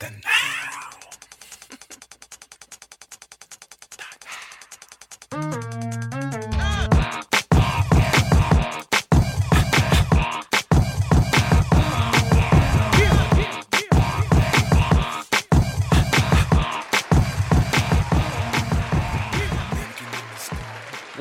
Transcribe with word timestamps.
Heathen. 0.00 0.37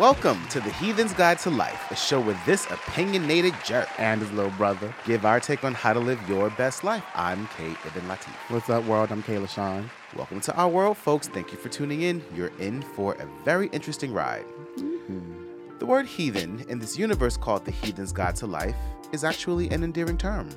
Welcome 0.07 0.47
to 0.51 0.61
the 0.61 0.69
Heathen's 0.69 1.11
Guide 1.13 1.37
to 1.39 1.49
Life, 1.49 1.91
a 1.91 1.95
show 1.97 2.21
where 2.21 2.39
this 2.45 2.65
opinionated 2.67 3.53
jerk 3.65 3.89
and 3.99 4.21
his 4.21 4.31
little 4.31 4.51
brother. 4.51 4.95
give 5.05 5.25
our 5.25 5.41
take 5.41 5.65
on 5.65 5.73
how 5.73 5.91
to 5.91 5.99
live 5.99 6.17
your 6.29 6.49
best 6.51 6.85
life. 6.85 7.03
I'm 7.13 7.45
Kate 7.57 7.75
Ibn 7.85 8.03
Latif. 8.03 8.31
What's 8.47 8.69
up, 8.69 8.85
world? 8.85 9.11
I'm 9.11 9.21
Kayla 9.21 9.49
Sean. 9.49 9.89
Welcome 10.15 10.39
to 10.39 10.55
our 10.55 10.69
world, 10.69 10.95
folks. 10.95 11.27
Thank 11.27 11.51
you 11.51 11.57
for 11.57 11.67
tuning 11.67 12.03
in. 12.03 12.23
You're 12.33 12.53
in 12.57 12.83
for 12.83 13.15
a 13.15 13.27
very 13.43 13.67
interesting 13.73 14.13
ride. 14.13 14.45
Mm-hmm. 14.77 15.77
The 15.79 15.85
word 15.85 16.05
heathen 16.05 16.65
in 16.69 16.79
this 16.79 16.97
universe 16.97 17.35
called 17.35 17.65
the 17.65 17.71
Heathen's 17.71 18.13
Guide 18.13 18.37
to 18.37 18.47
Life 18.47 18.77
is 19.11 19.23
actually 19.23 19.69
an 19.69 19.83
endearing 19.83 20.17
term. 20.17 20.49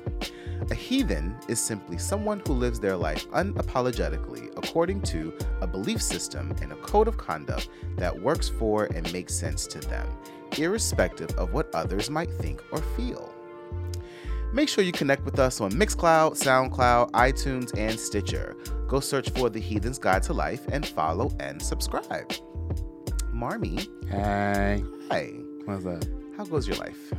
A 0.69 0.75
heathen 0.75 1.35
is 1.47 1.59
simply 1.59 1.97
someone 1.97 2.41
who 2.45 2.53
lives 2.53 2.79
their 2.79 2.95
life 2.95 3.27
unapologetically 3.31 4.51
according 4.57 5.01
to 5.03 5.33
a 5.61 5.67
belief 5.67 6.01
system 6.01 6.55
and 6.61 6.71
a 6.71 6.75
code 6.75 7.07
of 7.07 7.17
conduct 7.17 7.69
that 7.97 8.21
works 8.21 8.47
for 8.49 8.85
and 8.85 9.11
makes 9.11 9.33
sense 9.33 9.65
to 9.67 9.79
them, 9.79 10.07
irrespective 10.57 11.31
of 11.31 11.53
what 11.53 11.73
others 11.73 12.09
might 12.09 12.31
think 12.33 12.61
or 12.71 12.77
feel. 12.95 13.33
Make 14.53 14.67
sure 14.69 14.83
you 14.83 14.91
connect 14.91 15.23
with 15.23 15.39
us 15.39 15.61
on 15.61 15.71
Mixcloud, 15.71 16.33
SoundCloud, 16.33 17.11
iTunes, 17.11 17.75
and 17.77 17.97
Stitcher. 17.97 18.55
Go 18.87 18.99
search 18.99 19.29
for 19.31 19.49
The 19.49 19.61
Heathen's 19.61 19.97
Guide 19.97 20.23
to 20.23 20.33
Life 20.33 20.67
and 20.71 20.85
follow 20.85 21.31
and 21.39 21.61
subscribe. 21.61 22.31
Marmy, 23.31 23.87
Hey, 24.09 24.83
hi. 25.09 25.31
what's 25.65 25.85
up? 25.85 26.03
How 26.37 26.43
goes 26.43 26.67
your 26.67 26.77
life? 26.77 27.13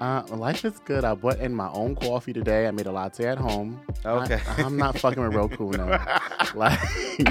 Uh, 0.00 0.22
life 0.28 0.64
is 0.64 0.78
good. 0.80 1.04
I 1.04 1.14
bought 1.14 1.38
in 1.38 1.54
my 1.54 1.70
own 1.70 1.96
coffee 1.96 2.34
today. 2.34 2.66
I 2.66 2.70
made 2.70 2.86
a 2.86 2.92
latte 2.92 3.26
at 3.26 3.38
home. 3.38 3.80
Okay. 4.04 4.40
I, 4.46 4.60
am 4.60 4.76
not 4.76 4.98
fucking 4.98 5.22
with 5.22 5.34
Roku 5.34 5.70
no. 5.70 5.86
Like, 6.54 6.78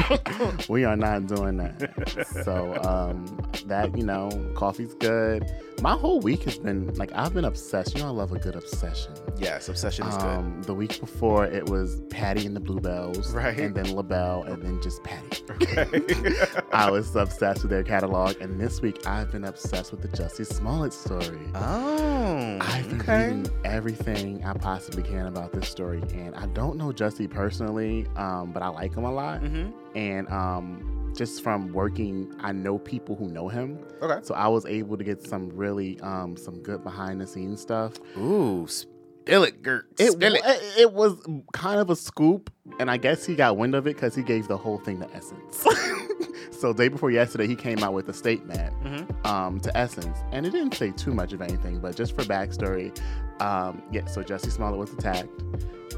we 0.69 0.83
are 0.83 0.95
not 0.95 1.27
doing 1.27 1.58
that. 1.58 2.27
So, 2.43 2.75
um, 2.83 3.25
that 3.67 3.95
you 3.95 4.03
know, 4.03 4.30
coffee's 4.55 4.95
good. 4.95 5.49
My 5.81 5.94
whole 5.94 6.20
week 6.20 6.44
has 6.44 6.58
been 6.58 6.94
like 6.95 7.12
I've 7.14 7.34
been 7.34 7.45
obsessed. 7.45 7.95
You 7.95 8.02
know, 8.02 8.08
I 8.08 8.12
love 8.12 8.31
a 8.31 8.40
good 8.40 8.56
obsession. 8.56 9.14
Yes, 9.38 9.68
obsession 9.70 10.08
is 10.08 10.16
good. 10.16 10.26
Um, 10.26 10.62
the 10.64 10.73
week 10.73 11.00
before 11.00 11.45
it 11.45 11.70
was 11.70 12.02
Patti 12.09 12.45
and 12.45 12.56
the 12.56 12.62
Bluebelles, 12.62 13.34
Right. 13.34 13.58
And 13.58 13.76
then 13.76 13.95
LaBelle, 13.95 14.44
and 14.44 14.64
then 14.64 14.82
just 14.82 15.04
Patti. 15.04 15.44
Okay. 15.52 16.36
I 16.73 16.90
was 16.90 17.16
obsessed 17.16 17.62
with 17.64 17.72
their 17.72 17.84
catalog, 17.84 18.40
and 18.42 18.59
this 18.59 18.82
week 18.82 19.06
I've 19.06 19.32
been 19.32 19.44
obsessed 19.45 19.92
with 19.92 20.02
the 20.02 20.08
Jussie 20.08 20.45
Smollett 20.45 20.94
story. 20.94 21.40
oh, 21.56 22.58
I've 22.62 22.89
been 22.89 23.02
okay. 23.02 23.28
reading 23.28 23.52
everything 23.66 24.44
I 24.45 24.54
possibly 24.54 25.04
can 25.04 25.28
about 25.28 25.52
this 25.52 25.67
story, 25.67 26.02
and 26.14 26.34
I 26.36 26.48
don't 26.48 26.78
know 26.78 26.92
Jussie 26.92 27.30
personally, 27.30 28.08
um, 28.16 28.52
but 28.52 28.64
I 28.64 28.70
like 28.70 28.95
him 28.95 29.04
a 29.04 29.12
lot. 29.12 29.42
Mm-hmm. 29.42 29.98
And 29.98 30.30
um, 30.30 30.95
just 31.16 31.41
from 31.44 31.71
working, 31.73 32.33
I 32.41 32.52
know 32.52 32.77
people 32.77 33.16
who 33.16 33.27
know 33.27 33.47
him, 33.47 33.80
Okay. 34.02 34.19
so 34.23 34.33
I 34.35 34.47
was 34.47 34.66
able 34.66 34.97
to 34.97 35.03
get 35.03 35.25
some 35.25 35.49
really 35.49 35.99
um, 36.02 36.35
some 36.38 36.61
good 36.61 36.83
behind 36.83 37.21
the 37.21 37.27
scenes 37.27 37.61
stuff. 37.61 37.94
Ooh, 38.17 38.67
spill 38.67 39.43
it, 39.43 39.61
Gert. 39.63 39.88
It, 39.97 40.11
spill 40.11 40.33
wa- 40.33 40.39
it 40.77 40.91
was 40.93 41.13
kind 41.53 41.80
of 41.80 41.89
a 41.89 41.95
scoop, 41.95 42.52
and 42.80 42.89
I 42.91 42.97
guess 42.97 43.25
he 43.25 43.36
got 43.36 43.58
wind 43.58 43.75
of 43.75 43.88
it 43.88 43.95
because 43.95 44.13
he 44.16 44.23
gave 44.23 44.47
the 44.47 44.58
whole 44.58 44.77
thing 44.80 44.99
to 44.99 45.09
Essence. 45.16 45.66
so 46.52 46.73
day 46.73 46.88
before 46.88 47.11
yesterday, 47.11 47.47
he 47.47 47.55
came 47.55 47.80
out 47.83 47.93
with 47.93 48.08
a 48.09 48.13
statement 48.13 48.73
Mhm. 48.83 49.25
um, 49.25 49.59
to 49.61 49.75
Essence, 49.77 50.17
and 50.31 50.45
it 50.45 50.52
didn't 50.52 50.73
say 50.75 50.92
too 50.92 51.14
much 51.14 51.33
of 51.33 51.42
anything, 51.42 51.80
but 51.80 51.95
just 51.95 52.15
for 52.15 52.23
backstory, 52.23 52.95
um, 53.42 53.81
yeah. 53.92 54.05
So 54.05 54.23
Jussie 54.23 54.52
Smollett 54.52 54.80
was 54.80 54.93
attacked. 54.93 55.30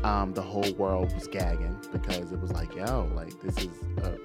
Um, 0.04 0.34
the 0.34 0.42
whole 0.44 0.72
world 0.74 1.12
was 1.16 1.28
gagging 1.28 1.76
because 1.92 2.32
it 2.32 2.40
was 2.40 2.52
like, 2.52 2.76
yo, 2.76 3.10
like 3.16 3.40
this 3.42 3.58
is 3.58 3.70
a, 4.04 4.16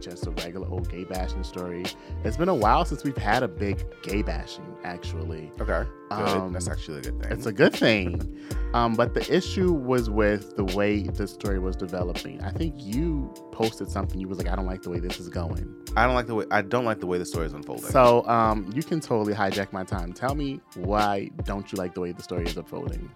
just 0.00 0.26
a 0.26 0.30
regular 0.30 0.68
old 0.68 0.90
gay 0.90 1.04
bashing 1.04 1.44
story. 1.44 1.84
It's 2.24 2.36
been 2.36 2.48
a 2.48 2.54
while 2.54 2.84
since 2.84 3.04
we've 3.04 3.16
had 3.16 3.42
a 3.42 3.48
big 3.48 3.84
gay 4.02 4.22
bashing, 4.22 4.64
actually. 4.84 5.50
Okay. 5.60 5.88
Um, 6.10 6.52
That's 6.52 6.68
actually 6.68 6.98
a 6.98 7.02
good 7.02 7.22
thing. 7.22 7.32
It's 7.32 7.46
a 7.46 7.52
good 7.52 7.74
thing. 7.74 8.36
Um, 8.72 8.94
but 8.94 9.14
the 9.14 9.34
issue 9.34 9.72
was 9.72 10.08
with 10.08 10.54
the 10.54 10.62
way 10.62 11.02
the 11.02 11.26
story 11.26 11.58
was 11.58 11.74
developing. 11.74 12.40
I 12.40 12.52
think 12.52 12.74
you 12.76 13.34
posted 13.50 13.90
something. 13.90 14.20
You 14.20 14.28
was 14.28 14.38
like, 14.38 14.46
I 14.46 14.54
don't 14.54 14.66
like 14.66 14.82
the 14.82 14.90
way 14.90 15.00
this 15.00 15.18
is 15.18 15.28
going. 15.28 15.74
I 15.96 16.06
don't 16.06 16.14
like 16.14 16.28
the 16.28 16.36
way. 16.36 16.44
I 16.52 16.62
don't 16.62 16.84
like 16.84 17.00
the 17.00 17.08
way 17.08 17.18
the 17.18 17.24
story 17.24 17.46
is 17.46 17.52
unfolding. 17.52 17.90
So 17.90 18.24
um, 18.28 18.70
you 18.72 18.84
can 18.84 19.00
totally 19.00 19.34
hijack 19.34 19.72
my 19.72 19.82
time. 19.82 20.12
Tell 20.12 20.36
me 20.36 20.60
why 20.76 21.30
don't 21.42 21.72
you 21.72 21.78
like 21.78 21.94
the 21.94 22.00
way 22.00 22.12
the 22.12 22.22
story 22.22 22.44
is 22.44 22.56
unfolding? 22.56 23.10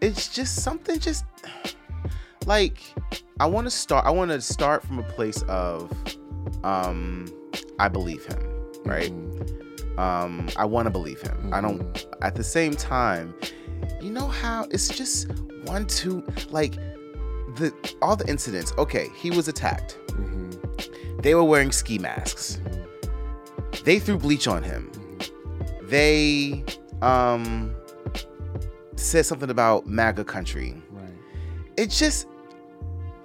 it's 0.00 0.28
just 0.28 0.62
something. 0.62 0.98
Just 0.98 1.24
like 2.46 2.78
I 3.40 3.46
want 3.46 3.66
to 3.66 3.70
start. 3.70 4.04
I 4.06 4.10
want 4.10 4.30
to 4.30 4.40
start 4.40 4.84
from 4.84 4.98
a 4.98 5.02
place 5.02 5.42
of, 5.48 5.90
um, 6.62 7.26
I 7.78 7.88
believe 7.88 8.24
him. 8.26 8.40
Right. 8.84 9.10
Mhm. 9.12 9.98
Um, 9.98 10.48
I 10.56 10.64
want 10.64 10.86
to 10.86 10.90
believe 10.90 11.20
him. 11.20 11.50
I 11.52 11.60
don't. 11.60 11.80
Mhm. 11.80 12.06
At 12.22 12.34
the 12.34 12.44
same 12.44 12.74
time, 12.74 13.34
you 14.00 14.10
know 14.10 14.26
how 14.26 14.66
it's 14.70 14.88
just 14.88 15.28
one, 15.66 15.86
two, 15.86 16.22
like 16.50 16.74
the 17.56 17.72
all 18.02 18.16
the 18.16 18.28
incidents. 18.28 18.72
Okay, 18.78 19.08
he 19.16 19.30
was 19.30 19.48
attacked. 19.48 19.98
Mhm. 20.08 21.22
They 21.22 21.34
were 21.34 21.44
wearing 21.44 21.72
ski 21.72 21.98
masks. 21.98 22.58
Mhm. 22.64 23.84
They 23.84 23.98
threw 23.98 24.18
bleach 24.18 24.46
on 24.48 24.62
him. 24.62 24.90
They 25.82 26.64
um 27.02 27.74
said 28.96 29.26
something 29.26 29.50
about 29.50 29.86
MAGA 29.86 30.24
country. 30.24 30.80
Right. 30.90 31.08
It's 31.76 31.98
just 31.98 32.26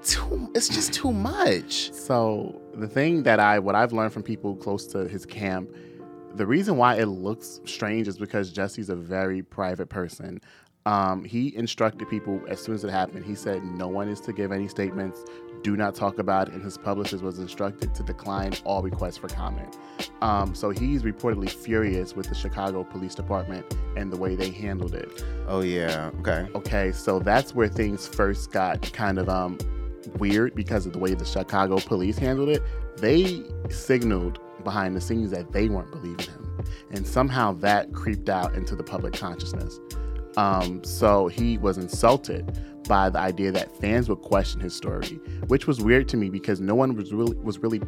too. 0.04 0.52
It's 0.56 0.70
just 0.70 0.94
too 0.94 1.12
much. 1.32 1.92
So 1.94 2.62
the 2.74 2.88
thing 2.88 3.24
that 3.24 3.40
I 3.40 3.60
what 3.60 3.76
I've 3.76 3.94
learned 3.94 4.14
from 4.14 4.24
people 4.24 4.56
close 4.56 4.86
to 4.88 5.08
his 5.08 5.26
camp, 5.26 5.70
the 6.36 6.46
reason 6.46 6.78
why 6.78 6.96
it 6.96 7.08
looks 7.08 7.60
strange 7.66 8.08
is 8.08 8.18
because 8.18 8.52
Jussie's 8.52 8.90
a 8.90 8.96
very 8.96 9.42
private 9.42 9.90
person. 9.90 10.42
Um, 10.86 11.24
he 11.24 11.56
instructed 11.56 12.10
people 12.10 12.42
as 12.48 12.60
soon 12.60 12.74
as 12.74 12.84
it 12.84 12.90
happened. 12.90 13.26
He 13.26 13.36
said 13.36 13.64
no 13.64 13.88
one 13.88 14.10
is 14.10 14.22
to 14.22 14.34
give 14.34 14.52
any 14.52 14.68
statements. 14.68 15.24
Do 15.62 15.76
not 15.76 15.94
talk 15.94 16.20
about 16.20 16.48
it. 16.48 16.54
And 16.54 16.64
his 16.64 16.78
publicist 16.78 17.22
was 17.22 17.38
instructed 17.38 17.94
to 17.96 18.04
decline 18.04 18.54
all 18.64 18.82
requests 18.82 19.18
for 19.18 19.28
comment. 19.28 19.78
Um, 20.22 20.56
so 20.56 20.70
he's 20.70 21.04
reportedly 21.04 21.50
furious 21.50 22.16
with 22.16 22.30
the 22.30 22.36
Chicago 22.36 22.86
Police 22.86 23.14
Department 23.14 23.66
and 23.98 24.12
the 24.12 24.18
way 24.18 24.36
they 24.36 24.52
handled 24.52 24.96
it. 24.96 25.24
Oh 25.48 25.60
yeah. 25.62 26.12
Okay. 26.20 26.48
Okay, 26.56 26.92
so 26.94 27.20
that's 27.20 27.54
where 27.54 27.68
things 27.68 28.08
first 28.08 28.52
got 28.52 28.92
kind 28.94 29.20
of 29.20 29.28
um 29.28 29.58
weird 30.18 30.56
because 30.56 30.86
of 30.86 30.94
the 30.94 31.00
way 31.00 31.14
the 31.14 31.26
Chicago 31.26 31.78
police 31.78 32.18
handled 32.18 32.50
it. 32.50 32.62
They 32.98 33.44
signaled 33.70 34.40
behind 34.64 34.96
the 34.96 35.02
scenes 35.02 35.32
that 35.32 35.52
they 35.52 35.70
weren't 35.70 35.92
believing 35.92 36.26
him, 36.26 36.66
and 36.92 37.08
somehow 37.08 37.54
that 37.54 37.94
creeped 37.94 38.30
out 38.30 38.56
into 38.56 38.76
the 38.76 38.84
public 38.84 39.14
consciousness. 39.14 39.80
Um, 40.38 40.84
so 40.84 41.28
he 41.28 41.58
was 41.58 41.78
insulted 41.78 42.60
by 42.88 43.10
the 43.10 43.20
idea 43.20 43.52
that 43.52 43.76
fans 43.78 44.10
would 44.10 44.22
question 44.22 44.60
his 44.60 44.76
story, 44.76 45.20
which 45.48 45.68
was 45.68 45.80
weird 45.80 46.08
to 46.10 46.18
me 46.18 46.30
because 46.30 46.60
no 46.60 46.76
one 46.76 46.96
was 46.96 47.14
really 47.14 47.38
was 47.38 47.60
really 47.60 47.82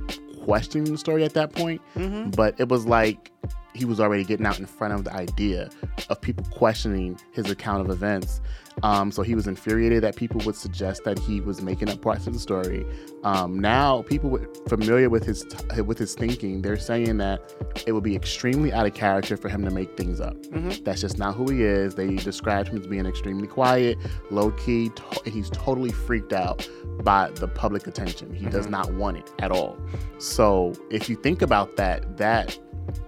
questioning 0.44 0.92
the 0.92 0.98
story 0.98 1.24
at 1.24 1.34
that 1.34 1.54
point. 1.54 1.82
Mm-hmm. 1.96 2.32
But 2.32 2.60
it 2.60 2.70
was 2.70 2.86
like 2.86 3.32
he 3.74 3.86
was 3.86 4.00
already 4.00 4.24
getting 4.24 4.46
out 4.46 4.60
in 4.60 4.66
front 4.66 4.94
of 4.94 5.04
the 5.04 5.14
idea 5.14 5.70
of 6.10 6.20
people 6.22 6.44
questioning 6.52 7.18
his 7.32 7.50
account 7.50 7.82
of 7.82 7.90
events. 7.90 8.42
Um, 8.84 9.12
so 9.12 9.22
he 9.22 9.36
was 9.36 9.48
infuriated 9.48 10.02
that 10.04 10.16
people 10.16 10.40
would 10.46 10.56
suggest 10.56 11.04
that 11.04 11.20
he 11.20 11.42
was 11.42 11.62
making 11.62 11.90
up 11.90 12.02
parts 12.02 12.26
of 12.26 12.34
the 12.34 12.40
story. 12.40 12.86
Um, 13.24 13.60
now, 13.60 14.02
people 14.04 14.40
familiar 14.68 15.10
with 15.10 15.24
his 15.26 15.44
t- 15.44 15.82
with 15.82 15.98
his 15.98 16.16
thinking, 16.16 16.62
they're 16.62 16.78
saying 16.80 17.18
that 17.18 17.54
it 17.86 17.92
would 17.92 18.04
be 18.04 18.16
extremely 18.16 18.72
out 18.72 18.86
of 18.86 18.94
character 18.94 19.36
for 19.36 19.50
him 19.50 19.64
to 19.66 19.72
make 19.72 19.96
things 19.98 20.22
up. 20.22 20.36
Mhm. 20.48 20.84
That's 20.86 21.02
just 21.02 21.18
not 21.18 21.36
who 21.36 21.52
he 21.52 21.64
is. 21.64 21.96
They 21.96 22.16
described 22.16 22.70
him 22.70 22.80
as 22.80 22.88
being 22.88 23.06
extremely 23.06 23.48
quiet, 23.48 23.98
low 24.32 24.52
key. 24.52 24.90
To- 24.90 25.30
he's 25.30 25.50
totally 25.50 25.92
freaked 25.92 26.34
out 26.34 26.68
by 27.04 27.30
the 27.36 27.50
public 27.50 27.88
attention. 27.88 28.34
He 28.34 28.46
does 28.46 28.68
Mhm. 28.68 28.72
not 28.72 28.94
want 28.94 29.18
it 29.18 29.30
at 29.40 29.52
all. 29.52 29.78
So 30.18 30.74
if 30.90 31.10
you 31.10 31.18
think 31.18 31.42
about 31.42 31.76
that, 31.76 32.18
that 32.18 32.58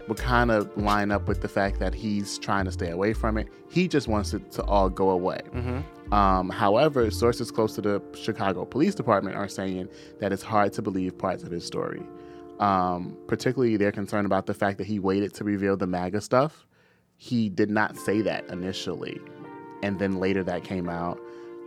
would 0.08 0.18
kind 0.18 0.52
of 0.52 0.76
line 0.78 1.12
up 1.12 1.28
with 1.28 1.42
the 1.42 1.48
fact 1.48 1.80
that 1.80 1.94
he's 1.94 2.38
trying 2.38 2.66
to 2.66 2.72
stay 2.72 2.90
away 2.90 3.14
from 3.14 3.38
it. 3.38 3.48
He 3.70 3.88
just 3.88 4.08
wants 4.08 4.34
it 4.34 4.52
to 4.54 4.64
all 4.64 4.90
go 4.90 5.10
away. 5.10 5.40
Mm-hmm. 5.52 6.14
Um, 6.14 6.50
however, 6.50 7.10
sources 7.10 7.52
close 7.52 7.74
to 7.76 7.82
the 7.82 8.02
Chicago 8.14 8.66
Police 8.66 8.96
Department 8.96 9.36
are 9.36 9.48
saying 9.48 9.90
that 10.20 10.32
it's 10.32 10.44
hard 10.44 10.74
to 10.74 10.82
believe 10.82 11.18
parts 11.18 11.44
of 11.44 11.52
his 11.52 11.66
story. 11.66 12.04
Um, 12.60 13.18
particularly, 13.28 13.78
they're 13.78 13.92
concerned 13.92 14.26
about 14.26 14.46
the 14.46 14.54
fact 14.54 14.78
that 14.78 14.88
he 14.88 15.00
waited 15.00 15.34
to 15.36 15.44
reveal 15.44 15.76
the 15.76 15.88
MAGA 15.88 16.22
stuff. 16.22 16.68
He 17.18 17.50
did 17.50 17.70
not 17.70 17.98
say 17.98 18.22
that 18.22 18.48
initially, 18.50 19.20
and 19.82 19.98
then 20.00 20.20
later 20.20 20.44
that 20.44 20.64
came 20.64 20.90
out. 20.90 21.20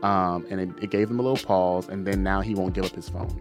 um, 0.02 0.47
and 0.50 0.61
it, 0.61 0.69
it 0.82 0.91
gave 0.91 1.11
him 1.11 1.19
a 1.19 1.23
little 1.23 1.44
pause, 1.44 1.88
and 1.88 2.06
then 2.06 2.23
now 2.23 2.41
he 2.41 2.55
won't 2.55 2.75
give 2.75 2.85
up 2.85 2.94
his 2.94 3.09
phone. 3.09 3.41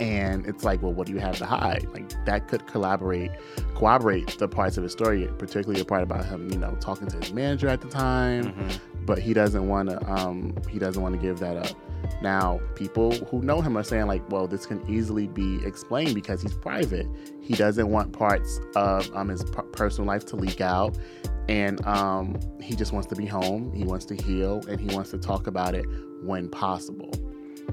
And 0.00 0.46
it's 0.46 0.64
like, 0.64 0.82
well, 0.82 0.92
what 0.92 1.06
do 1.06 1.12
you 1.12 1.18
have 1.18 1.38
to 1.38 1.46
hide? 1.46 1.86
Like 1.92 2.24
that 2.24 2.48
could 2.48 2.66
collaborate, 2.66 3.30
corroborate 3.74 4.38
the 4.38 4.48
parts 4.48 4.76
of 4.76 4.82
his 4.82 4.92
story, 4.92 5.28
particularly 5.38 5.80
the 5.80 5.84
part 5.84 6.02
about 6.02 6.24
him, 6.24 6.50
you 6.50 6.58
know, 6.58 6.76
talking 6.80 7.08
to 7.08 7.16
his 7.16 7.32
manager 7.32 7.68
at 7.68 7.80
the 7.80 7.88
time. 7.88 8.52
Mm-hmm. 8.52 9.04
But 9.04 9.18
he 9.18 9.34
doesn't 9.34 9.68
want 9.68 9.90
to. 9.90 10.10
Um, 10.10 10.54
he 10.70 10.78
doesn't 10.78 11.02
want 11.02 11.14
to 11.14 11.20
give 11.20 11.40
that 11.40 11.56
up. 11.56 11.76
Now, 12.20 12.60
people 12.74 13.12
who 13.12 13.42
know 13.42 13.60
him 13.60 13.76
are 13.76 13.82
saying 13.82 14.06
like, 14.06 14.28
well, 14.30 14.46
this 14.46 14.66
can 14.66 14.88
easily 14.88 15.26
be 15.26 15.64
explained 15.64 16.14
because 16.14 16.42
he's 16.42 16.54
private. 16.54 17.06
He 17.40 17.54
doesn't 17.54 17.88
want 17.88 18.12
parts 18.12 18.60
of 18.76 19.10
um, 19.14 19.28
his 19.28 19.44
per- 19.44 19.62
personal 19.62 20.06
life 20.06 20.24
to 20.26 20.36
leak 20.36 20.60
out, 20.60 20.96
and 21.48 21.84
um, 21.86 22.38
he 22.60 22.76
just 22.76 22.92
wants 22.92 23.08
to 23.08 23.16
be 23.16 23.26
home. 23.26 23.72
He 23.72 23.84
wants 23.84 24.04
to 24.06 24.14
heal, 24.14 24.62
and 24.68 24.80
he 24.80 24.94
wants 24.94 25.10
to 25.10 25.18
talk 25.18 25.46
about 25.48 25.74
it 25.74 25.84
when 26.22 26.48
possible. 26.48 27.12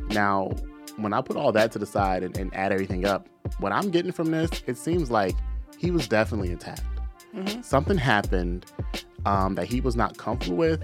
Now, 0.09 0.51
when 1.01 1.13
I 1.13 1.21
put 1.21 1.35
all 1.37 1.51
that 1.53 1.71
to 1.73 1.79
the 1.79 1.85
side 1.85 2.23
and, 2.23 2.35
and 2.37 2.53
add 2.55 2.71
everything 2.71 3.05
up, 3.05 3.27
what 3.59 3.71
I'm 3.71 3.89
getting 3.89 4.11
from 4.11 4.31
this, 4.31 4.49
it 4.67 4.77
seems 4.77 5.09
like 5.11 5.35
he 5.77 5.91
was 5.91 6.07
definitely 6.07 6.51
attacked. 6.51 6.83
Mhm. 7.35 7.63
Something 7.63 7.97
happened 7.97 8.65
um, 9.25 9.55
that 9.55 9.67
he 9.67 9.81
was 9.81 9.95
not 9.95 10.17
comfortable 10.17 10.57
with, 10.57 10.81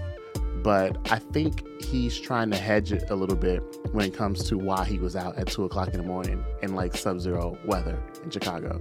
but 0.62 0.96
I 1.10 1.18
think 1.18 1.64
he's 1.82 2.18
trying 2.18 2.50
to 2.50 2.56
hedge 2.56 2.92
it 2.92 3.10
a 3.10 3.14
little 3.14 3.36
bit 3.36 3.62
when 3.92 4.06
it 4.06 4.14
comes 4.14 4.44
to 4.48 4.56
why 4.58 4.84
he 4.84 4.98
was 4.98 5.16
out 5.16 5.36
at 5.36 5.48
two 5.48 5.64
o'clock 5.64 5.88
in 5.88 6.00
the 6.00 6.06
morning 6.06 6.44
in 6.62 6.74
like 6.74 6.96
sub-zero 6.96 7.58
weather 7.64 7.98
in 8.24 8.30
Chicago. 8.30 8.80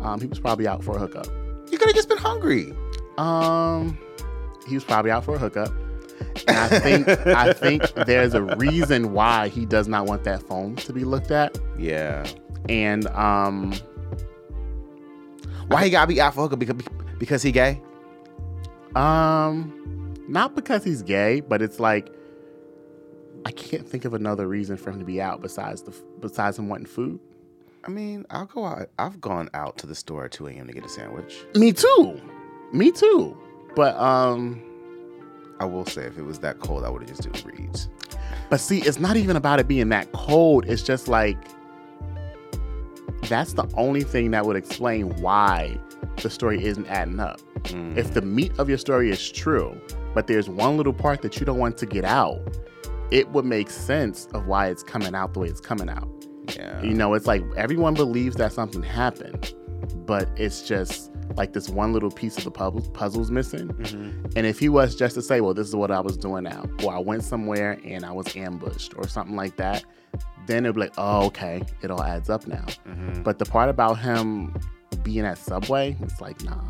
Um, 0.00 0.20
he 0.20 0.26
was 0.26 0.38
probably 0.40 0.66
out 0.66 0.82
for 0.84 0.96
a 0.96 1.00
hookup. 1.00 1.26
You 1.70 1.78
could 1.78 1.88
have 1.88 1.94
just 1.94 2.08
been 2.08 2.18
hungry. 2.18 2.72
Um, 3.16 3.98
he 4.68 4.74
was 4.74 4.84
probably 4.84 5.10
out 5.10 5.24
for 5.24 5.34
a 5.34 5.38
hookup. 5.38 5.72
And 6.48 6.56
I 6.56 6.78
think 6.80 7.08
I 7.08 7.52
think 7.52 7.82
there's 8.06 8.34
a 8.34 8.42
reason 8.42 9.12
why 9.12 9.48
he 9.48 9.64
does 9.66 9.88
not 9.88 10.06
want 10.06 10.24
that 10.24 10.42
phone 10.42 10.76
to 10.76 10.92
be 10.92 11.04
looked 11.04 11.30
at. 11.30 11.58
Yeah. 11.78 12.26
And 12.68 13.06
um, 13.08 13.72
Why 15.68 15.84
he 15.84 15.90
gotta 15.90 16.06
be 16.06 16.20
out 16.20 16.34
for 16.34 16.42
hookup 16.42 16.58
because 16.58 16.76
because 17.18 17.42
he 17.42 17.52
gay? 17.52 17.80
um, 18.96 20.14
not 20.28 20.54
because 20.54 20.84
he's 20.84 21.02
gay, 21.02 21.40
but 21.40 21.60
it's 21.62 21.80
like 21.80 22.12
I 23.46 23.50
can't 23.50 23.86
think 23.86 24.04
of 24.04 24.14
another 24.14 24.46
reason 24.48 24.76
for 24.76 24.90
him 24.90 24.98
to 24.98 25.04
be 25.04 25.20
out 25.20 25.40
besides 25.42 25.82
the 25.82 25.94
besides 26.20 26.58
him 26.58 26.68
wanting 26.68 26.86
food. 26.86 27.20
I 27.86 27.90
mean, 27.90 28.24
I'll 28.30 28.46
go 28.46 28.64
out. 28.64 28.88
I've 28.98 29.20
gone 29.20 29.50
out 29.52 29.76
to 29.78 29.86
the 29.86 29.94
store 29.94 30.24
at 30.24 30.32
2 30.32 30.46
a.m. 30.46 30.66
to 30.68 30.72
get 30.72 30.86
a 30.86 30.88
sandwich. 30.88 31.36
Me 31.54 31.70
too, 31.70 32.18
me 32.72 32.90
too. 32.90 33.36
But 33.76 33.94
um, 33.96 34.62
I 35.60 35.64
will 35.66 35.86
say, 35.86 36.02
if 36.04 36.18
it 36.18 36.22
was 36.22 36.38
that 36.40 36.60
cold, 36.60 36.84
I 36.84 36.90
would 36.90 37.02
have 37.02 37.10
just 37.10 37.22
did 37.22 37.36
Uber 37.36 37.62
Eats. 37.62 37.88
But 38.50 38.60
see, 38.60 38.80
it's 38.80 38.98
not 38.98 39.16
even 39.16 39.36
about 39.36 39.60
it 39.60 39.68
being 39.68 39.88
that 39.90 40.12
cold. 40.12 40.64
It's 40.66 40.82
just 40.82 41.08
like 41.08 41.38
that's 43.28 43.54
the 43.54 43.66
only 43.76 44.02
thing 44.02 44.32
that 44.32 44.44
would 44.44 44.56
explain 44.56 45.08
why 45.20 45.78
the 46.22 46.30
story 46.30 46.62
isn't 46.64 46.86
adding 46.86 47.20
up. 47.20 47.40
Mm. 47.64 47.96
If 47.96 48.14
the 48.14 48.22
meat 48.22 48.52
of 48.58 48.68
your 48.68 48.78
story 48.78 49.10
is 49.10 49.30
true, 49.32 49.80
but 50.14 50.26
there's 50.26 50.48
one 50.48 50.76
little 50.76 50.92
part 50.92 51.22
that 51.22 51.40
you 51.40 51.46
don't 51.46 51.58
want 51.58 51.78
to 51.78 51.86
get 51.86 52.04
out, 52.04 52.40
it 53.10 53.28
would 53.30 53.44
make 53.44 53.70
sense 53.70 54.26
of 54.34 54.46
why 54.46 54.68
it's 54.68 54.82
coming 54.82 55.14
out 55.14 55.34
the 55.34 55.40
way 55.40 55.48
it's 55.48 55.60
coming 55.60 55.88
out. 55.88 56.08
yeah. 56.56 56.82
You 56.82 56.94
know, 56.94 57.14
it's 57.14 57.26
like 57.26 57.42
everyone 57.56 57.94
believes 57.94 58.36
that 58.36 58.52
something 58.52 58.82
happened, 58.82 59.54
but 60.06 60.28
it's 60.36 60.62
just 60.62 61.10
like 61.36 61.52
this 61.52 61.68
one 61.68 61.92
little 61.92 62.10
piece 62.10 62.36
of 62.38 62.44
the 62.44 62.50
puzzle, 62.50 62.80
puzzle's 62.92 63.30
missing. 63.30 63.68
Mhm. 63.68 64.32
And 64.36 64.46
if 64.46 64.58
he 64.58 64.68
was 64.68 64.94
just 64.94 65.14
to 65.14 65.22
say, 65.22 65.40
well, 65.40 65.54
this 65.54 65.66
is 65.68 65.74
what 65.76 65.90
I 65.90 66.00
was 66.00 66.16
doing 66.16 66.44
now, 66.44 66.64
or 66.84 66.92
I 66.94 66.98
went 66.98 67.24
somewhere 67.24 67.78
and 67.84 68.04
I 68.04 68.12
was 68.12 68.34
ambushed 68.36 68.94
or 68.96 69.08
something 69.08 69.36
like 69.36 69.56
that, 69.56 69.84
then 70.46 70.64
it'd 70.64 70.74
be 70.74 70.82
like, 70.82 70.94
oh, 70.98 71.26
okay, 71.26 71.62
it 71.82 71.90
all 71.90 72.02
adds 72.02 72.30
up 72.30 72.46
now. 72.46 72.64
Mhm. 72.86 73.22
But 73.24 73.38
the 73.38 73.44
part 73.46 73.68
about 73.68 73.98
him 73.98 74.54
being 75.02 75.24
at 75.24 75.38
Subway, 75.38 75.96
it's 76.00 76.20
like, 76.20 76.42
nah. 76.44 76.60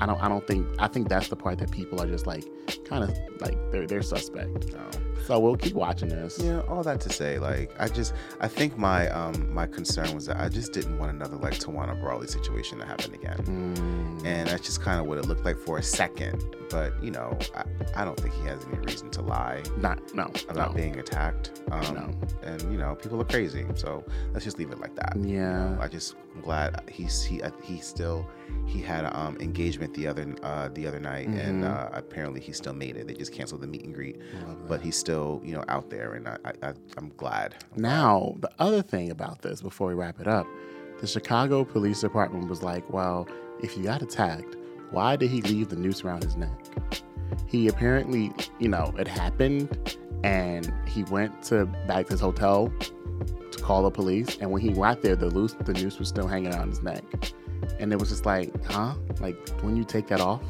I 0.00 0.06
don't 0.06 0.22
I 0.22 0.28
don't 0.28 0.46
think 0.46 0.66
I 0.78 0.86
think 0.88 1.08
that's 1.08 1.28
the 1.28 1.36
part 1.36 1.58
that 1.58 1.70
people 1.70 2.00
are 2.00 2.06
just 2.06 2.26
like 2.26 2.44
kind 2.86 3.04
of 3.04 3.10
like 3.40 3.56
they're 3.70 3.86
they're 3.86 4.00
suspect. 4.00 4.72
No. 4.72 4.80
So 5.26 5.38
we'll 5.38 5.56
keep 5.56 5.74
watching 5.74 6.08
this. 6.08 6.38
Yeah, 6.38 6.60
all 6.68 6.82
that 6.82 7.00
to 7.02 7.10
say, 7.10 7.38
like, 7.38 7.70
I 7.78 7.88
just, 7.88 8.14
I 8.40 8.48
think 8.48 8.78
my, 8.78 9.08
um, 9.10 9.52
my 9.52 9.66
concern 9.66 10.14
was 10.14 10.26
that 10.26 10.38
I 10.38 10.48
just 10.48 10.72
didn't 10.72 10.98
want 10.98 11.10
another 11.12 11.36
like 11.36 11.54
Tawana 11.54 12.00
Brawley 12.00 12.26
situation 12.26 12.78
to 12.78 12.86
happen 12.86 13.12
again, 13.14 13.36
Mm. 13.38 14.24
and 14.26 14.48
that's 14.48 14.64
just 14.64 14.80
kind 14.80 15.00
of 15.00 15.06
what 15.06 15.18
it 15.18 15.26
looked 15.26 15.44
like 15.44 15.58
for 15.58 15.78
a 15.78 15.82
second. 15.82 16.44
But 16.70 16.92
you 17.02 17.10
know, 17.10 17.36
I, 17.56 17.64
I 17.96 18.04
don't 18.04 18.18
think 18.20 18.34
he 18.34 18.42
has 18.46 18.64
any 18.66 18.78
reason 18.78 19.10
to 19.10 19.22
lie 19.22 19.62
not 19.78 19.98
no 20.14 20.30
about 20.48 20.70
no. 20.74 20.76
being 20.76 20.98
attacked. 20.98 21.62
Um, 21.70 21.94
No. 21.94 22.10
And 22.42 22.62
you 22.72 22.78
know, 22.78 22.94
people 22.94 23.20
are 23.20 23.24
crazy, 23.24 23.64
so 23.74 24.04
let's 24.32 24.44
just 24.44 24.58
leave 24.58 24.70
it 24.70 24.78
like 24.78 24.94
that. 24.96 25.16
You 25.16 25.36
Yeah. 25.36 25.70
know, 25.70 25.78
I 25.80 25.88
just 25.88 26.14
I'm 26.34 26.42
glad 26.42 26.82
he's 26.90 27.22
he 27.22 27.42
uh, 27.42 27.50
he 27.62 27.78
still 27.78 28.26
he 28.66 28.80
had 28.80 29.04
a 29.04 29.18
um, 29.18 29.36
engagement 29.40 29.94
the 29.94 30.06
other 30.06 30.26
uh, 30.42 30.68
the 30.74 30.86
other 30.86 31.00
night, 31.00 31.28
and 31.28 31.64
Mhm. 31.64 31.66
uh, 31.70 31.88
apparently 31.92 32.40
he 32.40 32.52
still 32.52 32.74
made 32.74 32.96
it. 32.96 33.06
They 33.08 33.14
just 33.14 33.32
canceled 33.32 33.62
the 33.62 33.66
meet 33.66 33.84
and 33.84 33.94
greet, 33.94 34.20
but 34.68 34.80
he's 34.80 34.96
still 35.08 35.40
you 35.42 35.54
know 35.54 35.64
out 35.68 35.88
there, 35.88 36.12
and 36.12 36.28
I, 36.28 36.36
I, 36.62 36.74
I'm 36.98 37.10
glad. 37.16 37.54
Now, 37.76 38.34
the 38.40 38.50
other 38.58 38.82
thing 38.82 39.10
about 39.10 39.40
this, 39.40 39.62
before 39.62 39.88
we 39.88 39.94
wrap 39.94 40.20
it 40.20 40.28
up, 40.28 40.46
the 41.00 41.06
Chicago 41.06 41.64
Police 41.64 42.02
Department 42.02 42.46
was 42.46 42.62
like, 42.62 42.92
well, 42.92 43.26
if 43.62 43.74
you 43.74 43.84
got 43.84 44.02
attacked, 44.02 44.56
why 44.90 45.16
did 45.16 45.30
he 45.30 45.40
leave 45.40 45.70
the 45.70 45.76
noose 45.76 46.04
around 46.04 46.24
his 46.24 46.36
neck? 46.36 46.60
He 47.46 47.68
apparently, 47.68 48.32
you 48.58 48.68
know, 48.68 48.94
it 48.98 49.08
happened 49.08 49.96
and 50.24 50.70
he 50.86 51.04
went 51.04 51.42
to 51.44 51.64
back 51.86 52.06
to 52.06 52.12
his 52.12 52.20
hotel 52.20 52.70
to 53.50 53.62
call 53.62 53.84
the 53.84 53.90
police. 53.90 54.36
And 54.42 54.50
when 54.50 54.60
he 54.60 54.72
got 54.72 55.00
there, 55.00 55.16
the 55.16 55.30
noose, 55.30 55.54
the 55.54 55.72
noose 55.72 55.98
was 55.98 56.08
still 56.08 56.26
hanging 56.26 56.52
around 56.52 56.68
his 56.68 56.82
neck. 56.82 57.04
And 57.78 57.92
it 57.92 57.98
was 57.98 58.10
just 58.10 58.26
like, 58.26 58.52
huh? 58.66 58.94
Like, 59.20 59.36
when 59.60 59.74
you 59.74 59.84
take 59.84 60.08
that 60.08 60.20
off? 60.20 60.42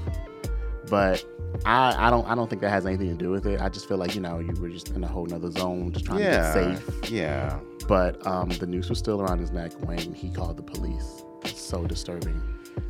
But 0.91 1.25
I, 1.65 2.07
I 2.07 2.11
don't 2.11 2.27
I 2.27 2.35
don't 2.35 2.49
think 2.49 2.63
that 2.63 2.71
has 2.71 2.87
anything 2.87 3.09
to 3.09 3.15
do 3.15 3.31
with 3.31 3.47
it. 3.47 3.61
I 3.61 3.69
just 3.69 3.89
feel 3.89 3.97
like, 3.97 4.15
you 4.15 4.21
know, 4.21 4.39
you 4.39 4.53
were 4.61 4.69
just 4.69 4.91
in 4.91 5.05
a 5.05 5.09
whole 5.09 5.27
nother 5.27 5.51
zone, 5.51 5.93
just 5.93 6.05
trying 6.05 6.21
yeah, 6.21 6.53
to 6.53 6.61
get 6.61 6.79
safe 6.79 7.11
yeah. 7.11 7.59
but 7.87 8.25
um, 8.27 8.49
the 8.51 8.67
noose 8.67 8.89
was 8.89 8.99
still 8.99 9.21
around 9.21 9.39
his 9.39 9.51
neck 9.51 9.73
when 9.87 10.15
he 10.15 10.31
called 10.31 10.57
the 10.57 10.63
police. 10.63 11.25
It's 11.45 11.61
so 11.61 11.87
disturbing. 11.87 12.41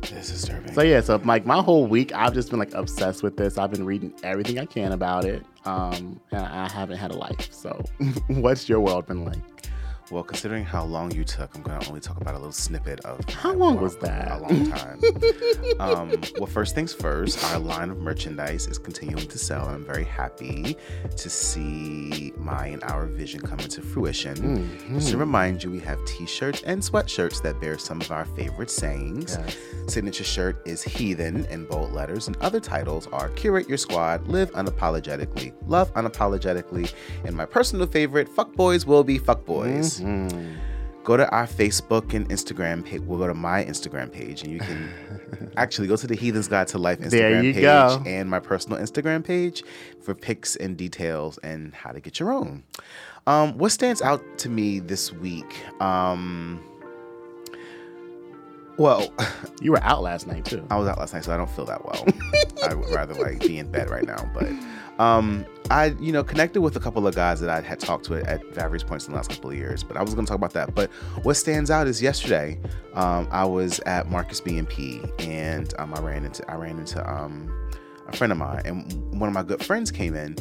It's 0.03 0.29
disturbing. 0.29 0.73
So 0.73 0.81
yeah, 0.81 1.01
so 1.01 1.21
like 1.23 1.45
my 1.45 1.61
whole 1.61 1.87
week, 1.87 2.13
I've 2.13 2.33
just 2.33 2.49
been 2.49 2.59
like 2.59 2.73
obsessed 2.73 3.23
with 3.23 3.37
this. 3.37 3.57
I've 3.57 3.71
been 3.71 3.85
reading 3.85 4.13
everything 4.23 4.59
I 4.59 4.65
can 4.65 4.91
about 4.91 5.25
it, 5.25 5.45
um, 5.65 6.19
and 6.31 6.45
I 6.45 6.69
haven't 6.69 6.97
had 6.97 7.11
a 7.11 7.17
life. 7.17 7.51
So, 7.51 7.83
what's 8.27 8.69
your 8.69 8.79
world 8.79 9.07
been 9.07 9.25
like? 9.25 9.58
Well, 10.11 10.23
considering 10.23 10.65
how 10.65 10.85
long 10.85 11.11
you 11.11 11.23
took, 11.23 11.53
I'm 11.55 11.61
gonna 11.61 11.85
only 11.87 11.99
talk 11.99 12.19
about 12.19 12.33
a 12.33 12.37
little 12.37 12.51
snippet 12.51 12.99
of 13.01 13.23
How 13.29 13.53
long 13.53 13.79
was 13.79 13.95
that? 13.97 14.31
A 14.31 14.37
long 14.39 14.71
time. 14.71 14.99
um, 15.79 16.21
well, 16.37 16.47
first 16.47 16.73
things 16.73 16.93
first, 16.93 17.43
our 17.45 17.59
line 17.59 17.91
of 17.91 17.99
merchandise 17.99 18.65
is 18.65 18.79
continuing 18.79 19.27
to 19.27 19.37
sell, 19.37 19.67
and 19.67 19.75
I'm 19.75 19.85
very 19.85 20.05
happy 20.05 20.75
to 21.15 21.29
see 21.29 22.33
my 22.37 22.67
and 22.67 22.83
our 22.85 23.05
vision 23.05 23.41
come 23.41 23.59
into 23.59 23.83
fruition. 23.83 24.35
Mm-hmm. 24.35 24.95
Just 24.95 25.11
to 25.11 25.17
remind 25.17 25.63
you, 25.63 25.69
we 25.69 25.79
have 25.81 26.03
T-shirts 26.05 26.63
and 26.63 26.81
sweatshirts 26.81 27.43
that 27.43 27.61
bear 27.61 27.77
some 27.77 28.01
of 28.01 28.11
our 28.11 28.25
favorite 28.25 28.71
sayings. 28.71 29.37
Yes. 29.39 29.57
Signature 29.93 30.23
shirt 30.23 30.67
is 30.67 30.81
Heathen 30.81 31.45
in 31.45 31.65
bold 31.65 31.93
letters, 31.93 32.27
and 32.27 32.35
other 32.37 32.59
titles 32.59 33.07
are 33.07 33.29
Curate 33.29 33.69
Your 33.69 33.77
Squad, 33.77 34.27
Live 34.27 34.51
Unapologetically, 34.53 35.53
Love 35.67 35.93
Unapologetically, 35.93 36.91
and 37.25 37.35
my 37.35 37.45
personal 37.45 37.85
favorite, 37.85 38.27
Fuck 38.27 38.53
Boys 38.53 38.87
Will 38.87 39.03
Be 39.03 39.19
Fuck 39.19 39.45
Boys. 39.45 39.98
Mhm. 40.01 40.55
Go 41.05 41.17
to 41.17 41.27
our 41.29 41.47
Facebook 41.47 42.13
and 42.13 42.27
Instagram 42.29 42.85
page. 42.85 43.01
We'll 43.01 43.17
go 43.17 43.27
to 43.27 43.33
my 43.33 43.63
Instagram 43.63 44.11
page, 44.11 44.43
and 44.43 44.51
you 44.51 44.59
can 44.59 45.51
actually 45.57 45.87
go 45.87 45.95
to 45.95 46.05
the 46.05 46.15
Heathen's 46.15 46.47
Guide 46.47 46.67
to 46.69 46.77
Life 46.77 46.99
Instagram 46.99 47.53
page 47.53 47.61
go. 47.63 48.03
and 48.05 48.29
my 48.29 48.39
personal 48.39 48.77
Instagram 48.79 49.23
page 49.23 49.63
for 50.01 50.13
pics 50.13 50.55
and 50.57 50.77
details 50.77 51.39
and 51.41 51.73
how 51.73 51.91
to 51.91 51.99
get 51.99 52.19
your 52.19 52.31
own. 52.31 52.63
Um, 53.27 53.57
what 53.57 53.71
stands 53.71 54.01
out 54.01 54.21
to 54.39 54.49
me 54.49 54.79
this 54.79 55.11
week? 55.13 55.55
Um, 55.81 56.59
well, 58.77 59.11
You 59.61 59.71
were 59.71 59.83
out 59.83 60.01
last 60.03 60.25
night 60.27 60.45
too. 60.45 60.65
I 60.69 60.77
was 60.77 60.87
out 60.87 60.97
last 60.99 61.13
night, 61.13 61.23
so 61.25 61.33
I 61.33 61.37
don't 61.37 61.49
feel 61.49 61.65
that 61.65 61.83
well. 61.85 62.05
I 62.69 62.73
would 62.73 62.89
rather 62.93 63.13
like 63.13 63.39
be 63.39 63.57
in 63.57 63.69
bed 63.71 63.89
right 63.89 64.05
now. 64.05 64.29
But 64.33 64.47
um, 64.99 65.45
I, 65.71 65.95
you 65.99 66.11
know, 66.11 66.23
connected 66.23 66.61
with 66.61 66.75
a 66.75 66.79
couple 66.79 67.07
of 67.07 67.15
guys 67.15 67.39
that 67.39 67.49
I 67.49 67.61
had 67.61 67.79
talked 67.79 68.05
to 68.05 68.15
at 68.29 68.45
various 68.53 68.83
points 68.83 69.07
in 69.07 69.13
the 69.13 69.17
last 69.17 69.29
couple 69.29 69.49
of 69.49 69.55
years. 69.55 69.81
But 69.81 69.97
I 69.97 70.03
was 70.03 70.13
going 70.13 70.25
to 70.25 70.29
talk 70.29 70.37
about 70.37 70.53
that. 70.53 70.75
But 70.75 70.91
what 71.23 71.35
stands 71.35 71.71
out 71.71 71.87
is 71.87 72.01
yesterday, 72.01 72.59
um, 72.93 73.27
I 73.31 73.45
was 73.45 73.79
at 73.81 74.09
Marcus 74.09 74.41
BNP, 74.41 75.21
and 75.21 75.73
um, 75.79 75.93
I 75.95 76.01
ran 76.01 76.25
into 76.25 76.49
I 76.51 76.55
ran 76.55 76.77
into 76.79 77.07
um, 77.09 77.49
a 78.07 78.15
friend 78.15 78.31
of 78.31 78.37
mine, 78.37 78.61
and 78.65 79.19
one 79.19 79.29
of 79.29 79.33
my 79.33 79.43
good 79.43 79.63
friends 79.63 79.89
came 79.89 80.15
in, 80.15 80.35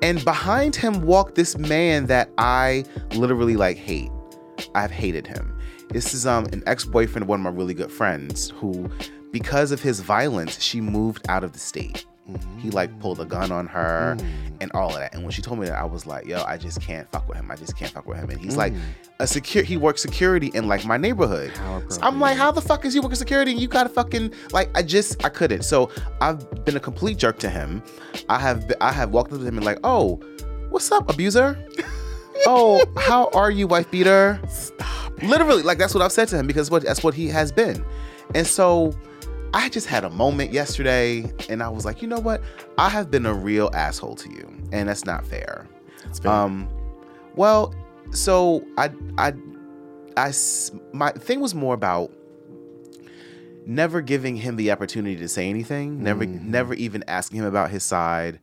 and 0.00 0.24
behind 0.24 0.74
him 0.74 1.02
walked 1.02 1.34
this 1.34 1.58
man 1.58 2.06
that 2.06 2.30
I 2.38 2.84
literally 3.14 3.56
like 3.56 3.76
hate. 3.76 4.10
I've 4.74 4.90
hated 4.90 5.26
him. 5.26 5.54
This 5.90 6.14
is 6.14 6.26
um 6.26 6.46
an 6.46 6.62
ex-boyfriend 6.66 7.24
of 7.24 7.28
one 7.28 7.40
of 7.40 7.44
my 7.44 7.50
really 7.50 7.74
good 7.74 7.92
friends 7.92 8.50
who, 8.50 8.88
because 9.32 9.70
of 9.70 9.82
his 9.82 10.00
violence, 10.00 10.62
she 10.62 10.80
moved 10.80 11.26
out 11.28 11.44
of 11.44 11.52
the 11.52 11.58
state. 11.58 12.06
He 12.58 12.70
like 12.70 12.98
pulled 13.00 13.20
a 13.20 13.24
gun 13.24 13.50
on 13.52 13.66
her 13.68 14.16
and 14.60 14.70
all 14.74 14.90
of 14.90 14.96
that. 14.96 15.14
And 15.14 15.22
when 15.22 15.32
she 15.32 15.40
told 15.42 15.58
me 15.60 15.66
that, 15.66 15.78
I 15.78 15.84
was 15.84 16.06
like, 16.06 16.26
yo, 16.26 16.42
I 16.42 16.56
just 16.56 16.80
can't 16.80 17.10
fuck 17.10 17.28
with 17.28 17.38
him. 17.38 17.50
I 17.50 17.56
just 17.56 17.76
can't 17.76 17.92
fuck 17.92 18.06
with 18.06 18.18
him. 18.18 18.30
And 18.30 18.40
he's 18.40 18.56
like 18.56 18.72
a 19.18 19.26
secure. 19.26 19.64
He 19.64 19.76
works 19.76 20.02
security 20.02 20.50
in 20.54 20.68
like 20.68 20.84
my 20.84 20.96
neighborhood. 20.96 21.52
So 21.88 22.00
I'm 22.02 22.20
like, 22.20 22.36
how 22.36 22.50
the 22.50 22.60
fuck 22.60 22.84
is 22.84 22.94
he 22.94 23.00
working 23.00 23.16
security 23.16 23.52
and 23.52 23.60
you 23.60 23.68
gotta 23.68 23.88
fucking 23.88 24.32
like? 24.52 24.70
I 24.76 24.82
just 24.82 25.24
I 25.24 25.28
couldn't. 25.28 25.62
So 25.62 25.90
I've 26.20 26.64
been 26.64 26.76
a 26.76 26.80
complete 26.80 27.18
jerk 27.18 27.38
to 27.40 27.48
him. 27.48 27.82
I 28.28 28.38
have 28.38 28.70
I 28.80 28.92
have 28.92 29.10
walked 29.10 29.32
up 29.32 29.38
to 29.38 29.44
him 29.44 29.56
and 29.56 29.64
like, 29.64 29.78
oh, 29.84 30.16
what's 30.70 30.90
up, 30.92 31.10
abuser? 31.10 31.58
oh, 32.46 32.84
how 32.96 33.30
are 33.32 33.50
you, 33.50 33.66
wife 33.66 33.90
beater? 33.90 34.40
Stop. 34.48 35.22
Literally, 35.22 35.62
like 35.62 35.78
that's 35.78 35.94
what 35.94 36.02
I've 36.02 36.12
said 36.12 36.28
to 36.28 36.38
him 36.38 36.46
because 36.46 36.70
what 36.70 36.82
that's 36.82 37.02
what 37.02 37.14
he 37.14 37.28
has 37.28 37.52
been. 37.52 37.84
And 38.34 38.46
so 38.46 38.92
I 39.54 39.68
just 39.70 39.86
had 39.86 40.04
a 40.04 40.10
moment 40.10 40.52
yesterday 40.52 41.30
and 41.48 41.62
I 41.62 41.68
was 41.68 41.84
like, 41.84 42.02
you 42.02 42.08
know 42.08 42.18
what? 42.20 42.42
I 42.76 42.88
have 42.90 43.10
been 43.10 43.26
a 43.26 43.34
real 43.34 43.70
asshole 43.72 44.14
to 44.16 44.30
you, 44.30 44.46
and 44.72 44.88
that's 44.88 45.04
not 45.04 45.26
fair. 45.26 45.66
It's 46.04 46.18
fair. 46.18 46.30
Um, 46.32 46.68
well, 47.34 47.74
so 48.10 48.64
I, 48.76 48.90
I, 49.16 49.32
I, 50.16 50.32
my 50.92 51.10
thing 51.12 51.40
was 51.40 51.54
more 51.54 51.74
about 51.74 52.12
never 53.66 54.00
giving 54.00 54.36
him 54.36 54.56
the 54.56 54.70
opportunity 54.70 55.16
to 55.16 55.28
say 55.28 55.48
anything, 55.48 56.02
never, 56.02 56.24
never 56.26 56.74
even 56.74 57.04
asking 57.08 57.38
him 57.40 57.44
about 57.46 57.70
his 57.70 57.82
side. 57.82 58.40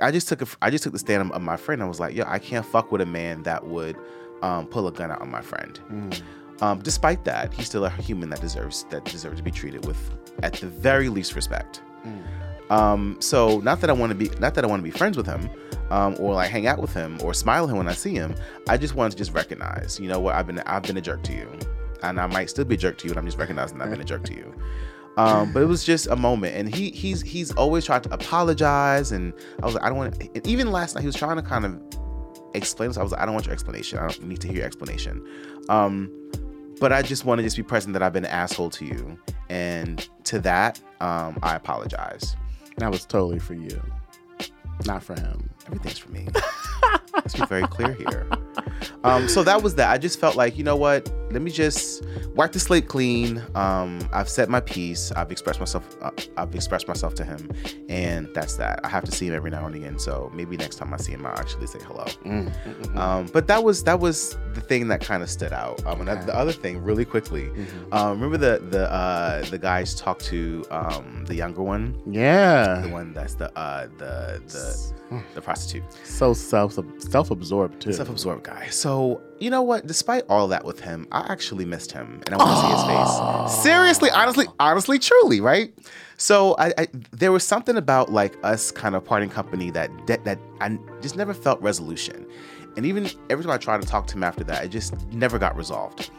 I 0.00 0.10
just 0.12 0.28
took 0.28 0.42
a, 0.42 0.46
I 0.62 0.70
just 0.70 0.84
took 0.84 0.92
the 0.92 0.98
stand 0.98 1.22
of- 1.22 1.32
of 1.32 1.42
my 1.42 1.56
friend. 1.56 1.82
I 1.82 1.86
was 1.86 1.98
like, 2.00 2.14
yo, 2.14 2.24
I 2.26 2.38
can't 2.38 2.64
fuck 2.64 2.92
with 2.92 3.00
a 3.00 3.06
man 3.06 3.42
that 3.44 3.66
would 3.66 3.96
um, 4.42 4.66
pull 4.66 4.86
a 4.86 4.92
gun 4.92 5.10
out 5.10 5.20
on 5.20 5.30
my 5.30 5.40
friend. 5.40 5.80
Mm. 5.90 6.22
Um, 6.60 6.80
despite 6.80 7.24
that, 7.24 7.52
he's 7.54 7.66
still 7.66 7.84
a 7.84 7.90
human 7.90 8.30
that 8.30 8.40
deserves 8.40 8.84
that 8.90 9.04
deserves 9.04 9.38
to 9.38 9.42
be 9.42 9.50
treated 9.50 9.86
with, 9.86 9.98
at 10.42 10.54
the 10.54 10.66
very 10.66 11.08
least, 11.08 11.34
respect. 11.34 11.82
Um, 12.70 13.16
so 13.20 13.60
not 13.60 13.80
that 13.80 13.90
I 13.90 13.92
want 13.92 14.10
to 14.10 14.14
be 14.14 14.30
not 14.38 14.54
that 14.54 14.64
I 14.64 14.66
want 14.66 14.80
to 14.80 14.84
be 14.84 14.90
friends 14.90 15.16
with 15.16 15.26
him, 15.26 15.48
um, 15.90 16.16
or 16.18 16.34
like 16.34 16.50
hang 16.50 16.66
out 16.66 16.78
with 16.80 16.92
him 16.92 17.18
or 17.22 17.32
smile 17.32 17.64
at 17.64 17.70
him 17.70 17.76
when 17.78 17.88
I 17.88 17.94
see 17.94 18.14
him. 18.14 18.34
I 18.68 18.76
just 18.76 18.94
want 18.94 19.12
to 19.12 19.16
just 19.16 19.32
recognize, 19.32 19.98
you 20.00 20.08
know 20.08 20.20
what, 20.20 20.34
I've 20.34 20.46
been 20.46 20.58
I've 20.60 20.82
been 20.82 20.96
a 20.96 21.00
jerk 21.00 21.22
to 21.24 21.32
you, 21.32 21.48
and 22.02 22.20
I 22.20 22.26
might 22.26 22.50
still 22.50 22.64
be 22.64 22.74
a 22.74 22.78
jerk 22.78 22.98
to 22.98 23.06
you, 23.06 23.12
and 23.12 23.18
I'm 23.18 23.24
just 23.24 23.38
recognizing 23.38 23.80
I've 23.80 23.90
been 23.90 24.00
a 24.00 24.04
jerk 24.04 24.24
to 24.24 24.34
you. 24.34 24.54
Um, 25.16 25.52
but 25.52 25.62
it 25.62 25.66
was 25.66 25.82
just 25.82 26.06
a 26.06 26.16
moment, 26.16 26.54
and 26.56 26.72
he 26.72 26.90
he's 26.90 27.22
he's 27.22 27.52
always 27.52 27.84
tried 27.84 28.02
to 28.04 28.12
apologize, 28.14 29.12
and 29.12 29.32
I 29.62 29.66
was 29.66 29.74
like, 29.74 29.84
I 29.84 29.88
don't 29.88 29.98
want. 29.98 30.20
And 30.34 30.46
even 30.46 30.70
last 30.70 30.94
night, 30.94 31.00
he 31.00 31.06
was 31.06 31.16
trying 31.16 31.36
to 31.36 31.42
kind 31.42 31.64
of 31.64 31.80
explain. 32.54 32.92
So 32.92 33.00
I 33.00 33.02
was 33.02 33.12
like, 33.12 33.20
I 33.20 33.24
don't 33.24 33.34
want 33.34 33.46
your 33.46 33.52
explanation. 33.52 33.98
I 33.98 34.08
don't 34.08 34.22
need 34.24 34.40
to 34.42 34.48
hear 34.48 34.58
your 34.58 34.66
explanation. 34.66 35.26
Um, 35.68 36.12
but 36.80 36.92
I 36.92 37.02
just 37.02 37.24
want 37.24 37.38
to 37.38 37.42
just 37.42 37.56
be 37.56 37.62
present 37.62 37.92
that 37.92 38.02
I've 38.02 38.12
been 38.12 38.24
an 38.24 38.30
asshole 38.30 38.70
to 38.70 38.84
you, 38.84 39.18
and 39.48 40.08
to 40.24 40.38
that, 40.40 40.80
um, 41.00 41.38
I 41.42 41.56
apologize. 41.56 42.36
That 42.76 42.90
was 42.90 43.04
totally 43.04 43.38
for 43.38 43.54
you, 43.54 43.82
not 44.86 45.02
for 45.02 45.18
him. 45.18 45.50
Everything's 45.68 45.98
for 45.98 46.10
me. 46.10 46.26
Let's 47.14 47.34
be 47.34 47.44
very 47.46 47.66
clear 47.68 47.92
here. 47.92 48.26
Um, 49.04 49.28
so 49.28 49.42
that 49.44 49.62
was 49.62 49.74
that. 49.76 49.90
I 49.90 49.98
just 49.98 50.18
felt 50.18 50.34
like, 50.36 50.56
you 50.56 50.64
know 50.64 50.76
what? 50.76 51.12
Let 51.30 51.42
me 51.42 51.50
just 51.50 52.04
wipe 52.34 52.52
the 52.52 52.58
slate 52.60 52.88
clean. 52.88 53.42
Um, 53.54 54.08
I've 54.14 54.28
said 54.30 54.48
my 54.48 54.60
piece. 54.60 55.12
I've 55.12 55.30
expressed 55.30 55.60
myself. 55.60 55.84
Uh, 56.00 56.10
I've 56.38 56.54
expressed 56.54 56.88
myself 56.88 57.14
to 57.16 57.24
him, 57.24 57.50
and 57.90 58.28
that's 58.34 58.56
that. 58.56 58.80
I 58.82 58.88
have 58.88 59.04
to 59.04 59.10
see 59.10 59.26
him 59.26 59.34
every 59.34 59.50
now 59.50 59.66
and 59.66 59.74
again. 59.74 59.98
So 59.98 60.30
maybe 60.34 60.56
next 60.56 60.76
time 60.76 60.94
I 60.94 60.96
see 60.96 61.12
him, 61.12 61.26
I'll 61.26 61.38
actually 61.38 61.66
say 61.66 61.80
hello. 61.86 62.04
Mm, 62.24 62.50
mm, 62.50 62.74
mm, 62.74 62.96
Um, 62.96 63.26
but 63.30 63.46
that 63.48 63.62
was 63.62 63.84
that 63.84 64.00
was 64.00 64.38
the 64.54 64.62
thing 64.62 64.88
that 64.88 65.02
kind 65.02 65.22
of 65.22 65.28
stood 65.28 65.52
out. 65.52 65.84
Um, 65.86 66.00
and 66.00 66.08
Okay. 66.08 66.24
the 66.24 66.34
other 66.34 66.52
thing, 66.52 66.82
really 66.82 67.04
quickly, 67.04 67.44
mhm. 67.48 67.92
um, 67.92 68.20
remember 68.20 68.38
the 68.38 68.64
the 68.64 68.90
uh, 68.90 69.44
the 69.50 69.58
guys 69.58 69.94
talked 69.94 70.24
to 70.26 70.64
um, 70.70 71.24
the 71.26 71.34
younger 71.34 71.62
one, 71.62 72.00
Yeah, 72.06 72.80
the 72.80 72.88
one 72.88 73.12
that's 73.12 73.34
the 73.34 73.56
uh, 73.58 73.88
the 73.98 74.40
the 74.48 75.22
the 75.34 75.42
prostitute. 75.58 76.06
So 76.06 76.32
self 76.32 76.78
self 76.98 77.30
absorbed 77.30 77.80
too. 77.80 77.92
self-absorbed 77.92 78.44
guy. 78.44 78.68
So 78.68 79.20
you 79.38 79.50
know 79.50 79.62
what? 79.62 79.86
Despite 79.86 80.24
all 80.28 80.48
that 80.48 80.64
with 80.64 80.80
him, 80.80 81.06
I 81.12 81.26
actually 81.30 81.64
missed 81.64 81.92
him, 81.92 82.22
and 82.26 82.34
I 82.34 82.38
want 82.38 82.50
to 82.50 82.66
see 82.66 82.72
his 82.72 82.84
face. 82.84 83.62
Seriously, 83.62 84.10
honestly, 84.10 84.46
honestly, 84.58 84.98
truly, 84.98 85.40
right? 85.40 85.72
So 86.16 86.56
I, 86.58 86.72
I 86.78 86.88
there 87.12 87.32
was 87.32 87.44
something 87.44 87.76
about 87.76 88.10
like 88.10 88.36
us 88.42 88.70
kind 88.70 88.94
of 88.94 89.04
parting 89.04 89.30
company 89.30 89.70
that 89.70 89.90
that, 90.06 90.24
that 90.24 90.38
I 90.60 90.78
just 91.00 91.16
never 91.16 91.34
felt 91.34 91.60
resolution, 91.60 92.26
and 92.76 92.84
even 92.86 93.08
every 93.30 93.44
time 93.44 93.52
I 93.52 93.58
tried 93.58 93.80
to 93.82 93.86
talk 93.86 94.06
to 94.08 94.14
him 94.14 94.24
after 94.24 94.44
that, 94.44 94.64
it 94.64 94.68
just 94.68 94.94
never 95.12 95.38
got 95.38 95.56
resolved. 95.56 96.10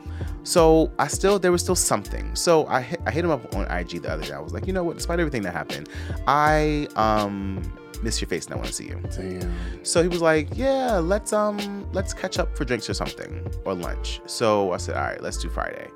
So 0.43 0.91
I 0.99 1.07
still 1.07 1.39
there 1.39 1.51
was 1.51 1.61
still 1.61 1.75
something. 1.75 2.35
So 2.35 2.65
I 2.67 2.81
hit, 2.81 3.01
I 3.05 3.11
hit 3.11 3.23
him 3.25 3.31
up 3.31 3.53
on 3.55 3.69
IG 3.71 4.01
the 4.01 4.11
other 4.11 4.23
day. 4.23 4.33
I 4.33 4.39
was 4.39 4.53
like, 4.53 4.67
you 4.67 4.73
know 4.73 4.83
what? 4.83 4.97
Despite 4.97 5.19
everything 5.19 5.43
that 5.43 5.53
happened, 5.53 5.89
I 6.27 6.87
um 6.95 7.61
miss 8.01 8.21
your 8.21 8.27
face 8.27 8.45
and 8.45 8.53
I 8.53 8.57
want 8.57 8.67
to 8.67 8.73
see 8.73 8.87
you. 8.87 9.01
Damn. 9.15 9.85
So 9.85 10.01
he 10.01 10.07
was 10.07 10.21
like, 10.21 10.47
"Yeah, 10.53 10.97
let's 10.97 11.33
um 11.33 11.87
let's 11.93 12.13
catch 12.13 12.39
up 12.39 12.57
for 12.57 12.65
drinks 12.65 12.89
or 12.89 12.93
something 12.93 13.45
or 13.65 13.73
lunch." 13.73 14.21
So 14.25 14.71
I 14.71 14.77
said, 14.77 14.95
"All 14.95 15.03
right, 15.03 15.21
let's 15.21 15.37
do 15.37 15.49
Friday." 15.49 15.89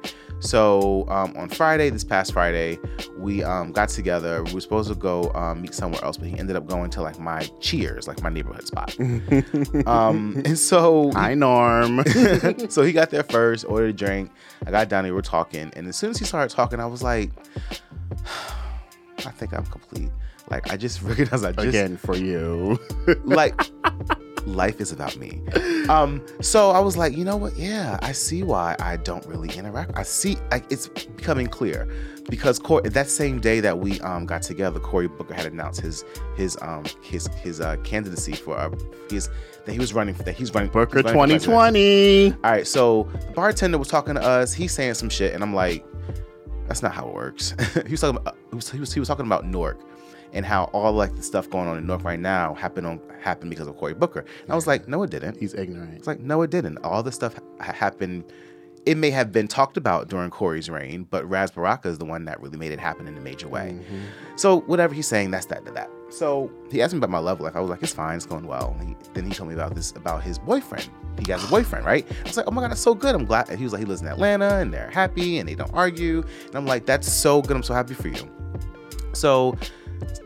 So 0.44 1.08
um, 1.08 1.34
on 1.38 1.48
Friday, 1.48 1.90
this 1.90 2.04
past 2.04 2.34
Friday, 2.34 2.78
we 3.18 3.44
um, 3.44 3.72
got 3.72 3.88
together. 3.88 4.44
We 4.44 4.54
were 4.54 4.62
supposed 4.62 4.90
to 4.90 4.96
go 4.96 5.32
um, 5.34 5.62
meet 5.62 5.74
somewhere 5.74 6.04
else, 6.04 6.18
but 6.18 6.28
he 6.28 6.38
ended 6.38 6.58
up 6.58 6.68
going 6.68 6.90
to 6.92 7.02
like 7.02 7.18
my 7.18 7.48
Cheers, 7.62 8.10
like 8.10 8.22
my 8.22 8.30
neighborhood 8.30 8.68
spot. 8.68 8.96
Um, 9.86 10.42
and 10.46 10.58
so 10.58 11.12
Hi 11.14 11.34
Norm. 11.34 12.04
so 12.70 12.84
he 12.84 12.92
got 12.92 13.10
there 13.10 13.24
first, 13.24 13.66
ordered 13.66 13.90
a 13.90 13.94
drink. 13.94 14.32
I 14.66 14.72
got 14.72 14.90
down 14.90 15.04
there, 15.04 15.14
we 15.14 15.16
were 15.16 15.22
talking, 15.22 15.72
and 15.76 15.88
as 15.88 15.96
soon 15.96 16.10
as 16.10 16.18
he 16.18 16.26
started 16.26 16.54
talking, 16.54 16.80
I 16.80 16.86
was 16.86 17.02
like, 17.02 17.32
I 19.20 19.32
think 19.32 19.54
I'm 19.54 19.66
complete. 19.66 20.10
Like 20.50 20.72
I 20.72 20.78
just 20.78 21.02
recognize 21.04 21.44
I 21.44 21.52
just 21.52 21.68
Again 21.68 21.98
for 21.98 22.16
you. 22.16 22.80
like 23.24 23.60
life 24.46 24.82
is 24.82 24.92
about 24.92 25.16
me. 25.18 25.42
Um, 25.90 26.26
so 26.42 26.72
I 26.72 26.80
was 26.80 26.98
like, 26.98 27.16
you 27.16 27.24
know 27.24 27.38
what? 27.38 27.56
Yeah, 27.58 27.98
I 28.02 28.12
see 28.12 28.44
why 28.44 28.76
I 28.80 28.98
don't 28.98 29.26
really 29.26 29.50
interact. 29.58 29.92
I 29.96 30.04
see 30.04 30.38
like 30.52 30.66
it's 30.72 30.88
becoming 30.88 31.48
clear 31.48 31.88
because 32.30 32.60
Cor- 32.60 32.82
that 32.82 33.10
same 33.10 33.40
day 33.40 33.60
that 33.60 33.80
we 33.80 34.00
um 34.02 34.26
got 34.26 34.42
together, 34.42 34.80
Cory 34.80 35.08
Booker 35.08 35.34
had 35.34 35.46
announced 35.46 35.82
his 35.82 36.04
his 36.36 36.58
um 36.62 36.84
his 37.02 37.28
his 37.42 37.62
uh 37.62 37.78
candidacy 37.78 38.34
for 38.34 38.58
uh, 38.58 38.70
his 39.10 39.30
that 39.66 39.72
he 39.72 39.80
was 39.80 39.94
running 39.94 40.16
that 40.16 40.36
he's 40.36 40.54
running 40.54 40.70
Booker 40.70 41.02
he's 41.02 41.14
running 41.14 41.40
2020. 41.40 42.34
All 42.34 42.38
right, 42.44 42.68
so 42.68 43.10
the 43.28 43.32
bartender 43.32 43.78
was 43.78 43.88
talking 43.88 44.16
to 44.16 44.22
us. 44.22 44.54
He's 44.54 44.72
saying 44.72 44.96
some 44.96 45.10
shit, 45.10 45.34
and 45.34 45.44
I'm 45.44 45.54
like, 45.54 45.86
that's 46.68 46.82
not 46.82 46.94
how 46.94 47.08
it 47.08 47.14
works. 47.14 47.56
he 47.86 47.92
was 47.92 48.02
talking 48.02 48.18
about 48.18 48.38
he 48.50 48.56
was, 48.56 48.70
he 48.70 48.80
was, 48.80 48.94
he 48.94 49.00
was 49.00 49.08
talking 49.08 49.26
about 49.26 49.46
Newark 49.46 49.80
and 50.34 50.46
how 50.46 50.66
all 50.74 50.92
like 50.92 51.16
the 51.16 51.24
stuff 51.24 51.50
going 51.50 51.68
on 51.68 51.78
in 51.78 51.86
North 51.88 52.04
right 52.04 52.20
now 52.20 52.54
happened 52.56 52.88
on 52.88 53.00
happened 53.22 53.50
because 53.50 53.68
of 53.68 53.78
Cory 53.78 53.94
Booker. 53.94 54.20
And 54.42 54.52
I 54.52 54.56
was 54.56 54.68
like, 54.68 54.88
no, 54.88 55.04
it 55.04 55.10
didn't. 55.12 55.38
He's 55.40 55.54
ignorant. 55.54 55.94
It's 55.96 56.08
like, 56.08 56.20
no, 56.20 56.42
it 56.42 56.50
didn't. 56.52 56.78
All 56.80 57.02
this 57.04 57.16
stuff 57.16 57.36
ha- 57.62 57.72
happened. 57.72 58.26
It 58.86 58.98
may 58.98 59.12
have 59.12 59.32
been 59.32 59.48
talked 59.48 59.78
about 59.78 60.10
during 60.10 60.30
Cory's 60.30 60.70
reign, 60.70 61.08
but 61.10 61.28
Ras 61.30 61.52
Baraka 61.52 61.88
is 61.88 62.00
the 62.00 62.06
one 62.06 62.26
that 62.26 62.42
really 62.42 62.58
made 62.58 62.74
it 62.74 62.80
happen 62.80 63.08
in 63.08 63.18
a 63.18 63.22
major 63.22 63.48
way. 63.48 63.78
Mhm. 63.80 64.02
So 64.38 64.60
whatever 64.62 64.94
he's 64.94 65.08
saying, 65.08 65.32
that's 65.32 65.46
that 65.46 65.66
to 65.66 65.72
that. 65.72 65.90
So 66.10 66.52
he 66.70 66.82
asked 66.82 66.94
me 66.94 66.98
about 66.98 67.10
my 67.10 67.20
love 67.20 67.40
life. 67.40 67.56
I 67.56 67.62
was 67.62 67.70
like, 67.70 67.82
it's 67.82 67.94
fine, 67.94 68.18
it's 68.18 68.26
going 68.26 68.46
well. 68.46 68.76
He, 68.86 68.96
then 69.14 69.26
he 69.26 69.34
told 69.34 69.48
me 69.48 69.56
about 69.56 69.74
this 69.74 69.92
about 69.92 70.22
his 70.22 70.38
boyfriend. 70.38 70.90
He 71.26 71.32
has 71.32 71.42
a 71.46 71.48
boyfriend, 71.48 71.86
right? 71.86 72.06
I 72.12 72.28
was 72.28 72.36
like, 72.36 72.46
oh 72.48 72.52
my 72.52 72.62
god, 72.62 72.72
that's 72.72 72.82
so 72.82 72.94
good. 72.94 73.16
I'm 73.16 73.24
glad. 73.26 73.48
And 73.50 73.58
he 73.58 73.64
was 73.64 73.72
like, 73.72 73.80
he 73.80 73.86
lives 73.86 74.02
in 74.02 74.08
Atlanta 74.08 74.56
and 74.58 74.74
they're 74.74 74.90
happy 74.90 75.38
and 75.38 75.48
they 75.48 75.56
don't 75.56 75.74
argue. 75.74 76.22
And 76.48 76.56
I'm 76.56 76.66
like, 76.66 76.86
that's 76.86 77.10
so 77.10 77.42
good. 77.42 77.56
I'm 77.56 77.64
so 77.64 77.74
happy 77.74 77.94
for 77.94 78.10
you. 78.10 78.30
So 79.14 79.56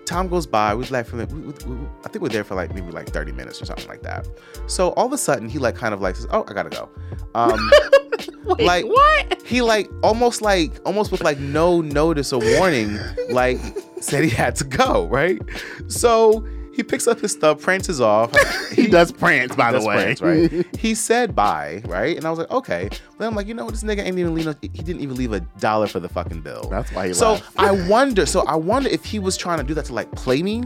time 0.06 0.28
goes 0.28 0.46
by. 0.48 0.74
We 0.76 0.86
like 0.86 1.06
for 1.08 1.18
like, 1.18 1.32
we, 1.32 1.40
we, 1.42 1.54
we- 1.66 1.88
I 2.06 2.10
think 2.10 2.22
we're 2.22 2.30
there 2.30 2.44
for 2.44 2.56
like 2.56 2.74
maybe 2.74 2.92
like 2.92 3.10
30 3.10 3.32
minutes 3.32 3.62
or 3.62 3.66
something 3.66 3.88
like 3.88 4.02
that. 4.04 4.28
So 4.68 4.90
all 4.92 5.06
of 5.06 5.14
a 5.14 5.18
sudden 5.18 5.50
he 5.50 5.60
like 5.60 5.76
kind 5.76 5.94
of 5.94 6.02
like 6.02 6.16
says, 6.16 6.28
oh, 6.32 6.46
I 6.48 6.54
gotta 6.54 6.70
go. 6.70 6.90
Um, 7.36 7.72
Wait, 8.46 8.62
like 8.66 8.86
what? 8.86 9.42
he 9.44 9.62
like 9.62 9.90
almost 10.04 10.42
like 10.42 10.72
almost 10.86 11.12
with 11.12 11.22
like 11.24 11.38
no 11.40 11.82
notice 11.82 12.32
or 12.34 12.42
warning 12.58 12.98
like 13.30 13.60
said 14.00 14.24
he 14.24 14.30
had 14.30 14.56
to 14.56 14.64
go 14.64 15.06
right 15.08 15.40
so 15.88 16.48
he 16.78 16.84
picks 16.84 17.08
up 17.08 17.20
his 17.20 17.34
stuff 17.34 17.62
prances 17.62 18.00
off 18.00 18.32
He 18.72 18.88
does 18.98 19.12
prance, 19.12 19.54
by 19.56 19.74
the 19.74 19.84
way. 19.84 20.16
prance, 20.16 20.22
right 20.22 20.66
he 20.78 20.96
said 20.96 21.36
bye 21.36 21.82
right 21.86 22.16
and 22.16 22.26
i 22.26 22.30
was 22.30 22.40
like 22.40 22.50
okay 22.52 22.88
then 23.18 23.28
i'm 23.28 23.36
like 23.36 23.48
you 23.48 23.54
know 23.54 23.66
what 23.66 23.74
this 23.74 23.84
nigga 23.84 24.00
ain't 24.00 24.18
even 24.18 24.34
leave 24.34 24.46
no, 24.46 24.54
he 24.62 24.70
didn't 24.70 25.02
even 25.02 25.16
leave 25.18 25.34
a 25.34 25.42
dollar 25.60 25.88
for 25.88 26.00
the 26.00 26.08
fucking 26.08 26.40
bill 26.42 26.70
That's 26.70 26.92
why 26.94 27.08
he 27.08 27.14
left. 27.14 27.20
so 27.20 27.32
left. 27.34 27.60
i 27.60 27.72
wonder 27.90 28.26
so 28.26 28.46
i 28.46 28.56
wonder 28.56 28.88
if 28.90 29.04
he 29.04 29.20
was 29.20 29.36
trying 29.36 29.58
to 29.58 29.64
do 29.66 29.74
that 29.74 29.86
to 29.86 29.94
like 29.94 30.10
play 30.14 30.42
me 30.42 30.64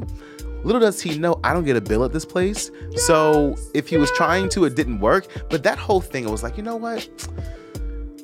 Little 0.64 0.80
does 0.80 1.02
he 1.02 1.18
know 1.18 1.40
I 1.44 1.54
don't 1.54 1.64
get 1.66 1.76
a 1.76 1.82
bill 1.82 2.04
at 2.06 2.14
this 2.14 2.24
place. 2.24 2.70
so 2.96 3.56
if 3.74 3.88
he 3.88 3.98
was 3.98 4.12
trying 4.12 4.48
to, 4.50 4.66
it 4.66 4.76
didn't 4.76 5.00
work. 5.00 5.26
But 5.50 5.64
that 5.64 5.80
whole 5.80 6.02
thing, 6.02 6.24
it 6.24 6.30
was 6.30 6.44
like, 6.44 6.56
you 6.56 6.62
know 6.62 6.76
what? 6.76 7.10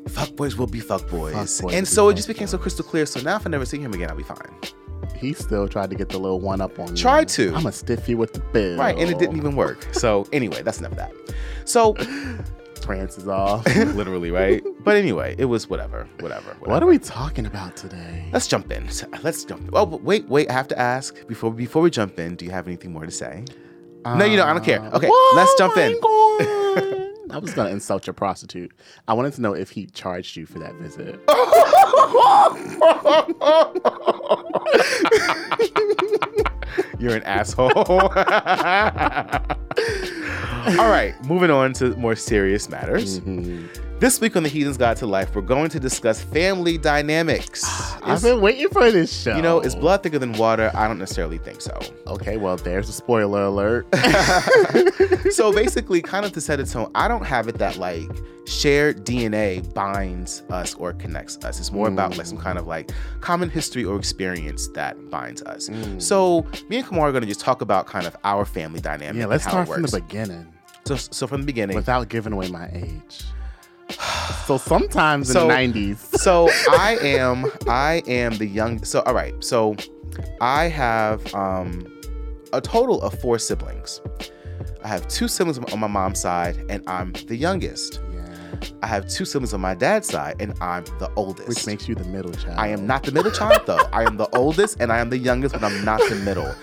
Fuck 0.10 0.36
boys 0.36 0.56
will 0.56 0.68
be 0.68 0.80
fuck 0.80 1.10
boys. 1.10 1.34
Fuck 1.34 1.64
boys 1.64 1.74
and 1.76 1.88
so 1.88 2.10
it 2.10 2.14
just 2.14 2.28
became 2.28 2.46
so 2.48 2.60
crystal 2.60 2.86
clear. 2.86 3.08
So 3.08 3.22
now 3.22 3.38
if 3.38 3.48
I 3.48 3.50
never 3.50 3.66
see 3.66 3.80
him 3.80 3.92
again, 3.92 4.12
I'll 4.12 4.16
be 4.16 4.22
fine. 4.22 4.38
He 5.18 5.34
still 5.34 5.68
tried 5.68 5.90
to 5.90 5.96
get 5.96 6.10
the 6.10 6.20
little 6.20 6.40
one 6.40 6.62
up 6.62 6.80
on 6.80 6.90
you. 6.90 6.96
Tried 6.96 7.28
to. 7.30 7.54
I'm 7.56 7.66
a 7.66 7.72
stiffy 7.72 8.16
with 8.16 8.34
the 8.34 8.40
bill. 8.40 8.78
Right. 8.78 8.98
And 8.98 9.10
it 9.10 9.18
didn't 9.18 9.38
even 9.38 9.56
work. 9.56 9.88
So 9.94 10.28
anyway, 10.32 10.62
that's 10.62 10.80
enough 10.80 10.92
of 10.94 10.98
that. 10.98 11.12
So 11.66 11.94
prances 12.82 13.28
off. 13.28 13.66
literally, 13.76 14.32
right? 14.32 14.64
But 14.84 14.96
anyway, 14.96 15.36
it 15.38 15.46
was 15.46 15.70
whatever, 15.70 16.08
whatever. 16.20 16.50
whatever. 16.52 16.70
what 16.70 16.84
are 16.84 16.88
we 16.88 17.00
talking 17.00 17.46
about 17.46 17.76
today? 17.76 18.30
Let's 18.32 18.48
jump 18.48 18.72
in. 18.72 18.88
Let's 19.24 19.44
jump. 19.44 19.64
in. 19.64 19.70
Oh, 19.74 19.86
wait, 19.86 20.28
wait. 20.30 20.50
I 20.50 20.54
have 20.54 20.68
to 20.70 20.80
ask 20.80 21.28
before 21.28 21.52
before 21.54 21.82
we 21.82 21.90
jump 21.90 22.20
in. 22.20 22.36
Do 22.36 22.46
you 22.46 22.52
have 22.52 22.68
anything 22.68 22.94
more 22.94 23.06
to 23.06 23.12
say? 23.12 23.44
no, 24.06 24.24
you 24.24 24.38
don't. 24.38 24.48
I 24.48 24.54
don't 24.54 24.64
care. 24.64 24.82
Uh, 24.82 24.98
Okay, 24.98 25.10
let's 25.36 25.54
jump 25.58 25.76
in. 25.78 25.98
I 27.30 27.40
was 27.40 27.54
gonna 27.54 27.72
insult 27.72 28.08
your 28.08 28.14
prostitute. 28.14 28.72
I 29.08 29.14
wanted 29.14 29.34
to 29.34 29.42
know 29.42 29.54
if 29.54 29.72
he 29.72 29.88
charged 29.88 30.38
you 30.38 30.46
for 30.46 30.60
that 30.60 30.76
visit. 30.76 31.20
You're 37.00 37.16
an 37.16 37.24
asshole. 37.24 37.72
All 40.80 40.90
right, 40.90 41.14
moving 41.26 41.50
on 41.52 41.74
to 41.74 41.96
more 41.98 42.16
serious 42.16 42.70
matters. 42.70 43.20
Mhm. 43.22 43.68
This 44.00 44.22
week 44.22 44.36
on 44.36 44.44
the 44.44 44.50
Heathen's 44.50 44.78
Guide 44.78 44.96
to 44.98 45.08
Life, 45.08 45.34
we're 45.34 45.42
going 45.42 45.72
to 45.72 45.80
discuss 45.80 46.22
family 46.22 46.78
dynamics. 46.78 47.64
I've 48.04 48.18
Is- 48.18 48.24
been 48.24 48.42
waiting 48.42 48.70
for 48.70 48.92
this 48.92 49.12
show. 49.24 49.36
you 49.36 49.42
know, 49.42 49.60
is 49.60 49.74
blood 49.76 50.04
thicker 50.04 50.20
than 50.20 50.34
water? 50.34 50.70
I 50.76 50.88
don't 50.88 51.00
necessarily 51.00 51.40
think 51.40 51.62
so. 51.62 51.76
Okay, 52.06 52.38
well, 52.38 52.58
there's 52.58 52.90
a 52.90 52.94
spoiler 52.94 53.46
alert. 53.46 53.88
so 55.32 55.52
basically, 55.56 56.04
kind 56.04 56.26
of 56.28 56.32
to 56.34 56.42
set 56.42 56.60
it 56.60 56.68
tone, 56.68 56.92
I 56.94 57.08
don't 57.08 57.26
have 57.26 57.48
it 57.48 57.58
that 57.58 57.78
like 57.78 58.08
shared 58.46 59.04
DNA 59.04 59.74
binds 59.74 60.44
us 60.52 60.76
or 60.76 60.94
connects 60.94 61.44
us. 61.44 61.60
It's 61.60 61.72
more 61.72 61.88
about 61.88 62.18
like 62.18 62.28
some 62.28 62.38
kind 62.38 62.60
of 62.60 62.68
like 62.68 62.92
common 63.22 63.50
history 63.50 63.84
or 63.84 63.98
experience 63.98 64.68
that 64.70 65.10
binds 65.10 65.42
us. 65.42 65.70
Mm. 65.70 66.00
So 66.00 66.46
me 66.70 66.78
and 66.78 66.86
Kamar 66.86 67.10
are 67.10 67.12
going 67.12 67.24
to 67.24 67.28
just 67.28 67.40
talk 67.42 67.62
about 67.62 67.88
kind 67.88 68.06
of 68.06 68.16
our 68.24 68.46
family 68.46 68.80
dynamic. 68.80 69.16
yeah, 69.16 69.22
and 69.24 69.30
let's 69.32 69.44
how 69.44 69.52
start 69.66 69.70
it 69.70 69.74
from 69.74 69.82
the 69.84 70.02
beginning 70.02 70.54
So, 70.86 70.96
so 70.98 71.26
from 71.26 71.42
the 71.42 71.48
beginning. 71.48 71.76
without 71.76 72.10
giving 72.10 72.32
away 72.34 72.50
my 72.52 72.70
age. 72.74 73.24
So 74.46 74.58
sometimes 74.58 75.30
in 75.30 75.48
the 75.48 75.54
90s. 75.54 75.98
so 76.20 76.50
I 76.72 76.98
am 77.02 77.46
I 77.68 78.02
am 78.08 78.38
the 78.38 78.46
young 78.46 78.84
so 78.84 79.02
all 79.02 79.14
right 79.14 79.34
so 79.44 79.76
I 80.42 80.66
have 80.66 81.34
um 81.34 81.86
a 82.54 82.62
total 82.62 83.02
of 83.02 83.14
four 83.20 83.40
siblings. 83.40 84.02
I 84.84 84.88
have 84.88 85.08
two 85.08 85.28
siblings 85.28 85.58
on 85.60 85.80
my 85.80 85.88
mom's 85.88 86.22
side 86.22 86.64
and 86.70 86.82
I'm 86.88 87.12
the 87.28 87.36
youngest. 87.36 88.00
I 88.82 88.88
have 88.88 89.08
two 89.10 89.26
siblings 89.26 89.54
on 89.54 89.60
my 89.62 89.76
dad's 89.76 90.08
side 90.08 90.36
and 90.40 90.54
I'm 90.62 90.86
the 91.00 91.12
oldest. 91.16 91.50
Which 91.50 91.68
makes 91.68 91.88
you 91.90 91.96
the 91.96 92.06
middle 92.06 92.32
child. 92.32 92.56
I 92.58 92.70
am 92.70 92.88
not 92.88 93.04
the 93.04 93.12
middle 93.12 93.32
child 93.32 93.64
though. 93.66 93.86
I 93.92 94.04
am 94.04 94.16
the 94.18 94.30
oldest 94.36 94.80
and 94.80 94.92
I 94.92 95.00
am 95.00 95.10
the 95.10 95.18
youngest, 95.18 95.54
but 95.54 95.64
I'm 95.64 95.84
not 95.84 96.00
the 96.10 96.16
middle. 96.16 96.54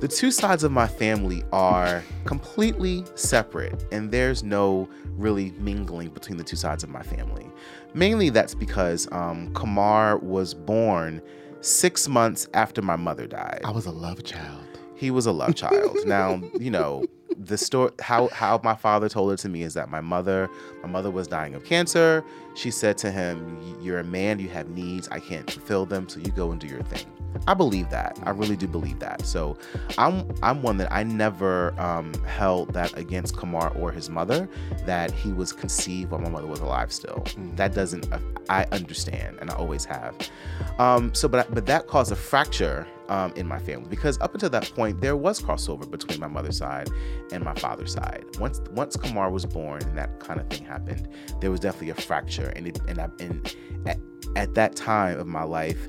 The 0.00 0.08
two 0.08 0.30
sides 0.30 0.64
of 0.64 0.72
my 0.72 0.88
family 0.88 1.44
are 1.52 2.02
completely 2.24 3.04
separate, 3.16 3.84
and 3.92 4.10
there's 4.10 4.42
no 4.42 4.88
really 5.18 5.50
mingling 5.58 6.08
between 6.08 6.38
the 6.38 6.44
two 6.44 6.56
sides 6.56 6.82
of 6.82 6.88
my 6.88 7.02
family. 7.02 7.46
Mainly 7.92 8.30
that's 8.30 8.54
because 8.54 9.06
um, 9.12 9.52
Kamar 9.52 10.16
was 10.16 10.54
born 10.54 11.20
six 11.60 12.08
months 12.08 12.48
after 12.54 12.80
my 12.80 12.96
mother 12.96 13.26
died. 13.26 13.60
I 13.62 13.72
was 13.72 13.84
a 13.84 13.90
love 13.90 14.24
child. 14.24 14.64
He 14.96 15.10
was 15.10 15.26
a 15.26 15.32
love 15.32 15.54
child. 15.54 15.98
now, 16.06 16.40
you 16.58 16.70
know, 16.70 17.04
the 17.42 17.56
story 17.56 17.90
how 18.00 18.28
how 18.28 18.60
my 18.62 18.74
father 18.74 19.08
told 19.08 19.32
it 19.32 19.38
to 19.38 19.48
me 19.48 19.62
is 19.62 19.74
that 19.74 19.88
my 19.90 20.00
mother 20.00 20.48
my 20.82 20.88
mother 20.88 21.10
was 21.10 21.26
dying 21.26 21.54
of 21.54 21.64
cancer. 21.64 22.22
She 22.54 22.70
said 22.70 22.98
to 22.98 23.10
him, 23.10 23.58
"You're 23.80 24.00
a 24.00 24.04
man, 24.04 24.38
you 24.38 24.48
have 24.50 24.68
needs. 24.68 25.08
I 25.08 25.20
can't 25.20 25.50
fulfill 25.50 25.86
them, 25.86 26.08
so 26.08 26.20
you 26.20 26.30
go 26.32 26.50
and 26.50 26.60
do 26.60 26.66
your 26.66 26.82
thing." 26.82 27.06
I 27.46 27.54
believe 27.54 27.90
that. 27.90 28.18
I 28.24 28.30
really 28.30 28.56
do 28.56 28.66
believe 28.66 28.98
that. 28.98 29.24
So, 29.24 29.56
I'm 29.96 30.28
I'm 30.42 30.62
one 30.62 30.76
that 30.78 30.92
I 30.92 31.04
never 31.04 31.72
um, 31.80 32.12
held 32.24 32.74
that 32.74 32.96
against 32.98 33.36
Kamar 33.36 33.70
or 33.70 33.92
his 33.92 34.10
mother 34.10 34.48
that 34.84 35.12
he 35.12 35.32
was 35.32 35.52
conceived 35.52 36.10
while 36.10 36.20
my 36.20 36.28
mother 36.28 36.48
was 36.48 36.60
alive. 36.60 36.92
Still, 36.92 37.22
Mm. 37.36 37.56
that 37.56 37.72
doesn't. 37.72 38.08
I 38.48 38.64
understand, 38.72 39.38
and 39.40 39.48
I 39.50 39.54
always 39.54 39.84
have. 39.84 40.14
Um, 40.78 41.14
so, 41.14 41.28
but 41.28 41.54
but 41.54 41.66
that 41.66 41.86
caused 41.86 42.10
a 42.10 42.16
fracture 42.16 42.86
um, 43.10 43.32
in 43.34 43.46
my 43.46 43.58
family 43.58 43.88
because 43.90 44.18
up 44.20 44.32
until 44.32 44.48
that 44.48 44.72
point 44.74 45.00
there 45.00 45.16
was 45.16 45.42
crossover 45.42 45.90
between 45.90 46.20
my 46.20 46.28
mother's 46.28 46.56
side 46.56 46.88
and 47.32 47.44
my 47.44 47.54
father's 47.54 47.92
side. 47.92 48.24
Once 48.38 48.60
once 48.70 48.96
Kamar 48.96 49.30
was 49.30 49.44
born 49.44 49.82
and 49.82 49.98
that 49.98 50.20
kind 50.20 50.40
of 50.40 50.48
thing 50.48 50.64
happened, 50.64 51.08
there 51.40 51.50
was 51.50 51.60
definitely 51.60 51.90
a 51.90 51.94
fracture. 51.94 52.52
And 52.56 52.68
it, 52.68 52.80
and 52.88 53.00
I, 53.00 53.08
and 53.18 53.56
at, 53.86 53.98
at 54.36 54.54
that 54.54 54.76
time 54.76 55.18
of 55.18 55.26
my 55.26 55.42
life, 55.42 55.88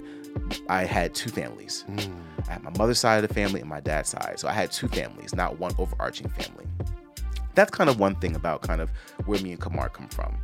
I 0.67 0.83
had 0.83 1.13
two 1.13 1.29
families. 1.29 1.85
Mm. 1.87 2.11
I 2.49 2.53
had 2.53 2.63
my 2.63 2.71
mother's 2.77 2.99
side 2.99 3.23
of 3.23 3.27
the 3.27 3.33
family 3.33 3.61
and 3.61 3.69
my 3.69 3.79
dad's 3.79 4.09
side. 4.09 4.39
So 4.39 4.47
I 4.47 4.53
had 4.53 4.71
two 4.71 4.87
families, 4.87 5.35
not 5.35 5.59
one 5.59 5.73
overarching 5.77 6.27
family. 6.29 6.65
That's 7.53 7.69
kind 7.69 7.89
of 7.89 7.99
one 7.99 8.15
thing 8.15 8.35
about 8.35 8.63
kind 8.63 8.81
of 8.81 8.89
where 9.25 9.39
me 9.41 9.51
and 9.51 9.61
Kamar 9.61 9.89
come 9.89 10.07
from. 10.07 10.37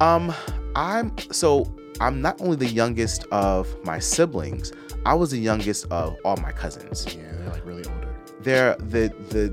Um, 0.00 0.34
I'm 0.74 1.16
so 1.30 1.72
I'm 2.00 2.22
not 2.22 2.40
only 2.40 2.56
the 2.56 2.66
youngest 2.66 3.24
of 3.30 3.68
my 3.84 3.98
siblings, 3.98 4.72
I 5.06 5.14
was 5.14 5.30
the 5.30 5.38
youngest 5.38 5.86
of 5.90 6.16
all 6.24 6.36
my 6.36 6.52
cousins. 6.52 7.06
Yeah, 7.14 7.32
they're 7.32 7.50
like 7.50 7.64
really 7.64 7.84
older. 7.84 8.16
They're 8.40 8.76
the 8.76 9.12
the 9.30 9.50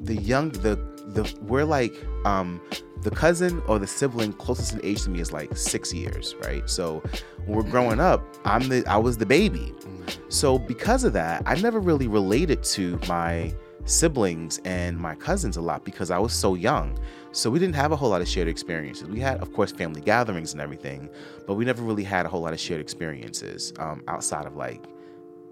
the 0.00 0.16
young 0.16 0.50
the 0.50 0.76
the 1.06 1.32
we're 1.42 1.64
like 1.64 1.94
um 2.24 2.60
the 3.02 3.10
cousin 3.10 3.62
or 3.68 3.78
the 3.78 3.86
sibling 3.86 4.32
closest 4.34 4.74
in 4.74 4.80
age 4.84 5.02
to 5.04 5.10
me 5.10 5.20
is 5.20 5.32
like 5.32 5.56
six 5.56 5.92
years, 5.92 6.34
right? 6.42 6.68
So 6.68 7.02
when 7.46 7.56
we're 7.56 7.70
growing 7.70 8.00
up, 8.00 8.22
I'm 8.44 8.68
the 8.68 8.84
I 8.86 8.96
was 8.96 9.16
the 9.16 9.26
baby. 9.26 9.72
Mm. 9.80 10.16
So 10.28 10.58
because 10.58 11.04
of 11.04 11.12
that, 11.12 11.42
I 11.46 11.54
never 11.56 11.80
really 11.80 12.08
related 12.08 12.62
to 12.64 12.98
my 13.08 13.54
siblings 13.86 14.60
and 14.64 14.98
my 14.98 15.14
cousins 15.14 15.56
a 15.56 15.60
lot 15.60 15.84
because 15.84 16.10
I 16.10 16.18
was 16.18 16.32
so 16.32 16.54
young. 16.54 16.98
So 17.32 17.50
we 17.50 17.58
didn't 17.58 17.76
have 17.76 17.92
a 17.92 17.96
whole 17.96 18.10
lot 18.10 18.20
of 18.20 18.28
shared 18.28 18.48
experiences. 18.48 19.08
We 19.08 19.20
had, 19.20 19.40
of 19.40 19.52
course, 19.52 19.72
family 19.72 20.00
gatherings 20.00 20.52
and 20.52 20.60
everything, 20.60 21.08
but 21.46 21.54
we 21.54 21.64
never 21.64 21.82
really 21.82 22.04
had 22.04 22.26
a 22.26 22.28
whole 22.28 22.42
lot 22.42 22.52
of 22.52 22.60
shared 22.60 22.80
experiences 22.80 23.72
um, 23.78 24.02
outside 24.08 24.46
of 24.46 24.56
like, 24.56 24.84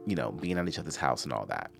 you 0.07 0.17
know, 0.17 0.33
being 0.33 0.59
at 0.59 0.69
each 0.69 0.79
other's 0.79 0.97
house 0.97 1.25
and 1.25 1.33
all 1.33 1.47
that. 1.47 1.71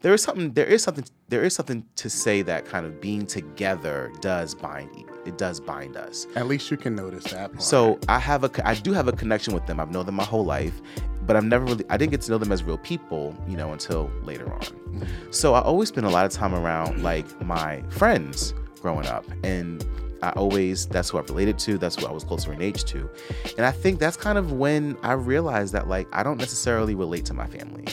There 0.00 0.12
is 0.12 0.22
something. 0.22 0.52
There 0.52 0.66
is 0.66 0.82
something. 0.82 1.06
There 1.28 1.42
is 1.42 1.54
something 1.54 1.82
to 1.96 2.10
say 2.10 2.42
that 2.42 2.66
kind 2.66 2.84
of 2.84 3.00
being 3.00 3.24
together 3.24 4.12
does 4.20 4.54
bind. 4.54 4.90
It 5.24 5.38
does 5.38 5.60
bind 5.60 5.96
us. 5.96 6.26
At 6.36 6.46
least 6.46 6.70
you 6.70 6.76
can 6.76 6.94
notice 6.94 7.24
that 7.32 7.52
part. 7.52 7.62
So 7.62 7.98
I 8.06 8.18
have 8.18 8.44
a, 8.44 8.68
I 8.68 8.74
do 8.74 8.92
have 8.92 9.08
a 9.08 9.12
connection 9.12 9.54
with 9.54 9.66
them. 9.66 9.80
I've 9.80 9.90
known 9.90 10.04
them 10.04 10.16
my 10.16 10.24
whole 10.24 10.44
life, 10.44 10.78
but 11.26 11.36
I've 11.36 11.44
never 11.44 11.64
really, 11.64 11.84
I 11.90 11.96
didn't 11.96 12.10
get 12.10 12.20
to 12.22 12.30
know 12.30 12.38
them 12.38 12.52
as 12.52 12.62
real 12.62 12.78
people, 12.78 13.36
you 13.48 13.56
know, 13.56 13.72
until 13.72 14.10
later 14.22 14.52
on. 14.52 14.60
Mhm. 14.60 15.06
So 15.30 15.54
I 15.54 15.60
always 15.60 15.88
spent 15.88 16.06
a 16.06 16.10
lot 16.10 16.26
of 16.26 16.32
time 16.32 16.54
around 16.54 17.02
like 17.02 17.26
my 17.42 17.82
friends 17.90 18.54
growing 18.80 19.06
up, 19.06 19.24
and 19.42 19.84
I 20.22 20.30
always 20.30 20.86
that's 20.86 21.10
who 21.10 21.18
I 21.18 21.22
related 21.22 21.58
to. 21.60 21.78
That's 21.78 21.96
who 21.96 22.06
I 22.06 22.12
was 22.12 22.24
closer 22.24 22.52
in 22.52 22.62
age 22.62 22.84
to, 22.84 23.08
and 23.56 23.66
I 23.66 23.70
think 23.70 23.98
that's 23.98 24.16
kind 24.16 24.38
of 24.38 24.52
when 24.52 24.96
I 25.02 25.12
realized 25.12 25.72
that 25.74 25.88
like 25.88 26.06
I 26.12 26.22
don't 26.22 26.38
necessarily 26.38 26.94
relate 26.94 27.24
to 27.26 27.34
my 27.34 27.46
family. 27.46 27.84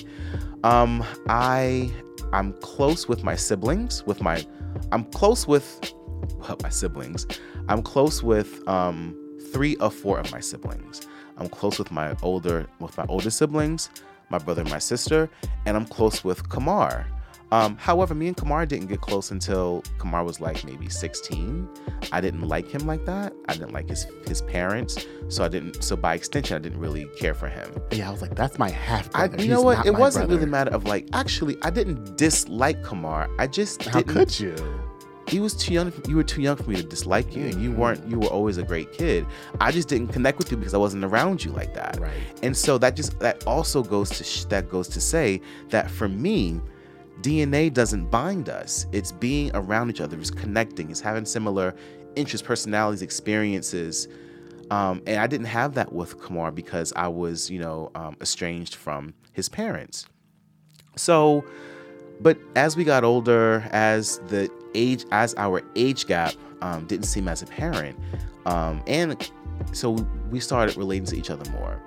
Um, 0.63 1.03
I 1.27 1.91
I'm 2.33 2.53
close 2.61 3.07
with 3.07 3.23
my 3.23 3.35
siblings, 3.35 4.05
with 4.05 4.21
my 4.21 4.45
I'm 4.91 5.03
close 5.05 5.47
with 5.47 5.93
well, 6.39 6.57
my 6.63 6.69
siblings. 6.69 7.27
I'm 7.67 7.81
close 7.81 8.23
with 8.23 8.67
um 8.67 9.15
three 9.51 9.75
of 9.77 9.93
four 9.93 10.19
of 10.19 10.31
my 10.31 10.39
siblings. 10.39 11.01
I'm 11.41 11.49
close 11.49 11.79
with 11.79 11.91
my 11.91 12.15
older 12.21 12.67
with 12.79 12.95
my 12.97 13.05
older 13.09 13.31
siblings, 13.31 13.89
my 14.29 14.37
brother 14.37 14.61
and 14.61 14.69
my 14.69 14.79
sister, 14.79 15.27
and 15.65 15.75
I'm 15.75 15.85
close 15.85 16.23
with 16.23 16.47
Kamar. 16.49 17.07
Um, 17.51 17.75
however, 17.77 18.15
me 18.15 18.27
and 18.27 18.37
Kamar 18.37 18.65
didn't 18.65 18.87
get 18.87 19.01
close 19.01 19.31
until 19.31 19.83
Kamar 19.97 20.23
was 20.23 20.39
like 20.39 20.63
maybe 20.63 20.87
16. 20.87 21.67
I 22.13 22.21
didn't 22.21 22.47
like 22.47 22.67
him 22.69 22.87
like 22.87 23.05
that. 23.05 23.33
I 23.49 23.53
didn't 23.53 23.73
like 23.73 23.89
his 23.89 24.07
his 24.27 24.41
parents, 24.43 25.05
so 25.27 25.43
I 25.43 25.49
didn't. 25.49 25.83
So 25.83 25.97
by 25.97 26.13
extension, 26.13 26.55
I 26.55 26.59
didn't 26.59 26.79
really 26.79 27.05
care 27.17 27.33
for 27.33 27.49
him. 27.49 27.69
yeah, 27.91 28.07
I 28.07 28.11
was 28.11 28.21
like, 28.21 28.35
that's 28.35 28.59
my 28.59 28.69
half 28.69 29.11
brother. 29.11 29.41
you 29.41 29.49
know 29.49 29.61
what? 29.61 29.85
It 29.85 29.95
wasn't 29.95 30.29
really 30.29 30.43
a 30.43 30.47
matter 30.47 30.71
of 30.71 30.85
like. 30.85 31.09
Actually, 31.11 31.57
I 31.63 31.71
didn't 31.71 32.17
dislike 32.17 32.83
Kamar. 32.83 33.29
I 33.39 33.47
just 33.47 33.83
How 33.83 34.03
could 34.03 34.39
you? 34.39 34.55
He 35.31 35.39
was 35.39 35.53
too 35.53 35.73
young. 35.73 35.93
You 36.09 36.17
were 36.17 36.25
too 36.25 36.41
young 36.41 36.57
for 36.57 36.69
me 36.69 36.75
to 36.75 36.83
dislike 36.83 37.33
you, 37.33 37.45
and 37.45 37.61
you 37.61 37.71
weren't. 37.71 38.05
You 38.05 38.19
were 38.19 38.27
always 38.27 38.57
a 38.57 38.63
great 38.63 38.91
kid. 38.91 39.25
I 39.61 39.71
just 39.71 39.87
didn't 39.87 40.09
connect 40.09 40.37
with 40.37 40.51
you 40.51 40.57
because 40.57 40.73
I 40.73 40.77
wasn't 40.77 41.05
around 41.05 41.41
you 41.41 41.51
like 41.51 41.73
that. 41.73 41.97
Right. 42.01 42.11
And 42.43 42.55
so 42.55 42.77
that 42.79 42.97
just 42.97 43.17
that 43.19 43.47
also 43.47 43.81
goes 43.81 44.09
to 44.09 44.25
sh- 44.25 44.43
that 44.45 44.69
goes 44.69 44.89
to 44.89 44.99
say 44.99 45.39
that 45.69 45.89
for 45.89 46.09
me, 46.09 46.59
DNA 47.21 47.73
doesn't 47.73 48.11
bind 48.11 48.49
us. 48.49 48.87
It's 48.91 49.13
being 49.13 49.51
around 49.53 49.89
each 49.89 50.01
other, 50.01 50.19
it's 50.19 50.31
connecting, 50.31 50.91
it's 50.91 50.99
having 50.99 51.23
similar 51.23 51.75
interests, 52.17 52.45
personalities, 52.45 53.01
experiences. 53.01 54.09
Um, 54.69 55.01
and 55.07 55.17
I 55.17 55.27
didn't 55.27 55.47
have 55.47 55.75
that 55.75 55.93
with 55.93 56.21
Kamar 56.21 56.51
because 56.51 56.91
I 56.97 57.07
was, 57.07 57.49
you 57.49 57.59
know, 57.59 57.89
um, 57.95 58.17
estranged 58.19 58.75
from 58.75 59.13
his 59.31 59.47
parents. 59.47 60.07
So, 60.97 61.45
but 62.19 62.37
as 62.57 62.75
we 62.75 62.83
got 62.83 63.05
older, 63.05 63.65
as 63.71 64.19
the 64.27 64.49
age, 64.75 65.05
as 65.11 65.33
our 65.37 65.61
age 65.75 66.05
gap 66.07 66.33
um, 66.61 66.85
didn't 66.85 67.05
seem 67.05 67.27
as 67.27 67.41
apparent, 67.41 67.97
um, 68.45 68.81
and 68.87 69.31
so 69.73 69.91
we 70.29 70.39
started 70.39 70.75
relating 70.77 71.05
to 71.05 71.17
each 71.17 71.29
other 71.29 71.49
more. 71.51 71.81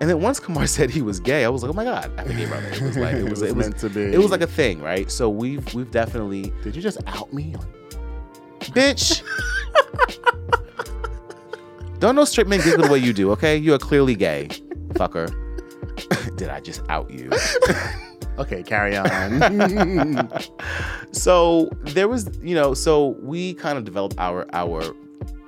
And 0.00 0.10
then 0.10 0.20
once 0.20 0.40
Kamar 0.40 0.66
said 0.68 0.90
he 0.90 1.02
was 1.02 1.20
gay, 1.20 1.44
I 1.44 1.48
was 1.48 1.62
like, 1.62 1.70
oh 1.70 1.74
my 1.74 1.84
god, 1.84 2.12
I 2.18 2.22
have 2.22 2.30
a 2.30 2.34
gay 2.34 2.46
brother. 2.46 2.68
It 2.68 2.82
was 2.82 2.96
like 2.96 3.14
it 3.14 3.28
was 3.28 3.42
it 3.42 3.54
was 3.56 3.66
meant 3.66 3.78
to 3.78 3.88
be. 3.88 4.02
it 4.02 4.18
was 4.18 4.30
like 4.30 4.42
a 4.42 4.46
thing, 4.46 4.80
right? 4.80 5.10
So 5.10 5.28
we've 5.28 5.72
we've 5.74 5.90
definitely, 5.90 6.52
Did 6.62 6.76
you 6.76 6.82
just 6.82 6.98
out 7.06 7.32
me? 7.32 7.54
bitch. 8.60 9.22
Don't 12.00 12.16
no 12.16 12.24
straight 12.24 12.48
men 12.48 12.60
giggle 12.60 12.84
the 12.84 12.92
way 12.92 12.98
you 12.98 13.12
do, 13.12 13.30
okay? 13.32 13.56
You 13.56 13.72
are 13.74 13.78
clearly 13.78 14.14
gay, 14.14 14.48
fucker. 14.90 15.32
Did 16.36 16.48
I 16.50 16.60
just 16.60 16.82
out 16.88 17.10
you? 17.10 17.30
Okay, 18.38 18.62
carry 18.62 18.96
on. 18.96 19.40
So 21.24 21.70
there 21.80 22.06
was, 22.06 22.30
you 22.42 22.54
know, 22.54 22.74
so 22.74 23.16
we 23.22 23.54
kind 23.54 23.78
of 23.78 23.84
developed 23.84 24.16
our 24.18 24.46
our 24.52 24.82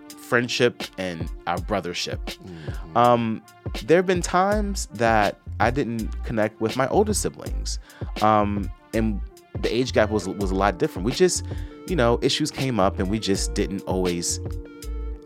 friendship 0.08 0.82
and 0.96 1.30
our 1.46 1.58
brothership. 1.58 2.18
Mhm. 2.38 2.96
Um, 2.96 3.42
there 3.84 3.98
have 3.98 4.06
been 4.06 4.22
times 4.22 4.88
that 4.94 5.38
I 5.60 5.70
didn't 5.70 6.08
connect 6.24 6.62
with 6.62 6.78
my 6.78 6.88
older 6.88 7.12
siblings, 7.12 7.78
um, 8.22 8.70
and 8.94 9.20
the 9.60 9.68
age 9.78 9.92
gap 9.92 10.08
was 10.10 10.26
was 10.26 10.50
a 10.50 10.54
lot 10.54 10.78
different. 10.78 11.04
We 11.04 11.12
just, 11.12 11.44
you 11.88 11.96
know, 11.96 12.18
issues 12.22 12.50
came 12.50 12.80
up, 12.80 12.98
and 12.98 13.10
we 13.10 13.18
just 13.18 13.52
didn't 13.52 13.82
always. 13.82 14.40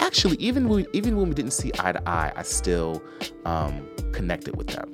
Actually, 0.00 0.36
even 0.38 0.68
when 0.68 0.84
even 0.92 1.16
when 1.16 1.28
we 1.28 1.34
didn't 1.34 1.52
see 1.52 1.70
eye 1.78 1.92
to 1.92 2.02
eye, 2.08 2.32
I 2.34 2.42
still 2.42 3.00
um, 3.44 3.86
connected 4.10 4.56
with 4.56 4.66
them. 4.66 4.88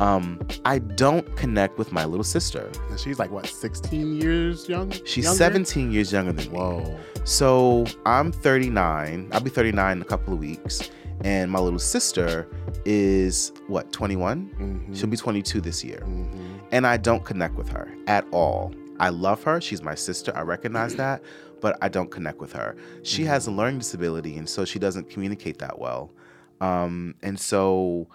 Um, 0.00 0.40
I 0.64 0.78
don't 0.78 1.36
connect 1.36 1.78
with 1.78 1.92
my 1.92 2.04
little 2.04 2.24
sister. 2.24 2.70
And 2.90 2.98
She's 2.98 3.18
like 3.18 3.30
what, 3.30 3.46
16 3.46 4.20
years 4.20 4.68
young? 4.68 4.90
She's 5.04 5.24
younger? 5.24 5.38
17 5.38 5.92
years 5.92 6.12
younger 6.12 6.32
than 6.32 6.50
me. 6.52 6.58
Whoa. 6.58 6.98
So 7.24 7.86
I'm 8.04 8.32
39. 8.32 9.28
I'll 9.32 9.40
be 9.40 9.50
39 9.50 9.96
in 9.98 10.02
a 10.02 10.04
couple 10.04 10.34
of 10.34 10.40
weeks. 10.40 10.90
And 11.22 11.50
my 11.50 11.60
little 11.60 11.78
sister 11.78 12.48
is 12.84 13.52
what, 13.68 13.92
21? 13.92 14.50
Mhm. 14.88 14.96
She'll 14.96 15.08
be 15.08 15.16
22 15.16 15.60
this 15.60 15.84
year. 15.84 16.02
Mhm. 16.04 16.58
And 16.72 16.86
I 16.86 16.96
don't 16.96 17.24
connect 17.24 17.54
with 17.54 17.68
her 17.68 17.88
at 18.08 18.26
all. 18.32 18.74
I 18.98 19.10
love 19.10 19.42
her. 19.44 19.60
She's 19.60 19.82
my 19.82 19.94
sister. 19.94 20.32
I 20.36 20.42
recognize 20.42 20.96
that. 20.96 21.22
But 21.60 21.78
I 21.80 21.88
don't 21.88 22.10
connect 22.10 22.40
with 22.40 22.52
her. 22.52 22.74
She 23.04 23.24
has 23.24 23.46
a 23.46 23.50
learning 23.50 23.78
disability. 23.78 24.36
And 24.36 24.48
so 24.48 24.64
she 24.64 24.78
doesn't 24.78 25.08
communicate 25.08 25.58
that 25.60 25.78
well. 25.78 26.10
Um, 26.60 27.14
and 27.22 27.38
so 27.38 28.08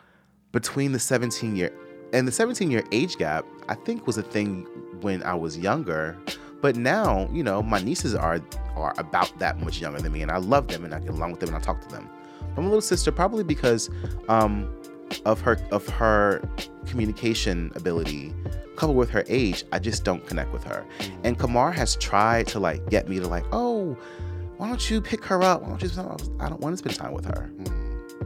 between 0.52 0.92
the 0.92 1.00
17 1.00 1.56
year 1.56 1.72
and 2.14 2.28
the 2.28 2.32
17 2.32 2.72
year 2.72 2.84
age 2.92 3.18
gap, 3.18 3.46
I 3.68 3.76
think 3.76 4.08
was 4.08 4.18
a 4.18 4.24
thing 4.24 4.66
when 5.02 5.22
I 5.24 5.34
was 5.36 5.58
younger. 5.58 6.18
But 6.62 6.76
now, 6.76 7.30
you 7.32 7.44
know, 7.44 7.62
my 7.62 7.80
nieces 7.80 8.16
are 8.16 8.42
are 8.76 8.94
about 8.98 9.38
that 9.40 9.60
much 9.62 9.80
younger 9.80 10.02
than 10.02 10.12
me, 10.12 10.22
and 10.22 10.32
I 10.32 10.38
love 10.38 10.68
them, 10.68 10.84
and 10.84 10.94
I 10.94 11.00
get 11.00 11.10
along 11.12 11.32
with 11.32 11.40
them, 11.40 11.50
and 11.50 11.58
I 11.58 11.62
talk 11.62 11.82
to 11.82 11.88
them. 11.88 12.10
But 12.56 12.62
my 12.62 12.68
little 12.68 12.82
sister, 12.82 13.12
probably 13.12 13.44
because 13.44 13.90
um, 14.28 14.70
of 15.26 15.40
her 15.42 15.58
of 15.72 15.88
her 15.88 16.42
communication 16.86 17.72
ability, 17.76 18.34
coupled 18.76 18.98
with 18.98 19.10
her 19.12 19.24
age, 19.28 19.64
I 19.72 19.80
just 19.80 20.04
don't 20.04 20.26
connect 20.26 20.52
with 20.52 20.64
her. 20.66 20.86
And 21.24 21.38
Kamar 21.40 21.72
has 21.72 21.96
tried 21.96 22.48
to 22.48 22.60
like 22.60 22.90
get 22.90 23.08
me 23.08 23.20
to 23.20 23.28
like, 23.28 23.46
oh, 23.54 23.96
why 24.58 24.68
don't 24.68 24.90
you 24.90 25.00
pick 25.00 25.24
her 25.26 25.42
up? 25.42 25.62
Why 25.62 25.70
don't 25.70 25.84
you? 25.84 25.90
I 26.42 26.50
don't 26.50 26.60
want 26.60 26.74
to 26.74 26.78
spend 26.78 26.96
time 26.96 27.14
with 27.14 27.26
her. 27.26 27.50
Mhm. 27.58 27.79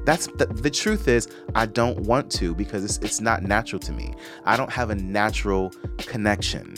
That's 0.05 0.27
the, 0.27 0.45
the 0.45 0.69
truth 0.69 1.07
is 1.07 1.27
I 1.55 1.65
don't 1.65 1.99
want 1.99 2.31
to 2.33 2.53
because 2.53 2.83
it's 2.83 2.97
it's 2.97 3.21
not 3.21 3.43
natural 3.43 3.79
to 3.81 3.91
me. 3.91 4.13
I 4.45 4.57
don't 4.57 4.71
have 4.71 4.89
a 4.89 4.95
natural 4.95 5.71
connection. 5.97 6.75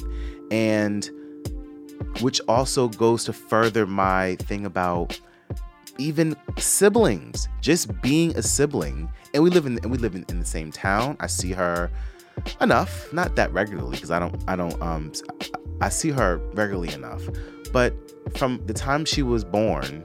And 0.52 1.10
which 2.22 2.40
also 2.48 2.88
goes 2.90 3.24
to 3.26 3.34
further 3.34 3.86
my 3.86 4.36
thing 4.42 4.66
about 4.66 5.20
even 5.98 6.36
siblings, 6.58 7.48
just 7.62 8.02
being 8.02 8.36
a 8.38 8.42
sibling. 8.42 9.10
And 9.34 9.44
we 9.44 9.50
live 9.50 9.66
in 9.66 9.80
and 9.80 9.92
we 9.92 9.98
live 9.98 10.16
in, 10.16 10.26
in 10.30 10.40
the 10.40 10.46
same 10.46 10.72
town. 10.72 11.18
I 11.20 11.28
see 11.28 11.52
her 11.54 11.90
enough, 12.62 13.12
not 13.14 13.36
that 13.36 13.52
regularly 13.54 13.92
because 13.92 14.12
I 14.12 14.20
don't 14.20 14.42
I 14.48 14.56
don't 14.56 14.82
um 14.82 15.12
I 15.82 15.90
see 15.90 16.12
her 16.12 16.38
regularly 16.54 16.94
enough. 16.94 17.22
But 17.72 17.94
from 18.38 18.62
the 18.66 18.74
time 18.74 19.06
she 19.06 19.22
was 19.22 19.44
born, 19.44 20.04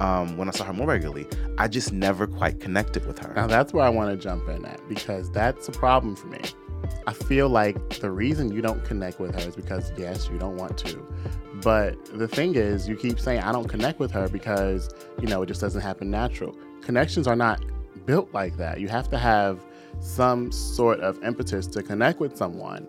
um, 0.00 0.36
when 0.36 0.48
I 0.48 0.52
saw 0.52 0.64
her 0.64 0.72
more 0.72 0.86
regularly, 0.86 1.26
I 1.58 1.68
just 1.68 1.92
never 1.92 2.26
quite 2.26 2.58
connected 2.60 3.06
with 3.06 3.18
her. 3.18 3.32
Now 3.34 3.46
that's 3.46 3.72
where 3.72 3.84
I 3.84 3.90
want 3.90 4.10
to 4.10 4.16
jump 4.16 4.48
in 4.48 4.64
at 4.64 4.80
because 4.88 5.30
that's 5.30 5.68
a 5.68 5.72
problem 5.72 6.16
for 6.16 6.26
me. 6.28 6.40
I 7.06 7.12
feel 7.12 7.48
like 7.48 8.00
the 8.00 8.10
reason 8.10 8.52
you 8.52 8.62
don't 8.62 8.82
connect 8.84 9.20
with 9.20 9.34
her 9.34 9.48
is 9.48 9.54
because 9.54 9.92
yes, 9.96 10.28
you 10.30 10.38
don't 10.38 10.56
want 10.56 10.78
to. 10.78 11.06
But 11.62 12.02
the 12.18 12.26
thing 12.26 12.54
is, 12.54 12.88
you 12.88 12.96
keep 12.96 13.20
saying 13.20 13.40
I 13.40 13.52
don't 13.52 13.68
connect 13.68 14.00
with 14.00 14.10
her 14.12 14.28
because, 14.28 14.88
you 15.20 15.28
know, 15.28 15.42
it 15.42 15.46
just 15.46 15.60
doesn't 15.60 15.82
happen 15.82 16.10
natural. 16.10 16.56
Connections 16.80 17.26
are 17.26 17.36
not 17.36 17.62
built 18.06 18.32
like 18.32 18.56
that. 18.56 18.80
You 18.80 18.88
have 18.88 19.10
to 19.10 19.18
have 19.18 19.66
some 20.00 20.50
sort 20.50 21.00
of 21.00 21.22
impetus 21.22 21.66
to 21.66 21.82
connect 21.82 22.18
with 22.18 22.36
someone 22.36 22.86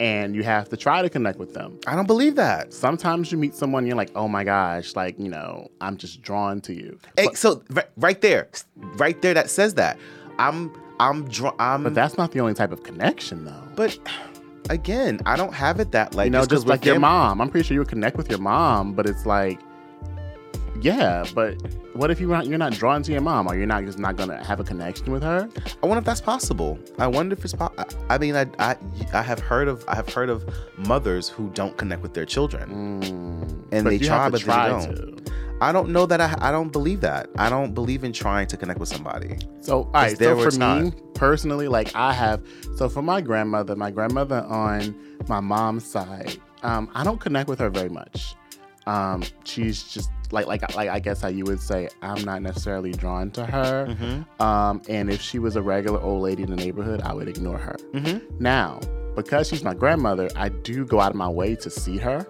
and 0.00 0.34
you 0.34 0.42
have 0.42 0.68
to 0.68 0.76
try 0.76 1.02
to 1.02 1.08
connect 1.08 1.38
with 1.38 1.54
them. 1.54 1.78
I 1.86 1.94
don't 1.94 2.06
believe 2.06 2.34
that. 2.36 2.72
Sometimes 2.72 3.30
you 3.32 3.38
meet 3.38 3.54
someone 3.54 3.80
and 3.80 3.88
you're 3.88 3.96
like, 3.96 4.10
"Oh 4.14 4.28
my 4.28 4.44
gosh, 4.44 4.94
like, 4.94 5.18
you 5.18 5.28
know, 5.28 5.70
I'm 5.80 5.96
just 5.96 6.22
drawn 6.22 6.60
to 6.62 6.74
you." 6.74 6.98
Hey, 7.16 7.26
But- 7.26 7.36
so 7.36 7.62
right, 7.70 7.88
right 7.96 8.20
there, 8.20 8.48
right 8.96 9.20
there, 9.22 9.34
that 9.34 9.50
says 9.50 9.74
that. 9.74 9.98
I'm 10.38 10.72
I'm 11.00 11.28
drawn. 11.28 11.54
I'm 11.58 11.82
But 11.82 11.94
that's 11.94 12.16
not 12.16 12.32
the 12.32 12.40
only 12.40 12.54
type 12.54 12.72
of 12.72 12.82
connection, 12.82 13.44
though. 13.44 13.62
but 13.74 13.98
again, 14.70 15.20
I 15.26 15.36
don't 15.36 15.52
have 15.54 15.78
it 15.80 15.92
that 15.92 16.14
like 16.14 16.26
you 16.26 16.30
know, 16.30 16.44
just 16.46 16.66
like 16.66 16.84
your 16.84 16.98
mom. 16.98 17.40
I'm 17.40 17.48
pretty 17.50 17.66
sure 17.66 17.74
you 17.74 17.80
would 17.80 17.88
connect 17.88 18.16
with 18.16 18.28
your 18.30 18.38
mom, 18.40 18.94
but 18.94 19.06
it's 19.06 19.26
like, 19.26 19.60
yeah, 20.80 21.24
but 21.34 21.60
what 21.94 22.10
if 22.10 22.20
you're 22.20 22.28
not 22.30 22.46
you're 22.46 22.58
not 22.58 22.72
drawn 22.72 23.02
to 23.02 23.12
your 23.12 23.20
mom, 23.20 23.46
or 23.48 23.56
you're 23.56 23.66
not 23.66 23.84
just 23.84 23.98
not 23.98 24.16
gonna 24.16 24.42
have 24.44 24.60
a 24.60 24.64
connection 24.64 25.10
with 25.12 25.22
her? 25.22 25.48
I 25.82 25.86
wonder 25.86 25.98
if 25.98 26.04
that's 26.04 26.20
possible. 26.20 26.78
I 26.98 27.06
wonder 27.06 27.34
if 27.34 27.44
it's 27.44 27.54
possible. 27.54 27.84
I 28.08 28.18
mean, 28.18 28.36
I, 28.36 28.46
I 28.58 28.76
I 29.12 29.22
have 29.22 29.38
heard 29.40 29.68
of 29.68 29.84
I 29.88 29.94
have 29.94 30.08
heard 30.12 30.28
of 30.28 30.44
mothers 30.76 31.28
who 31.28 31.50
don't 31.50 31.76
connect 31.76 32.02
with 32.02 32.14
their 32.14 32.26
children. 32.26 33.00
Mm, 33.02 33.64
And 33.72 33.86
they 33.86 33.98
try, 33.98 34.28
but 34.28 34.40
they 34.40 34.46
don't. 34.46 34.94
to. 34.96 35.32
I 35.62 35.72
don't 35.72 35.88
know 35.88 36.04
that 36.04 36.20
I 36.20 36.36
I 36.40 36.52
don't 36.52 36.70
believe 36.70 37.00
that. 37.00 37.30
I 37.38 37.48
don't 37.48 37.72
believe 37.72 38.04
in 38.04 38.12
trying 38.12 38.46
to 38.48 38.56
connect 38.58 38.78
with 38.78 38.90
somebody. 38.90 39.38
So, 39.60 39.84
all 39.84 39.90
right. 39.94 40.16
So 40.18 40.38
for 40.50 40.50
me 40.58 40.92
personally, 41.14 41.66
like 41.68 41.94
I 41.94 42.12
have, 42.12 42.42
so 42.76 42.90
for 42.90 43.00
my 43.00 43.22
grandmother, 43.22 43.74
my 43.74 43.90
grandmother 43.90 44.44
on 44.48 44.94
my 45.28 45.40
mom's 45.40 45.84
side, 45.86 46.36
um, 46.62 46.90
I 46.94 47.04
don't 47.04 47.18
connect 47.20 47.48
with 47.48 47.58
her 47.58 47.70
very 47.70 47.88
much. 47.88 48.34
Um, 48.86 49.22
she's 49.44 49.82
just 49.82 50.10
like 50.32 50.46
like 50.46 50.74
like 50.74 50.88
I 50.88 50.98
guess 50.98 51.20
how 51.20 51.28
you 51.28 51.44
would 51.44 51.60
say 51.60 51.88
I'm 52.02 52.24
not 52.24 52.42
necessarily 52.42 52.92
drawn 52.92 53.30
to 53.32 53.46
her. 53.46 53.86
Mm-hmm. 53.88 54.42
Um, 54.42 54.82
and 54.88 55.10
if 55.10 55.20
she 55.20 55.38
was 55.38 55.56
a 55.56 55.62
regular 55.62 56.00
old 56.00 56.22
lady 56.22 56.42
in 56.42 56.50
the 56.50 56.56
neighborhood, 56.56 57.02
I 57.02 57.12
would 57.12 57.28
ignore 57.28 57.58
her. 57.58 57.76
Mm-hmm. 57.92 58.36
Now, 58.38 58.80
because 59.14 59.48
she's 59.48 59.64
my 59.64 59.74
grandmother, 59.74 60.28
I 60.36 60.50
do 60.50 60.84
go 60.84 61.00
out 61.00 61.10
of 61.10 61.16
my 61.16 61.28
way 61.28 61.56
to 61.56 61.70
see 61.70 61.96
her. 61.98 62.26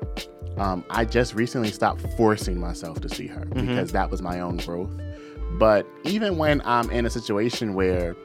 Um, 0.56 0.84
I 0.88 1.04
just 1.04 1.34
recently 1.34 1.70
stopped 1.70 2.00
forcing 2.16 2.58
myself 2.58 3.00
to 3.02 3.08
see 3.08 3.26
her 3.26 3.44
because 3.44 3.92
that 3.92 4.10
was 4.10 4.22
my 4.22 4.40
own 4.40 4.56
growth. 4.58 4.90
But 5.58 5.86
even 6.04 6.38
when 6.38 6.62
I'm 6.64 6.90
in 6.90 7.04
a 7.04 7.10
situation 7.10 7.74
where 7.74 8.16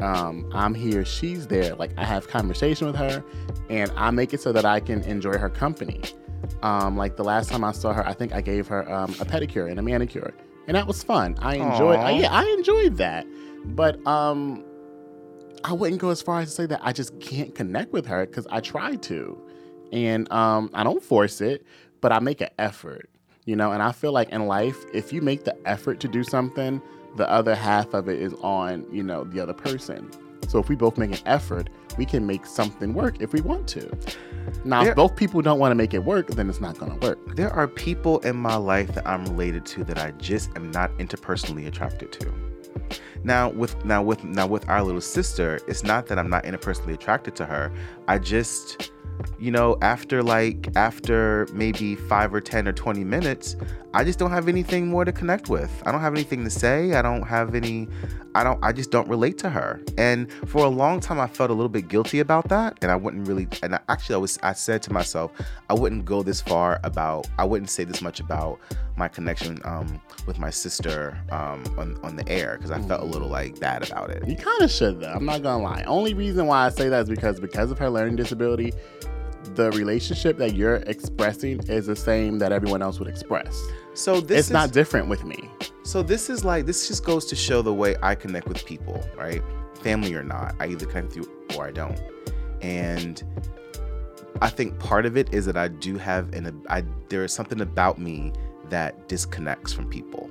um, 0.00 0.50
I'm 0.52 0.74
here, 0.74 1.04
she's 1.04 1.46
there, 1.46 1.74
like 1.76 1.92
I 1.96 2.04
have 2.04 2.26
conversation 2.26 2.86
with 2.86 2.96
her 2.96 3.24
and 3.68 3.92
I 3.96 4.10
make 4.10 4.34
it 4.34 4.40
so 4.40 4.50
that 4.52 4.64
I 4.64 4.80
can 4.80 5.02
enjoy 5.02 5.38
her 5.38 5.50
company. 5.50 6.00
Um, 6.62 6.96
like 6.96 7.16
the 7.16 7.24
last 7.24 7.50
time 7.50 7.64
I 7.64 7.72
saw 7.72 7.92
her, 7.92 8.06
I 8.06 8.12
think 8.12 8.32
I 8.32 8.40
gave 8.40 8.66
her 8.68 8.90
um, 8.90 9.10
a 9.20 9.24
pedicure 9.24 9.70
and 9.70 9.78
a 9.78 9.82
manicure, 9.82 10.34
and 10.66 10.76
that 10.76 10.86
was 10.86 11.02
fun. 11.02 11.36
I 11.40 11.56
enjoyed, 11.56 11.98
Aw. 11.98 12.08
yeah, 12.10 12.28
I 12.30 12.44
enjoyed 12.58 12.96
that. 12.96 13.26
But 13.64 14.04
um, 14.06 14.64
I 15.64 15.72
wouldn't 15.72 16.00
go 16.00 16.10
as 16.10 16.22
far 16.22 16.40
as 16.40 16.48
to 16.48 16.54
say 16.54 16.66
that 16.66 16.80
I 16.82 16.92
just 16.92 17.18
can't 17.20 17.54
connect 17.54 17.92
with 17.92 18.06
her 18.06 18.26
because 18.26 18.46
I 18.50 18.60
try 18.60 18.96
to, 18.96 19.38
and 19.92 20.30
um, 20.32 20.70
I 20.74 20.82
don't 20.82 21.02
force 21.02 21.40
it, 21.40 21.64
but 22.00 22.12
I 22.12 22.20
make 22.20 22.40
an 22.40 22.50
effort, 22.58 23.10
you 23.44 23.56
know. 23.56 23.72
And 23.72 23.82
I 23.82 23.92
feel 23.92 24.12
like 24.12 24.30
in 24.30 24.46
life, 24.46 24.78
if 24.94 25.12
you 25.12 25.20
make 25.20 25.44
the 25.44 25.56
effort 25.68 26.00
to 26.00 26.08
do 26.08 26.24
something, 26.24 26.80
the 27.16 27.28
other 27.28 27.54
half 27.54 27.92
of 27.92 28.08
it 28.08 28.20
is 28.20 28.32
on, 28.34 28.86
you 28.90 29.02
know, 29.02 29.24
the 29.24 29.40
other 29.40 29.52
person. 29.52 30.10
So 30.48 30.58
if 30.58 30.68
we 30.68 30.76
both 30.76 30.96
make 30.96 31.12
an 31.12 31.26
effort, 31.26 31.68
we 32.00 32.06
can 32.06 32.26
make 32.26 32.46
something 32.46 32.94
work 32.94 33.20
if 33.20 33.34
we 33.34 33.42
want 33.42 33.68
to. 33.68 33.82
Now, 34.64 34.80
There- 34.80 34.92
if 34.92 34.96
both 34.96 35.16
people 35.16 35.42
don't 35.42 35.58
want 35.58 35.70
to 35.70 35.74
make 35.74 35.92
it 35.92 36.02
work, 36.02 36.28
then 36.28 36.48
it's 36.48 36.58
not 36.58 36.78
going 36.78 36.98
to 36.98 37.06
work. 37.06 37.18
There 37.36 37.50
are 37.52 37.68
people 37.68 38.20
in 38.20 38.36
my 38.36 38.56
life 38.56 38.94
that 38.94 39.06
I'm 39.06 39.22
related 39.26 39.66
to 39.66 39.84
that 39.84 39.98
I 39.98 40.12
just 40.12 40.48
am 40.56 40.70
not 40.70 40.96
interpersonally 40.96 41.66
attracted 41.66 42.10
to. 42.12 42.32
Now 43.22 43.50
with 43.50 43.84
now 43.84 44.02
with 44.02 44.24
now 44.24 44.46
with 44.46 44.66
our 44.70 44.82
little 44.82 45.02
sister, 45.02 45.60
it's 45.68 45.84
not 45.84 46.06
that 46.06 46.18
I'm 46.18 46.30
not 46.30 46.44
interpersonally 46.44 46.94
attracted 46.94 47.36
to 47.36 47.44
her. 47.44 47.70
I 48.08 48.16
just 48.16 48.92
you 49.38 49.50
know, 49.50 49.76
after 49.82 50.22
like 50.22 50.68
after 50.76 51.46
maybe 51.52 51.94
5 51.94 52.34
or 52.34 52.40
10 52.40 52.68
or 52.68 52.72
20 52.72 53.04
minutes, 53.04 53.56
I 53.92 54.04
just 54.04 54.18
don't 54.18 54.30
have 54.30 54.48
anything 54.48 54.88
more 54.88 55.04
to 55.04 55.12
connect 55.12 55.48
with. 55.48 55.82
I 55.84 55.92
don't 55.92 56.00
have 56.00 56.14
anything 56.14 56.44
to 56.44 56.50
say. 56.50 56.94
I 56.94 57.02
don't 57.02 57.22
have 57.22 57.54
any 57.54 57.88
I 58.34 58.44
don't 58.44 58.62
I 58.62 58.72
just 58.72 58.90
don't 58.90 59.08
relate 59.08 59.38
to 59.38 59.50
her. 59.50 59.80
And 59.98 60.30
for 60.46 60.64
a 60.64 60.68
long 60.68 61.00
time 61.00 61.18
I 61.20 61.26
felt 61.26 61.50
a 61.50 61.54
little 61.54 61.68
bit 61.68 61.88
guilty 61.88 62.20
about 62.20 62.48
that 62.48 62.78
and 62.82 62.90
I 62.90 62.96
wouldn't 62.96 63.26
really 63.26 63.48
and 63.62 63.74
I, 63.74 63.80
actually 63.88 64.14
I 64.16 64.18
was 64.18 64.38
I 64.42 64.52
said 64.52 64.82
to 64.82 64.92
myself 64.92 65.32
I 65.68 65.74
wouldn't 65.74 66.04
go 66.04 66.22
this 66.22 66.40
far 66.40 66.80
about 66.84 67.26
I 67.38 67.44
wouldn't 67.44 67.70
say 67.70 67.84
this 67.84 68.02
much 68.02 68.20
about 68.20 68.60
my 69.00 69.08
connection 69.08 69.58
um, 69.64 70.00
with 70.26 70.38
my 70.38 70.50
sister 70.50 71.18
um, 71.32 71.64
on 71.78 71.98
on 72.04 72.14
the 72.16 72.28
air 72.28 72.56
because 72.56 72.70
I 72.70 72.80
felt 72.82 73.00
a 73.00 73.04
little 73.04 73.28
like 73.28 73.58
bad 73.58 73.90
about 73.90 74.10
it. 74.10 74.28
You 74.28 74.36
kind 74.36 74.60
of 74.60 74.70
should, 74.70 75.00
though. 75.00 75.12
I'm 75.12 75.24
not 75.24 75.42
going 75.42 75.58
to 75.58 75.64
lie. 75.64 75.82
Only 75.84 76.12
reason 76.14 76.46
why 76.46 76.66
I 76.66 76.68
say 76.68 76.88
that 76.90 77.04
is 77.04 77.08
because 77.08 77.40
because 77.40 77.70
of 77.70 77.78
her 77.78 77.90
learning 77.90 78.16
disability, 78.16 78.74
the 79.54 79.70
relationship 79.72 80.36
that 80.38 80.54
you're 80.54 80.76
expressing 80.76 81.60
is 81.68 81.86
the 81.86 81.96
same 81.96 82.38
that 82.38 82.52
everyone 82.52 82.82
else 82.82 82.98
would 82.98 83.08
express. 83.08 83.60
So 83.94 84.20
this 84.20 84.38
it's 84.38 84.48
is 84.48 84.52
not 84.52 84.72
different 84.72 85.08
with 85.08 85.24
me. 85.24 85.50
So 85.82 86.02
this 86.02 86.30
is 86.30 86.44
like 86.44 86.66
this 86.66 86.88
just 86.88 87.04
goes 87.04 87.24
to 87.26 87.36
show 87.36 87.62
the 87.62 87.74
way 87.74 87.96
I 88.02 88.14
connect 88.14 88.46
with 88.48 88.64
people, 88.64 89.02
right? 89.16 89.42
Family 89.82 90.14
or 90.14 90.22
not, 90.22 90.54
I 90.60 90.66
either 90.68 90.86
connect 90.86 91.16
with 91.16 91.26
you 91.26 91.56
or 91.56 91.66
I 91.66 91.72
don't. 91.72 91.98
And 92.62 93.22
I 94.42 94.48
think 94.48 94.78
part 94.78 95.06
of 95.06 95.16
it 95.16 95.32
is 95.34 95.46
that 95.46 95.56
I 95.56 95.68
do 95.68 95.96
have 95.98 96.32
an 96.32 96.62
I 96.68 96.84
there 97.08 97.24
is 97.24 97.32
something 97.32 97.60
about 97.60 97.98
me 97.98 98.32
that 98.68 99.08
disconnects 99.08 99.72
from 99.72 99.88
people. 99.88 100.30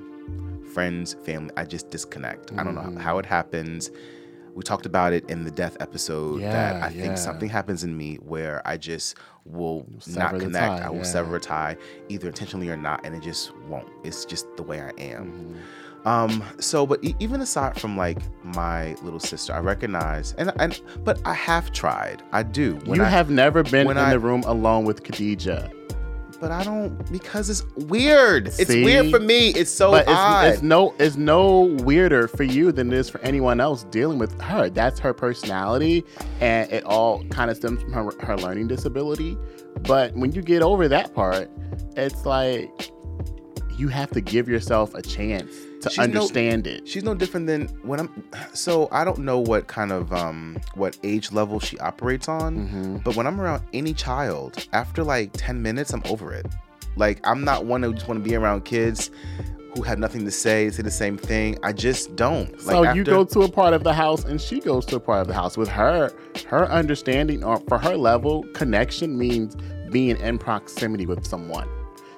Friends, 0.72 1.14
family, 1.24 1.50
I 1.56 1.64
just 1.64 1.90
disconnect. 1.90 2.52
I 2.56 2.62
don't 2.64 2.74
know 2.74 2.82
Mm. 2.82 2.98
how 3.00 3.18
it 3.18 3.26
happens. 3.26 3.90
We 4.60 4.64
talked 4.64 4.84
about 4.84 5.14
it 5.14 5.24
in 5.30 5.44
the 5.44 5.50
death 5.50 5.78
episode 5.80 6.42
yeah, 6.42 6.52
that 6.52 6.74
Yeah, 6.80 6.84
I 6.86 6.90
think 6.90 7.16
something 7.16 7.48
happens 7.48 7.82
in 7.82 7.96
me 7.96 8.16
where 8.16 8.60
I 8.66 8.76
just 8.76 9.16
will 9.46 9.86
Sever 10.00 10.18
not 10.18 10.30
connect. 10.38 10.52
tie, 10.82 10.86
I 10.86 10.90
will 10.90 10.98
yeah. 10.98 11.02
sever 11.04 11.36
a 11.36 11.40
tie, 11.40 11.78
either 12.10 12.26
intentionally 12.28 12.68
or 12.68 12.76
not, 12.76 13.00
and 13.06 13.14
it 13.16 13.22
just 13.22 13.56
won't. 13.68 13.88
It's 14.04 14.26
just 14.26 14.44
the 14.58 14.62
way 14.62 14.82
I 14.82 14.90
am. 14.98 15.56
Mm-hmm. 16.04 16.08
Um, 16.08 16.44
so, 16.58 16.86
but 16.86 17.02
e- 17.02 17.14
even 17.20 17.40
aside 17.40 17.80
from 17.80 17.96
like 17.96 18.18
my 18.44 18.92
little 19.02 19.18
sister, 19.18 19.54
I 19.54 19.60
recognize, 19.60 20.34
and 20.36 20.52
and 20.60 20.78
but 21.04 21.18
I 21.24 21.32
have 21.32 21.72
tried. 21.72 22.22
I 22.30 22.42
do. 22.42 22.74
When 22.84 22.98
you 23.00 23.06
I, 23.06 23.08
have 23.08 23.30
never 23.30 23.62
been 23.62 23.90
in 23.90 23.96
I- 23.96 24.10
the 24.10 24.18
room 24.18 24.42
alone 24.42 24.84
with 24.84 25.04
Khadijah. 25.04 25.72
But 26.40 26.50
I 26.50 26.64
don't 26.64 27.10
because 27.12 27.50
it's 27.50 27.64
weird. 27.86 28.48
It's 28.58 28.68
weird 28.68 29.10
for 29.10 29.20
me. 29.20 29.50
It's 29.50 29.70
so 29.70 29.90
but 29.90 30.08
odd. 30.08 30.46
it's, 30.46 30.54
it's 30.54 30.62
no 30.62 30.94
it's 30.98 31.16
no 31.16 31.76
weirder 31.82 32.28
for 32.28 32.42
you 32.42 32.72
than 32.72 32.92
it 32.92 32.96
is 32.96 33.10
for 33.10 33.20
anyone 33.20 33.60
else 33.60 33.84
dealing 33.84 34.18
with 34.18 34.40
her. 34.40 34.70
That's 34.70 34.98
her 35.00 35.12
personality, 35.12 36.04
and 36.40 36.70
it 36.72 36.84
all 36.84 37.22
kind 37.26 37.50
of 37.50 37.56
stems 37.56 37.82
from 37.82 37.92
her, 37.92 38.10
her 38.20 38.36
learning 38.36 38.68
disability. 38.68 39.36
But 39.82 40.14
when 40.14 40.32
you 40.32 40.42
get 40.42 40.62
over 40.62 40.88
that 40.88 41.14
part, 41.14 41.50
it's 41.96 42.24
like 42.24 42.90
you 43.76 43.88
have 43.88 44.10
to 44.10 44.20
give 44.20 44.48
yourself 44.48 44.94
a 44.94 45.02
chance 45.02 45.54
to 45.82 45.88
She's 45.90 45.98
no- 45.98 46.04
understand 46.04 46.66
it. 46.66 46.86
She's 46.88 47.02
no 47.04 47.14
different 47.14 47.46
than 47.46 47.68
when 47.82 48.00
I'm. 48.00 48.24
So 48.52 48.88
I 48.92 49.04
don't 49.04 49.18
know 49.20 49.38
what 49.38 49.66
kind 49.66 49.92
of 49.92 50.12
um 50.12 50.58
what 50.74 50.96
age 51.02 51.32
level 51.32 51.60
she 51.60 51.78
operates 51.78 52.28
on. 52.28 52.68
Mhm. 52.68 53.04
But 53.04 53.16
when 53.16 53.26
I'm 53.26 53.40
around 53.40 53.62
any 53.72 53.94
child, 53.94 54.66
after 54.72 55.02
like 55.04 55.30
10 55.34 55.62
minutes, 55.62 55.92
I'm 55.92 56.02
over 56.06 56.32
it. 56.32 56.46
Like, 56.96 57.20
I'm 57.24 57.44
not 57.44 57.66
one 57.66 57.82
who 57.82 57.94
just 57.94 58.08
want 58.08 58.22
to 58.22 58.28
be 58.28 58.34
around 58.34 58.64
kids 58.64 59.10
who 59.76 59.82
have 59.82 60.00
nothing 60.00 60.24
to 60.24 60.30
say, 60.32 60.68
say 60.70 60.82
the 60.82 60.90
same 60.90 61.16
thing. 61.16 61.56
I 61.62 61.72
just 61.72 62.16
don't. 62.16 62.50
Like, 62.66 62.74
So 62.74 62.82
you 62.82 62.88
after- 62.88 63.04
go 63.04 63.24
to 63.24 63.42
a 63.42 63.48
part 63.48 63.72
of 63.72 63.84
the 63.84 63.92
house 63.92 64.24
and 64.24 64.40
she 64.40 64.58
goes 64.58 64.84
to 64.86 64.96
a 64.96 65.00
part 65.00 65.20
of 65.20 65.28
the 65.28 65.34
house. 65.34 65.56
With 65.56 65.68
her, 65.68 66.10
her 66.48 66.68
understanding 66.68 67.44
or 67.44 67.58
for 67.68 67.78
her 67.78 67.96
level, 67.96 68.42
connection 68.54 69.16
means 69.16 69.56
being 69.92 70.16
in 70.18 70.38
proximity 70.38 71.06
with 71.06 71.24
someone. 71.24 71.68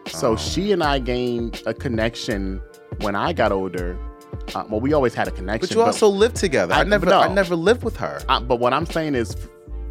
So 0.09 0.33
Oh. 0.33 0.37
she 0.37 0.73
and 0.73 0.83
I 0.83 0.99
gained 0.99 1.63
a 1.67 1.75
connection 1.75 2.61
when 3.01 3.15
I 3.15 3.33
got 3.33 3.53
older. 3.53 3.99
Uh, 4.55 4.65
well, 4.69 4.81
we 4.81 4.93
always 4.93 5.15
had 5.15 5.29
a 5.29 5.31
connection. 5.31 5.69
But 5.69 5.75
you 5.75 5.83
also 5.83 6.09
lived 6.09 6.37
together. 6.37 6.75
I, 6.75 6.81
I- 6.81 6.85
never, 6.85 7.07
no. 7.07 7.21
I 7.21 7.29
never 7.33 7.55
lived 7.55 7.85
with 7.85 7.97
her. 7.99 8.21
uh, 8.29 8.41
but 8.41 8.57
what 8.57 8.73
I'm 8.73 8.87
saying 8.87 9.15
is, 9.15 9.37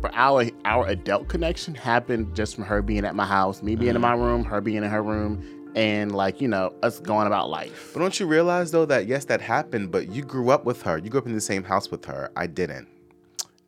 for 0.02 0.10
our 0.14 0.46
our 0.66 0.88
adult 0.88 1.28
connection 1.30 1.76
happened 1.76 2.36
just 2.36 2.56
from 2.56 2.64
her 2.66 2.82
being 2.82 3.06
at 3.06 3.16
my 3.16 3.26
house, 3.26 3.62
me 3.62 3.76
being 3.76 3.92
in 3.96 3.98
Mhm. 3.98 4.02
my 4.02 4.14
room, 4.16 4.44
her 4.44 4.60
being 4.60 4.78
in 4.84 4.90
her 4.90 5.04
room, 5.04 5.44
and 5.76 6.12
like 6.14 6.42
you 6.42 6.48
know 6.48 6.74
us 6.82 7.00
going 7.00 7.28
about 7.28 7.50
life. 7.52 7.92
But 7.94 8.00
don't 8.00 8.20
you 8.20 8.26
realize 8.26 8.72
though 8.72 8.86
that 8.88 9.06
yes, 9.06 9.26
that 9.26 9.42
happened, 9.42 9.92
but 9.92 10.10
you 10.10 10.24
grew 10.24 10.50
up 10.50 10.66
with 10.66 10.82
her. 10.82 10.98
You 10.98 11.10
grew 11.12 11.20
up 11.20 11.28
in 11.28 11.34
the 11.34 11.40
same 11.42 11.64
house 11.64 11.92
with 11.92 12.04
her. 12.06 12.32
I 12.36 12.48
didn't. 12.48 12.88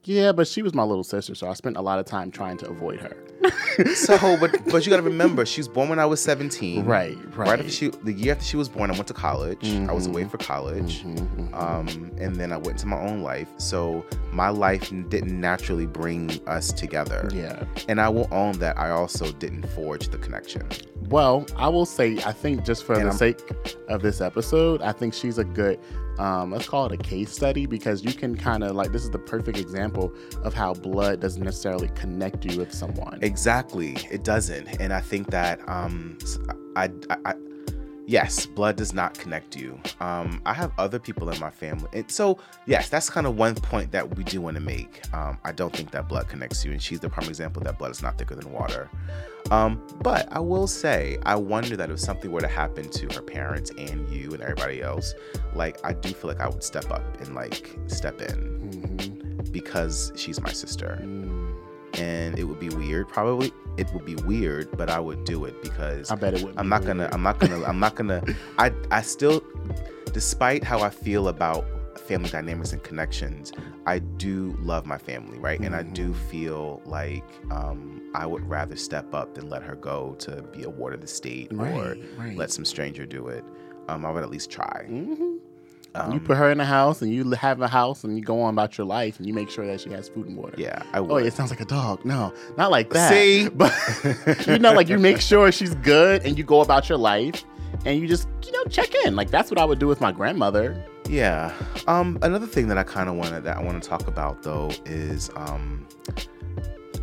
Yeah, 0.06 0.34
but 0.34 0.48
she 0.48 0.62
was 0.62 0.74
my 0.74 0.84
little 0.84 1.04
sister, 1.04 1.34
so 1.34 1.48
I 1.50 1.54
spent 1.54 1.78
a 1.78 1.82
lot 1.82 1.98
of 2.00 2.06
time 2.06 2.30
trying 2.30 2.58
to 2.58 2.68
avoid 2.70 3.00
her. 3.00 3.16
So, 3.96 4.38
but 4.39 4.52
but 4.72 4.86
you 4.86 4.92
got 4.92 4.98
to 4.98 5.02
remember, 5.02 5.46
she 5.48 5.60
was 5.60 5.68
born 5.68 5.89
when 5.89 5.98
I 5.98 6.06
was 6.06 6.22
17. 6.22 6.86
Right, 6.86 7.18
right. 7.36 7.36
Right 7.50 7.60
after 7.60 7.72
she, 7.72 7.88
the 7.89 8.13
year 8.13 8.34
after 8.34 8.46
she 8.46 8.56
was 8.56 8.70
born, 8.70 8.92
I 8.92 8.94
went 8.94 9.08
to 9.08 9.16
college. 9.16 9.68
I 9.74 9.92
was 9.92 10.06
away 10.06 10.26
for 10.26 10.38
college. 10.38 11.04
Mhm, 11.04 11.50
mhm. 11.50 11.54
Um, 11.54 12.12
and 12.20 12.36
then 12.36 12.52
I 12.54 12.58
went 12.58 12.74
into 12.74 12.86
my 12.88 13.00
own 13.02 13.22
life. 13.24 13.48
So 13.58 14.06
my 14.32 14.50
life 14.50 14.92
didn't 15.10 15.39
naturally 15.42 15.88
bring 15.88 16.39
us 16.48 16.72
together. 16.72 17.28
yeah. 17.34 17.63
And 17.89 18.00
I 18.00 18.10
will 18.10 18.28
own 18.32 18.54
that 18.60 18.78
I 18.78 18.92
also 18.92 19.32
didn't 19.34 19.68
forge 19.70 20.10
the 20.10 20.20
connection. 20.20 20.68
Well, 21.10 21.46
I 21.58 21.68
will 21.68 21.88
say, 21.88 22.18
I 22.24 22.32
think 22.32 22.63
just 22.63 22.84
for 22.84 22.94
And 22.94 23.04
the 23.04 23.08
I'm- 23.08 23.18
sake 23.18 23.39
of 23.89 24.04
this 24.04 24.22
episode, 24.22 24.82
I 24.84 24.92
think 24.92 25.16
she's 25.16 25.39
a 25.39 25.44
good, 25.44 25.80
um, 26.19 26.52
let's 26.52 26.67
call 26.67 26.86
it 26.86 26.91
a 26.91 26.97
case 26.97 27.32
study 27.32 27.65
because 27.65 28.04
you 28.04 28.13
can 28.13 28.36
kind 28.36 28.63
of 28.63 28.76
like, 28.76 28.91
this 28.91 29.04
is 29.04 29.10
the 29.10 29.19
perfect 29.19 29.58
example 29.58 30.13
of 30.43 30.54
how 30.54 30.73
blood 30.73 31.19
doesn't 31.19 31.43
necessarily 31.43 31.89
connect 31.89 32.45
you 32.45 32.58
with 32.58 32.73
someone. 32.73 33.19
Exactly. 33.21 33.97
It 34.12 34.23
doesn't. 34.23 34.67
And 34.80 34.93
I 34.93 35.02
think 35.02 35.32
that 35.32 35.67
um 35.67 36.17
I, 36.76 36.89
I 37.26 37.36
yes, 38.06 38.46
blood 38.46 38.76
does 38.76 38.94
not 38.94 39.13
connect 39.18 39.56
you. 39.56 39.80
Um 40.00 40.42
I 40.46 40.54
have 40.54 40.72
other 40.78 41.00
people 41.00 41.30
in 41.30 41.39
my 41.39 41.50
family. 41.50 41.89
And 41.94 42.10
so 42.12 42.39
yes, 42.66 42.89
that's 42.89 43.10
kind 43.10 43.26
of 43.28 43.36
one 43.38 43.56
point 43.56 43.92
that 43.92 44.16
we 44.18 44.24
do 44.24 44.42
want 44.42 44.56
to 44.56 44.62
make. 44.62 45.02
Um 45.13 45.38
I 45.44 45.52
don't 45.52 45.76
think 45.76 45.92
that 45.92 46.08
blood 46.08 46.28
connects 46.28 46.63
you 46.66 46.72
and 46.72 46.82
she's 46.82 47.00
the 47.00 47.10
prime 47.10 47.28
example 47.30 47.62
that 47.63 47.78
blood 47.80 47.92
is 47.92 48.02
not 48.02 48.18
thicker 48.18 48.36
than 48.36 48.52
water. 48.52 48.89
Um 49.52 49.82
but 50.02 50.28
I 50.32 50.39
will 50.39 50.68
say 50.68 51.18
I 51.26 51.36
wonder 51.36 51.76
that 51.78 51.89
if 51.89 52.00
something 52.00 52.32
were 52.32 52.42
to 52.42 52.48
happen 52.48 52.89
to 52.89 53.08
her 53.16 53.22
parents 53.22 53.72
and 53.78 54.10
you 54.10 54.34
and 54.34 54.42
everybody 54.42 54.82
else, 54.82 55.13
like 55.54 55.78
I 55.84 55.94
do 55.94 56.10
feel 56.13 56.30
like 56.30 56.39
I 56.39 56.50
would 56.50 56.63
step 56.63 56.89
up 56.92 57.04
and 57.22 57.34
like 57.36 57.78
step 57.88 58.22
in 58.22 58.39
Mhm. 58.74 59.52
because 59.52 60.12
she's 60.16 60.39
my 60.42 60.52
sister 60.52 61.00
Mm. 61.02 61.33
And 61.97 62.38
it 62.39 62.43
would 62.45 62.60
be 62.60 62.69
weird 62.69 63.08
probably 63.08 63.51
it 63.77 63.91
would 63.93 64.06
be 64.06 64.15
weird 64.15 64.69
but 64.77 64.89
i 64.89 64.99
would 64.99 65.23
do 65.23 65.45
it 65.45 65.62
because 65.62 66.12
I 66.12 66.15
bet 66.15 66.34
it 66.34 66.43
would. 66.43 66.56
i'm 66.58 66.69
not 66.69 66.86
gonna 66.86 67.10
i'm 67.12 67.21
not 67.23 67.39
gonna 67.39 67.63
i'm 67.65 67.79
not 67.79 67.95
gonna 67.95 68.23
i 68.58 68.71
i 68.91 69.01
still 69.01 69.43
despite 70.12 70.63
how 70.63 70.79
i 70.82 70.89
feel 70.89 71.27
about 71.27 71.65
family 71.99 72.29
dynamics 72.29 72.73
and 72.73 72.84
connections 72.84 73.53
i 73.86 73.99
do 73.99 74.56
love 74.62 74.86
my 74.86 74.97
family 74.97 75.38
right 75.39 75.60
and 75.62 75.75
i 75.75 75.84
do 75.84 76.13
feel 76.13 76.82
like 76.86 77.23
um 77.51 78.01
i 78.15 78.25
would 78.25 78.43
rather 78.47 78.75
step 78.75 79.13
up 79.13 79.36
than 79.36 79.47
let 79.49 79.63
her 79.63 79.75
go 79.75 80.13
to 80.19 80.41
be 80.51 80.63
a 80.63 80.69
ward 80.69 80.93
of 80.93 81.01
the 81.01 81.08
state 81.08 81.51
or 81.53 81.56
Right, 81.58 81.97
right. 82.17 82.38
let 82.38 82.51
some 82.51 82.65
stranger 82.65 83.06
do 83.06 83.27
it 83.27 83.43
um 83.88 84.06
i 84.06 84.12
would 84.12 84.23
at 84.23 84.29
least 84.29 84.49
try 84.51 84.86
Mhm. 84.89 85.33
Um, 85.95 86.13
you 86.13 86.19
put 86.19 86.38
her 86.38 86.51
in 86.51 86.60
a 86.60 86.65
house 86.65 87.01
and 87.01 87.13
you 87.13 87.29
have 87.32 87.62
a 87.62 87.67
house 87.67 88.03
and 88.03 88.17
you 88.17 88.23
go 88.23 88.41
on 88.41 88.53
about 88.53 88.77
your 88.77 88.86
life 88.86 89.17
and 89.19 89.27
you 89.27 89.34
make 89.34 89.49
sure 89.49 89.65
that 89.67 89.79
she 89.82 89.89
has 89.91 90.10
food 90.10 90.27
and 90.27 90.36
water. 90.38 90.56
yeah 90.58 90.82
i 90.93 90.99
would 90.99 91.12
Oh, 91.12 91.17
it 91.17 91.34
sounds 91.34 91.51
like 91.51 91.62
a 91.62 91.65
dog. 91.65 92.03
No, 92.06 92.34
not 92.58 92.71
like 92.71 92.89
that. 92.91 93.10
See? 93.12 93.49
but 93.53 93.71
you 94.47 94.58
know, 94.60 94.73
like 94.73 94.89
you 94.89 94.97
make 94.99 95.21
sure 95.21 95.51
she's 95.51 95.75
good 95.75 96.25
and 96.25 96.38
you 96.38 96.43
go 96.43 96.62
about 96.62 96.89
your 96.89 96.97
life 96.97 97.43
and 97.86 97.99
you 97.99 98.08
just, 98.08 98.27
you 98.45 98.51
know, 98.51 98.63
check 98.65 98.93
in. 99.06 99.15
Like 99.15 99.29
that's 99.29 99.49
what 99.51 99.60
I 99.60 99.65
would 99.65 99.79
do 99.79 99.88
with 99.88 100.01
my 100.01 100.12
grandmother. 100.12 100.84
Yeah. 101.10 101.53
Um, 101.88 102.17
another 102.21 102.47
thing 102.47 102.67
that 102.69 102.77
I 102.77 102.84
kind 102.84 103.10
of 103.10 103.15
wanted 103.15 103.43
that 103.43 103.58
I 103.58 103.62
want 103.62 103.82
to 103.84 103.88
talk 103.89 104.08
about 104.08 104.41
though 104.43 104.71
is 104.86 105.29
um, 105.36 105.86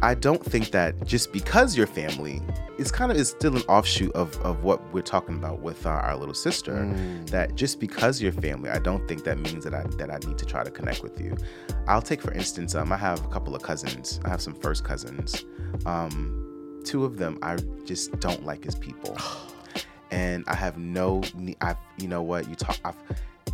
I 0.02 0.14
don't 0.14 0.42
think 0.42 0.70
that 0.70 1.06
just 1.06 1.32
because 1.32 1.76
you're 1.76 1.86
family 1.86 2.40
is 2.78 2.90
kind 2.90 3.12
of 3.12 3.18
is 3.18 3.28
still 3.28 3.56
an 3.56 3.62
offshoot 3.62 4.12
of, 4.12 4.40
of 4.40 4.64
what 4.64 4.80
we're 4.94 5.02
talking 5.02 5.34
about 5.36 5.60
with 5.60 5.84
our, 5.84 6.00
our 6.00 6.16
little 6.16 6.34
sister. 6.34 6.72
Mm. 6.72 7.28
That 7.30 7.54
just 7.54 7.78
because 7.78 8.22
you're 8.22 8.32
family, 8.32 8.70
I 8.70 8.78
don't 8.78 9.06
think 9.06 9.24
that 9.24 9.38
means 9.38 9.64
that 9.64 9.74
I 9.74 9.82
that 9.98 10.10
I 10.10 10.18
need 10.26 10.38
to 10.38 10.46
try 10.46 10.64
to 10.64 10.70
connect 10.70 11.02
with 11.02 11.20
you. 11.20 11.36
I'll 11.86 12.00
take 12.02 12.22
for 12.22 12.32
instance, 12.32 12.74
um, 12.74 12.92
I 12.92 12.96
have 12.96 13.22
a 13.24 13.28
couple 13.28 13.54
of 13.54 13.62
cousins. 13.62 14.20
I 14.24 14.30
have 14.30 14.40
some 14.40 14.54
first 14.54 14.84
cousins. 14.84 15.44
Um, 15.84 16.80
two 16.84 17.04
of 17.04 17.18
them 17.18 17.38
I 17.42 17.58
just 17.84 18.18
don't 18.20 18.44
like 18.44 18.64
as 18.66 18.74
people, 18.74 19.18
and 20.10 20.44
I 20.46 20.54
have 20.54 20.78
no. 20.78 21.22
I 21.60 21.76
you 21.98 22.08
know 22.08 22.22
what 22.22 22.48
you 22.48 22.54
talk. 22.54 22.78
I've, 22.84 22.96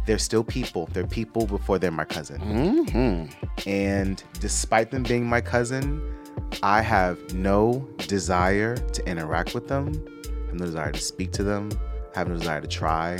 they're 0.06 0.18
still 0.18 0.44
people. 0.44 0.88
They're 0.92 1.06
people 1.06 1.46
before 1.46 1.80
they're 1.80 1.90
my 1.90 2.04
cousin. 2.04 2.40
hmm 2.40 3.68
And 3.68 4.22
despite 4.38 4.92
them 4.92 5.02
being 5.02 5.26
my 5.26 5.40
cousin, 5.40 6.00
I 6.62 6.80
have 6.80 7.34
no 7.34 7.86
desire 8.08 8.76
to 8.76 9.08
interact 9.08 9.54
with 9.54 9.68
them. 9.68 9.92
I 10.24 10.46
have 10.46 10.54
no 10.54 10.66
desire 10.66 10.92
to 10.92 11.00
speak 11.00 11.32
to 11.32 11.42
them. 11.42 11.70
I 12.14 12.20
have 12.20 12.28
no 12.28 12.36
desire 12.36 12.60
to 12.60 12.66
try. 12.66 13.18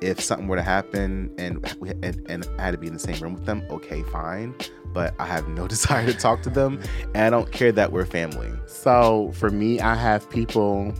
If 0.00 0.20
something 0.20 0.46
were 0.46 0.56
to 0.56 0.62
happen 0.62 1.34
and 1.38 1.74
we 1.80 1.90
and, 1.90 2.24
and 2.28 2.48
I 2.58 2.62
had 2.62 2.70
to 2.72 2.78
be 2.78 2.86
in 2.86 2.92
the 2.92 2.98
same 2.98 3.18
room 3.20 3.34
with 3.34 3.44
them, 3.44 3.62
okay, 3.70 4.02
fine. 4.04 4.54
But 4.92 5.14
I 5.18 5.26
have 5.26 5.48
no 5.48 5.66
desire 5.68 6.06
to 6.06 6.14
talk 6.14 6.42
to 6.42 6.50
them, 6.50 6.80
and 7.14 7.24
I 7.24 7.30
don't 7.30 7.50
care 7.50 7.72
that 7.72 7.92
we're 7.92 8.06
family. 8.06 8.52
So 8.66 9.32
for 9.34 9.50
me, 9.50 9.80
I 9.80 9.94
have 9.94 10.28
people, 10.30 10.94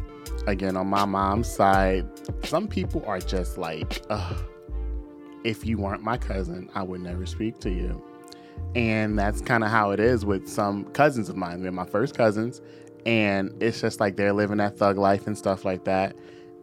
again, 0.47 0.77
on 0.77 0.89
my 0.89 1.05
mom's 1.05 1.51
side, 1.51 2.07
some 2.45 2.69
people 2.69 3.05
are 3.07 3.21
just 3.21 3.59
like, 3.59 4.03
if 5.45 5.65
you 5.65 5.79
weren't 5.79 6.03
my 6.03 6.19
cousin, 6.19 6.69
I 6.75 6.83
would 6.83 7.01
never 7.01 7.25
speak 7.25 7.59
to 7.61 7.71
you. 7.71 8.03
And 8.75 9.19
that's 9.19 9.41
kind 9.41 9.65
of 9.65 9.71
how 9.71 9.91
it 9.91 10.01
is 10.01 10.25
with 10.25 10.49
some 10.49 10.85
cousins 10.93 11.29
of 11.29 11.37
mine. 11.37 11.63
They're 11.63 11.73
my 11.73 11.87
first 11.87 12.17
cousins. 12.17 12.61
And 13.07 13.55
it's 13.63 13.81
just 13.81 14.01
like 14.01 14.17
they're 14.17 14.33
living 14.33 14.59
that 14.59 14.77
thug 14.77 14.99
life 14.99 15.27
and 15.27 15.39
stuff 15.39 15.65
like 15.65 15.85
that. 15.85 16.17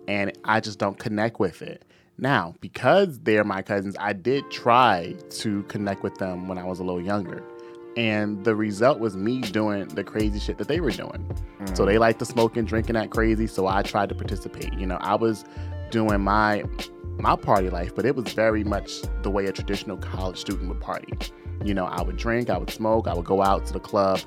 And 0.07 0.37
I 0.43 0.59
just 0.59 0.77
don't 0.77 0.99
connect 0.99 1.39
with 1.39 1.61
it. 1.61 1.83
Now, 2.17 2.53
because 2.61 3.19
they're 3.19 3.43
my 3.43 3.61
cousins, 3.61 3.95
I 3.99 4.13
did 4.13 4.49
try 4.51 5.15
to 5.29 5.63
connect 5.63 6.03
with 6.03 6.15
them 6.15 6.47
when 6.47 6.57
I 6.57 6.65
was 6.65 6.79
a 6.79 6.83
little 6.83 7.01
younger. 7.01 7.43
And 7.95 8.43
the 8.43 8.55
result 8.55 8.99
was 8.99 9.15
me 9.15 9.41
doing 9.41 9.87
the 9.87 10.03
crazy 10.03 10.39
shit 10.39 10.57
that 10.57 10.67
they 10.67 10.79
were 10.79 10.91
doing. 10.91 11.25
So 11.73 11.83
mm. 11.83 11.85
they 11.87 11.97
like 11.97 12.19
to 12.19 12.25
smoke 12.25 12.57
and 12.57 12.67
drinking 12.67 12.95
that 12.95 13.11
crazy. 13.11 13.47
So 13.47 13.67
I 13.67 13.81
tried 13.81 14.09
to 14.09 14.15
participate. 14.15 14.73
You 14.73 14.85
know, 14.85 14.97
I 14.99 15.15
was 15.15 15.45
doing 15.91 16.21
my 16.21 16.63
my 17.19 17.35
party 17.35 17.69
life, 17.69 17.95
but 17.95 18.05
it 18.05 18.15
was 18.15 18.33
very 18.33 18.63
much 18.63 19.01
the 19.21 19.29
way 19.29 19.45
a 19.45 19.51
traditional 19.51 19.97
college 19.97 20.37
student 20.37 20.67
would 20.69 20.81
party. 20.81 21.13
You 21.63 21.73
know, 21.73 21.85
I 21.85 22.01
would 22.01 22.17
drink, 22.17 22.49
I 22.49 22.57
would 22.57 22.69
smoke, 22.69 23.07
I 23.07 23.13
would 23.13 23.25
go 23.25 23.41
out 23.41 23.65
to 23.67 23.73
the 23.73 23.79
club, 23.79 24.19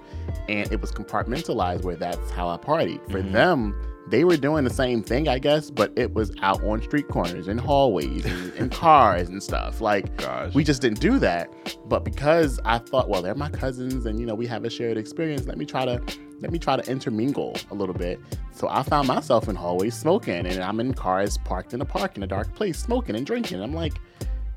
and 0.49 0.71
it 0.73 0.81
was 0.81 0.91
compartmentalized 0.93 1.83
where 1.85 1.97
that's 1.97 2.31
how 2.31 2.49
I 2.49 2.57
partied. 2.57 3.01
For 3.11 3.21
Mhm. 3.23 3.33
them, 3.33 3.75
they 4.09 4.23
were 4.25 4.37
doing 4.37 4.63
the 4.63 4.71
same 4.71 5.03
thing, 5.03 5.27
I 5.29 5.39
guess, 5.41 5.69
but 5.71 5.93
it 5.97 6.15
was 6.15 6.31
out 6.41 6.63
on 6.63 6.81
street 6.81 7.09
corners 7.09 7.49
and 7.49 7.59
hallways 7.61 8.25
and, 8.25 8.53
and 8.55 8.71
cars 8.85 9.29
and 9.29 9.43
stuff. 9.43 9.81
Like, 9.81 10.17
Gosh. 10.17 10.55
we 10.55 10.63
just 10.63 10.81
didn't 10.81 11.01
do 11.01 11.19
that. 11.19 11.51
But 11.89 12.05
because 12.05 12.61
I 12.65 12.79
thought, 12.79 13.09
well, 13.09 13.21
they're 13.21 13.35
my 13.35 13.51
cousins 13.51 14.07
and 14.07 14.21
you 14.21 14.27
know, 14.27 14.35
we 14.37 14.47
have 14.47 14.65
a 14.65 14.71
shared 14.71 14.97
experience, 14.97 15.47
let 15.47 15.59
me 15.59 15.65
try 15.67 15.85
to 15.85 16.01
let 16.41 16.53
me 16.53 16.59
try 16.59 16.77
to 16.77 16.89
intermingle 16.91 17.57
a 17.71 17.75
little 17.75 17.95
bit. 17.95 18.21
So 18.53 18.69
I 18.69 18.83
found 18.83 19.09
myself 19.09 19.49
in 19.49 19.57
hallways 19.57 19.95
smoking 19.97 20.47
and 20.47 20.63
I'm 20.63 20.79
in 20.81 20.93
cars 20.95 21.39
parked 21.39 21.73
in 21.75 21.81
a 21.81 21.85
park 21.85 22.17
in 22.19 22.23
a 22.23 22.27
dark 22.27 22.55
place 22.55 22.79
smoking 22.79 23.17
and 23.17 23.25
drinking. 23.27 23.61
I'm 23.63 23.73
like, 23.73 23.95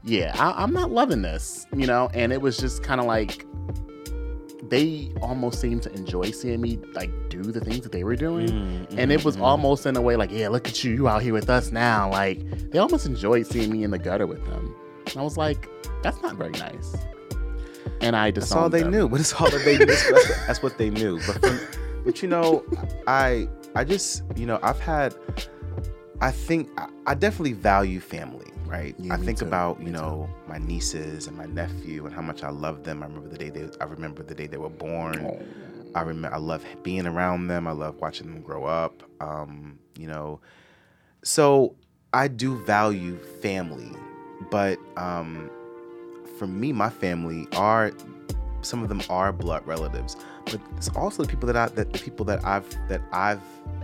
yeah, 0.10 0.34
I, 0.38 0.64
I'm 0.64 0.74
not 0.74 0.92
loving 0.92 1.22
this, 1.22 1.66
you 1.76 1.86
know? 1.88 2.10
And 2.14 2.34
it 2.34 2.42
was 2.42 2.58
just 2.58 2.84
kind 2.84 3.00
of 3.00 3.08
like 3.08 3.46
they 4.70 5.12
almost 5.22 5.60
seemed 5.62 5.82
to 5.84 5.94
enjoy 5.94 6.30
seeing 6.32 6.62
me 6.62 6.80
like 6.94 7.10
do 7.30 7.42
the 7.42 7.60
things 7.60 7.82
that 7.82 7.92
they 7.92 8.04
were 8.04 8.16
doing. 8.16 8.50
Mm, 8.50 8.96
And 8.98 9.12
it 9.12 9.24
was 9.24 9.36
mm, 9.38 9.40
mm. 9.42 9.44
almost 9.46 9.86
in 9.86 9.96
a 9.96 10.02
way 10.02 10.16
like, 10.16 10.32
yeah, 10.32 10.48
look 10.50 10.68
at 10.68 10.84
you, 10.84 10.94
you 10.94 11.08
out 11.08 11.22
here 11.22 11.34
with 11.34 11.50
us 11.50 11.72
now. 11.72 12.10
Like 12.12 12.40
they 12.72 12.78
almost 12.80 13.06
enjoyed 13.06 13.48
seeing 13.48 13.72
me 13.72 13.84
in 13.84 13.92
the 13.92 13.98
gutter 14.00 14.28
with 14.28 14.46
them. 14.46 14.76
And 15.08 15.18
I 15.18 15.22
was 15.24 15.38
like, 15.38 15.68
that's 16.04 16.22
not 16.22 16.36
very 16.36 16.52
nice. 16.52 16.96
And 18.02 18.16
I 18.16 18.32
That's 18.32 18.46
disowned 18.48 18.64
all 18.64 18.70
they 18.70 18.84
them. 18.84 18.92
knew. 18.92 19.10
But 19.10 19.20
it's 19.22 19.34
all 19.34 19.50
that 19.50 19.64
they 19.66 19.78
knew. 19.78 19.86
That's, 19.86 20.12
what- 20.12 20.38
that's 20.48 20.64
what 20.64 20.78
they 20.78 20.90
knew. 20.90 21.20
But 21.26 21.42
from, 21.42 21.60
but 22.06 22.22
you 22.22 22.28
know, 22.30 22.64
I 23.08 23.50
I 23.76 23.84
just 23.84 24.24
you 24.36 24.46
know 24.46 24.60
I've 24.64 24.80
had 24.80 25.16
I 26.22 26.32
think 26.32 26.70
I, 26.78 26.88
I 27.08 27.14
definitely 27.16 27.54
value 27.54 28.00
family. 28.00 28.46
Right. 28.70 28.96
Yeah, 29.00 29.16
I 29.16 29.18
think 29.18 29.40
too. 29.40 29.46
about 29.46 29.80
Me 29.80 29.88
you 29.88 29.92
too. 29.92 29.98
know 29.98 30.30
my 30.48 30.60
nieces 30.60 31.28
and 31.28 31.36
my 31.36 31.48
nephew 31.48 32.06
and 32.06 32.14
how 32.14 32.22
much 32.22 32.44
I 32.44 32.50
love 32.50 32.84
them. 32.84 33.02
I 33.02 33.08
remember 33.08 33.28
the 33.30 33.38
day 33.38 33.50
they 33.50 33.68
I 33.82 33.86
remember 33.86 34.22
the 34.24 34.36
day 34.36 34.48
they 34.48 34.58
were 34.58 34.70
born. 34.70 35.26
Oh. 35.26 35.42
I 35.96 36.02
remember 36.02 36.36
I 36.36 36.40
love 36.40 36.64
being 36.84 37.08
around 37.08 37.48
them. 37.48 37.68
I 37.68 37.72
love 37.72 37.96
watching 38.00 38.28
them 38.28 38.42
grow 38.44 38.66
up. 38.66 39.02
Um, 39.22 39.80
you 39.98 40.08
know, 40.08 40.40
so 41.24 41.76
I 42.14 42.28
do 42.28 42.58
value 42.64 43.18
family, 43.42 43.92
but 44.52 44.78
um, 44.98 45.50
for 46.38 46.46
me, 46.48 46.72
my 46.72 46.90
family 46.90 47.48
are 47.54 47.92
some 48.62 48.84
of 48.84 48.90
them 48.90 49.02
are 49.10 49.32
blood 49.32 49.66
relatives, 49.66 50.16
but 50.46 50.60
it's 50.78 50.90
also 50.90 51.24
the 51.24 51.30
people 51.30 51.48
that 51.48 51.56
I 51.56 51.68
that 51.76 51.94
the 51.94 52.00
people 52.00 52.26
that 52.26 52.44
I've 52.46 52.70
that 52.88 53.02
I've 53.12 53.42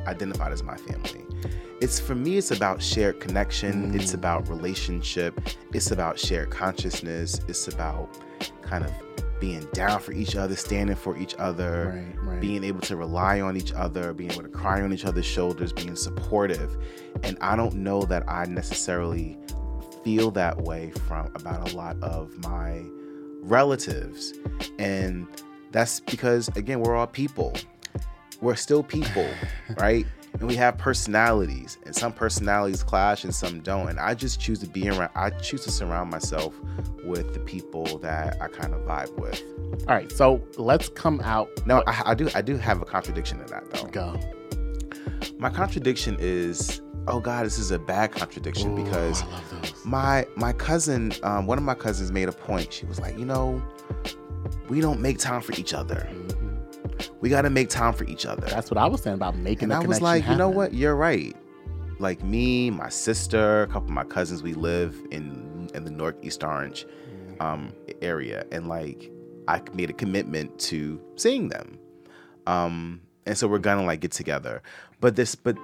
identified 0.07 0.51
as 0.51 0.63
my 0.63 0.77
family. 0.77 1.21
It's 1.81 1.99
for 1.99 2.15
me, 2.15 2.37
it's 2.37 2.51
about 2.51 2.81
shared 2.81 3.19
connection. 3.19 3.93
It's 3.95 4.11
Mm. 4.11 4.15
about 4.15 4.47
relationship. 4.49 5.39
It's 5.73 5.91
about 5.91 6.17
shared 6.17 6.49
consciousness. 6.49 7.41
It's 7.47 7.67
about 7.67 8.09
kind 8.61 8.85
of 8.85 8.91
being 9.41 9.67
down 9.73 9.99
for 9.99 10.13
each 10.13 10.35
other, 10.37 10.55
standing 10.55 10.95
for 10.95 11.17
each 11.17 11.35
other 11.37 11.93
Right, 12.17 12.29
right. 12.29 12.39
being 12.41 12.63
able 12.63 12.79
to 12.81 12.95
rely 12.95 13.41
on 13.41 13.57
each 13.57 13.73
other, 13.73 14.13
being 14.13 14.31
able 14.31 14.43
to 14.43 14.47
cry 14.49 14.81
on 14.81 14.93
each 14.93 15.03
other's 15.05 15.25
shoulders, 15.25 15.73
being 15.73 15.95
supportive. 15.97 16.77
And 17.23 17.37
I 17.41 17.55
don't 17.57 17.75
know 17.75 18.03
that 18.03 18.23
I 18.29 18.45
necessarily 18.45 19.37
feel 20.05 20.31
that 20.31 20.61
way 20.61 20.91
from 21.07 21.29
about 21.35 21.73
a 21.73 21.75
lot 21.75 21.97
of 22.01 22.37
my 22.47 22.83
relatives. 23.41 24.33
And 24.79 25.27
that's 25.75 25.99
because 25.99 26.47
again, 26.55 26.79
we're 26.79 26.95
all 26.95 27.05
people. 27.05 27.53
We're 28.39 28.55
still 28.55 28.81
people, 28.81 29.27
right? 29.77 30.05
And 30.33 30.47
we 30.47 30.55
have 30.55 30.77
personalities, 30.77 31.77
and 31.85 31.93
some 31.93 32.13
personalities 32.13 32.81
clash 32.81 33.25
and 33.25 33.35
some 33.35 33.59
don't. 33.59 33.89
And 33.89 33.99
I 33.99 34.13
just 34.13 34.39
choose 34.39 34.59
to 34.59 34.67
be 34.67 34.87
around 34.89 35.09
I 35.15 35.31
choose 35.31 35.65
to 35.65 35.71
surround 35.71 36.09
myself 36.09 36.53
with 37.03 37.33
the 37.33 37.41
people 37.41 37.85
that 37.99 38.41
I 38.41 38.47
kind 38.47 38.73
of 38.73 38.81
vibe 38.81 39.17
with. 39.19 39.43
All 39.87 39.95
right, 39.95 40.09
so 40.09 40.41
let's 40.57 40.87
come 40.87 41.19
out. 41.21 41.49
No, 41.65 41.83
I, 41.87 42.11
I 42.11 42.15
do 42.15 42.29
I 42.33 42.41
do 42.41 42.55
have 42.55 42.81
a 42.81 42.85
contradiction 42.85 43.41
in 43.41 43.47
that 43.47 43.69
though. 43.71 43.87
Go. 43.87 44.19
My 45.37 45.49
contradiction 45.49 46.15
is, 46.19 46.81
oh 47.07 47.19
God, 47.19 47.45
this 47.45 47.59
is 47.59 47.71
a 47.71 47.79
bad 47.79 48.13
contradiction 48.13 48.77
Ooh, 48.77 48.83
because 48.83 49.23
I 49.23 49.25
love 49.25 49.61
those. 49.61 49.85
my 49.85 50.25
my 50.37 50.53
cousin, 50.53 51.11
um, 51.23 51.47
one 51.47 51.57
of 51.57 51.65
my 51.65 51.75
cousins 51.75 52.13
made 52.13 52.29
a 52.29 52.33
point. 52.33 52.71
She 52.71 52.85
was 52.85 52.97
like, 52.97 53.19
you 53.19 53.25
know, 53.25 53.61
we 54.69 54.81
don't 54.81 55.01
make 55.01 55.17
time 55.19 55.41
for 55.41 55.53
each 55.53 55.73
other. 55.73 56.07
We 57.21 57.29
got 57.29 57.41
to 57.43 57.49
make 57.49 57.69
time 57.69 57.93
for 57.93 58.03
each 58.05 58.25
other. 58.25 58.47
That's 58.47 58.69
what 58.71 58.77
I 58.77 58.85
was 58.87 59.01
saying 59.01 59.15
about 59.15 59.35
making 59.37 59.65
and 59.71 59.73
I 59.73 59.79
was 59.79 60.01
like, 60.01 60.27
you 60.27 60.35
know 60.35 60.49
what? 60.49 60.73
You're 60.73 60.95
right. 60.95 61.35
Like 61.99 62.23
me, 62.23 62.69
my 62.71 62.89
sister, 62.89 63.63
a 63.63 63.67
couple 63.67 63.89
of 63.89 63.93
my 63.93 64.03
cousins, 64.03 64.43
we 64.43 64.53
live 64.53 64.95
in 65.11 65.69
in 65.73 65.83
the 65.85 65.91
northeast 65.91 66.43
Orange 66.43 66.85
um, 67.39 67.73
area, 68.01 68.45
and 68.51 68.67
like 68.67 69.11
I 69.47 69.61
made 69.73 69.89
a 69.89 69.93
commitment 69.93 70.57
to 70.59 71.01
seeing 71.15 71.47
them, 71.49 71.77
um, 72.47 73.01
and 73.25 73.37
so 73.37 73.47
we're 73.47 73.59
gonna 73.59 73.85
like 73.85 74.01
get 74.01 74.11
together. 74.11 74.61
But 74.99 75.15
this, 75.15 75.35
but 75.35 75.57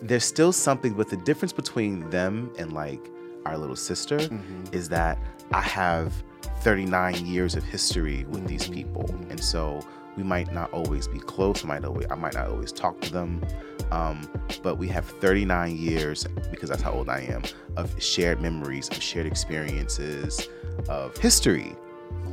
there's 0.00 0.24
still 0.24 0.52
something. 0.52 0.94
But 0.94 1.10
the 1.10 1.18
difference 1.18 1.52
between 1.52 2.08
them 2.10 2.50
and 2.58 2.72
like 2.72 3.00
our 3.44 3.58
little 3.58 3.76
sister 3.76 4.18
Mhm. 4.18 4.74
is 4.74 4.88
that 4.88 5.18
I 5.52 5.60
have 5.60 6.12
39 6.60 7.26
years 7.26 7.54
of 7.54 7.64
history 7.64 8.24
with 8.28 8.46
these 8.46 8.68
people, 8.68 9.08
and 9.30 9.42
so 9.42 9.80
we 10.16 10.22
might 10.22 10.52
not 10.52 10.70
always 10.72 11.08
be 11.08 11.18
close. 11.18 11.64
I 11.64 11.68
might 11.68 11.84
always, 11.84 12.06
I 12.10 12.14
might 12.14 12.34
not 12.34 12.48
always 12.48 12.72
talk 12.72 13.00
to 13.02 13.12
them, 13.12 13.44
um, 13.90 14.28
but 14.62 14.78
we 14.78 14.88
have 14.88 15.04
39 15.04 15.76
years 15.76 16.26
because 16.50 16.68
that's 16.68 16.82
how 16.82 16.92
old 16.92 17.08
I 17.08 17.20
am 17.20 17.42
of 17.76 18.00
shared 18.02 18.40
memories, 18.40 18.88
of 18.90 19.02
shared 19.02 19.26
experiences, 19.26 20.48
of 20.88 21.16
history. 21.16 21.74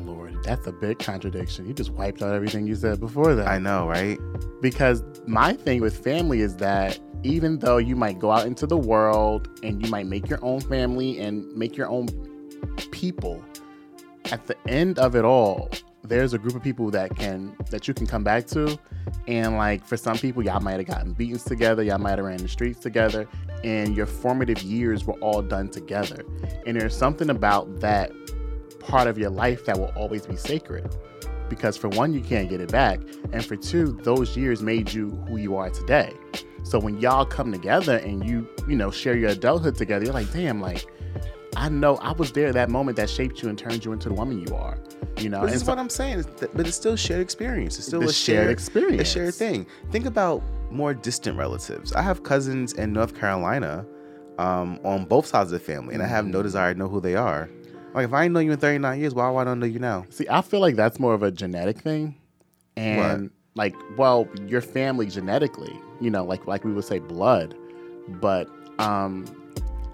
Lord, 0.04 0.36
that's 0.44 0.68
a 0.68 0.72
big 0.72 1.00
contradiction. 1.00 1.66
You 1.66 1.74
just 1.74 1.92
wiped 1.92 2.22
out 2.22 2.34
everything 2.34 2.68
you 2.68 2.76
said 2.76 3.00
before 3.00 3.36
that. 3.36 3.48
I 3.48 3.60
know, 3.60 3.88
right? 3.88 4.20
because 4.62 5.04
my 5.26 5.54
thing 5.54 5.82
with 5.82 6.04
family 6.04 6.42
is 6.42 6.56
that 6.58 7.00
even 7.24 7.60
though 7.60 7.78
you 7.78 7.96
might 7.96 8.20
go 8.20 8.32
out 8.32 8.46
into 8.46 8.66
the 8.66 8.78
world 8.78 9.50
and 9.64 9.84
you 9.84 9.90
might 9.92 10.06
make 10.06 10.30
your 10.30 10.44
own 10.44 10.62
family 10.62 11.20
and 11.20 11.46
make 11.56 11.76
your 11.76 11.90
own 11.90 12.08
people 12.92 13.44
at 14.32 14.46
the 14.48 14.56
end 14.68 15.00
of 15.00 15.16
it 15.16 15.26
all 15.26 15.70
there's 16.04 16.34
a 16.34 16.38
group 16.38 16.56
of 16.56 16.64
people 16.64 16.90
that 16.92 17.16
can 17.16 17.56
that 17.70 17.88
you 17.88 17.94
can 17.94 18.08
come 18.08 18.24
back 18.24 18.48
to. 18.48 18.78
And 19.28 19.58
like 19.58 19.86
for 19.86 19.96
some 19.98 20.18
people 20.18 20.44
y'all 20.44 20.60
might 20.60 20.78
have 20.78 20.86
gotten 20.86 21.14
beatings 21.14 21.44
together 21.44 21.84
y'all 21.84 22.00
might 22.00 22.18
have 22.18 22.26
ran 22.26 22.38
the 22.38 22.48
streets 22.48 22.80
together 22.80 23.28
and 23.64 23.96
your 23.96 24.06
formative 24.06 24.62
years 24.62 25.06
were 25.06 25.20
all 25.20 25.42
done 25.42 25.70
together. 25.70 26.24
And 26.66 26.80
there's 26.80 26.96
something 26.96 27.30
about 27.30 27.80
that 27.80 28.12
part 28.80 29.08
of 29.08 29.18
your 29.18 29.30
life 29.30 29.66
that 29.66 29.78
will 29.78 29.94
always 29.96 30.26
be 30.26 30.36
sacred 30.36 30.96
because 31.50 31.78
for 31.78 31.90
one 31.90 32.14
you 32.14 32.22
can't 32.22 32.50
get 32.50 32.62
it 32.62 32.72
back 32.72 33.00
and 33.32 33.46
for 33.46 33.56
two 33.56 34.00
those 34.04 34.38
years 34.38 34.62
made 34.62 34.92
you 34.92 35.10
who 35.28 35.38
you 35.38 35.56
are 35.58 35.70
today. 35.70 36.14
So 36.64 36.80
when 36.80 37.00
y'all 37.00 37.26
come 37.26 37.52
together 37.52 37.98
and 37.98 38.28
you 38.28 38.48
you 38.68 38.76
know 38.76 38.90
share 38.90 39.18
your 39.18 39.30
adulthood 39.30 39.76
together 39.76 40.06
you're 40.06 40.14
like 40.14 40.32
damn 40.32 40.60
like 40.62 40.88
i 41.56 41.68
know 41.70 41.98
i 41.98 42.12
was 42.12 42.32
there 42.32 42.52
that 42.54 42.70
moment 42.70 42.96
that 42.98 43.10
shaped 43.10 43.42
you 43.42 43.50
and 43.50 43.58
turned 43.58 43.84
you 43.84 43.92
into 43.92 44.10
the 44.10 44.16
woman 44.16 44.40
you 44.48 44.56
are 44.56 44.78
you 45.18 45.30
know 45.30 45.46
this 45.46 45.56
is 45.56 45.62
so- 45.64 45.72
what 45.72 45.80
I'm 45.80 45.90
saying. 45.90 46.24
But 46.54 46.66
it's 46.68 46.78
still 46.78 46.96
shared 46.96 47.22
experience. 47.22 47.78
It's 47.78 47.88
still 47.88 48.08
a 48.08 48.14
shared 48.14 48.44
shared, 48.44 48.52
experience 48.52 49.02
a 49.02 49.12
shared 49.12 49.34
thing. 49.34 49.66
Think 49.92 50.06
about 50.06 50.42
more 50.72 50.94
distant 50.94 51.38
relatives. 51.38 51.92
I 51.94 52.02
have 52.02 52.24
cousins 52.24 52.74
in 52.74 52.94
North 52.94 53.20
Carolina 53.20 53.86
um, 54.38 54.80
on 54.86 55.06
both 55.06 55.26
sides 55.26 55.52
of 55.52 55.60
the 55.60 55.66
family, 55.66 55.94
and 55.94 56.04
I 56.04 56.08
have 56.08 56.26
no 56.26 56.42
desire 56.42 56.74
to 56.74 56.80
know 56.80 56.88
who 56.88 57.02
they 57.02 57.16
are. 57.16 57.50
Like, 57.94 58.06
if 58.06 58.14
I 58.14 58.24
ain't 58.26 58.34
know 58.34 58.40
you 58.40 58.52
in 58.52 58.60
39 58.60 59.00
years, 59.00 59.14
why 59.14 59.30
would 59.30 59.48
I 59.48 59.54
know 59.56 59.66
you 59.66 59.80
now? 59.80 60.06
See, 60.10 60.26
I 60.30 60.42
feel 60.42 60.60
like 60.62 60.76
that's 60.76 61.00
more 61.00 61.14
of 61.14 61.24
a 61.24 61.32
genetic 61.32 61.80
thing. 61.80 62.16
And 62.78 63.32
like, 63.56 63.76
well, 63.98 64.28
your 64.48 64.62
family 64.62 65.08
genetically, 65.08 65.78
you 66.00 66.10
know, 66.10 66.24
like 66.24 66.48
like 66.48 66.64
we 66.64 66.72
would 66.72 66.86
say 66.86 67.00
blood, 67.00 67.56
but 68.08 68.48
um 68.80 69.26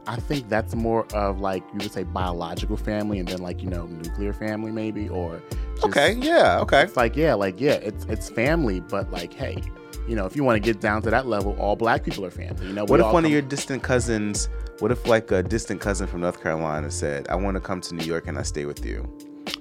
I 0.07 0.17
think 0.17 0.49
that's 0.49 0.75
more 0.75 1.05
of 1.13 1.39
like 1.39 1.63
you 1.73 1.79
would 1.79 1.91
say 1.91 2.03
biological 2.03 2.77
family 2.77 3.19
and 3.19 3.27
then 3.27 3.39
like, 3.39 3.61
you 3.63 3.69
know, 3.69 3.85
nuclear 3.85 4.33
family 4.33 4.71
maybe 4.71 5.09
or 5.09 5.41
just, 5.75 5.87
Okay, 5.87 6.13
yeah, 6.13 6.59
okay. 6.61 6.83
It's 6.83 6.95
like, 6.97 7.15
yeah, 7.15 7.33
like 7.33 7.59
yeah, 7.59 7.73
it's 7.73 8.05
it's 8.05 8.29
family, 8.29 8.79
but 8.79 9.11
like, 9.11 9.33
hey, 9.33 9.61
you 10.07 10.15
know, 10.15 10.25
if 10.25 10.35
you 10.35 10.43
want 10.43 10.55
to 10.55 10.59
get 10.59 10.79
down 10.79 11.01
to 11.03 11.09
that 11.09 11.25
level, 11.25 11.55
all 11.59 11.75
black 11.75 12.03
people 12.03 12.23
are 12.25 12.31
family. 12.31 12.67
You 12.67 12.73
know, 12.73 12.85
What 12.85 12.99
if 12.99 13.07
one 13.11 13.25
of 13.25 13.31
your 13.31 13.41
distant 13.41 13.83
cousins, 13.83 14.49
what 14.79 14.91
if 14.91 15.07
like 15.07 15.31
a 15.31 15.41
distant 15.41 15.81
cousin 15.81 16.07
from 16.07 16.21
North 16.21 16.41
Carolina 16.41 16.91
said, 16.91 17.27
I 17.29 17.35
want 17.35 17.55
to 17.55 17.61
come 17.61 17.81
to 17.81 17.95
New 17.95 18.05
York 18.05 18.27
and 18.27 18.37
I 18.37 18.43
stay 18.43 18.65
with 18.65 18.85
you? 18.85 19.07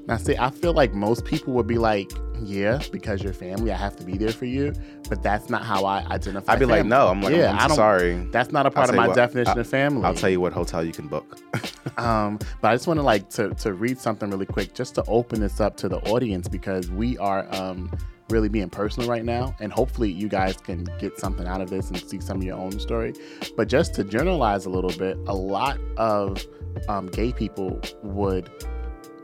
Now, 0.07 0.17
see, 0.19 0.37
I 0.37 0.51
feel 0.51 0.75
like 0.75 0.93
most 0.93 1.25
people 1.25 1.55
would 1.55 1.67
be 1.67 1.79
like, 1.79 2.11
yeah, 2.43 2.81
because 2.93 3.23
you're 3.23 3.33
family, 3.33 3.73
I 3.73 3.77
have 3.77 3.97
to 3.97 4.05
be 4.05 4.19
there 4.19 4.33
for 4.33 4.45
you. 4.45 4.75
But 5.09 5.23
that's 5.23 5.49
not 5.49 5.63
how 5.65 5.85
I 5.87 6.05
identify. 6.11 6.53
I'd 6.53 6.59
be 6.59 6.67
like, 6.67 6.85
no. 6.85 7.09
I'm 7.09 7.23
like, 7.23 7.35
Yeah, 7.35 7.51
I'm, 7.53 7.57
I 7.57 7.63
so 7.63 7.69
don't- 7.69 7.77
sorry. 7.77 8.15
That's 8.31 8.53
not 8.53 8.67
a 8.67 8.71
part 8.71 8.91
of 8.91 8.97
my 8.97 9.07
what, 9.09 9.17
definition 9.17 9.57
I- 9.57 9.61
of 9.61 9.67
family. 9.67 10.05
I'll 10.05 10.15
tell 10.15 10.29
you 10.31 10.41
what 10.41 10.53
hotel 10.53 10.85
you 10.85 10.93
can 10.93 11.09
book. 11.09 11.39
Um, 11.97 12.41
but 12.61 12.69
I 12.73 12.75
just 12.75 12.89
want 12.89 12.99
to 12.99 13.05
like 13.05 13.29
to 13.31 13.51
to 13.55 13.73
read 13.73 13.99
something 14.01 14.29
really 14.29 14.47
quick, 14.47 14.75
just 14.75 14.97
to 14.97 15.05
open 15.07 15.39
this 15.41 15.61
up 15.61 15.77
to 15.77 15.89
the 15.89 15.99
audience 16.11 16.49
because 16.49 16.91
we 16.91 17.17
are 17.19 17.47
um 17.55 17.89
really 18.31 18.49
being 18.49 18.69
personal 18.69 19.09
right 19.09 19.25
now. 19.25 19.55
And 19.61 19.73
hopefully, 19.73 20.11
you 20.11 20.29
guys 20.29 20.57
can 20.57 20.89
get 20.99 21.21
something 21.21 21.47
out 21.47 21.61
of 21.61 21.71
this 21.71 21.91
and 21.91 22.01
see 22.01 22.19
some 22.21 22.39
of 22.39 22.43
your 22.43 22.57
own 22.59 22.81
story. 22.81 23.15
But 23.57 23.69
just 23.69 23.95
to 23.95 24.03
generalize 24.03 24.67
a 24.67 24.71
little 24.71 24.91
bit, 24.91 25.17
a 25.29 25.35
lot 25.35 25.79
of 25.97 26.45
um, 26.89 27.07
gay 27.07 27.33
people 27.33 27.81
would 28.03 28.51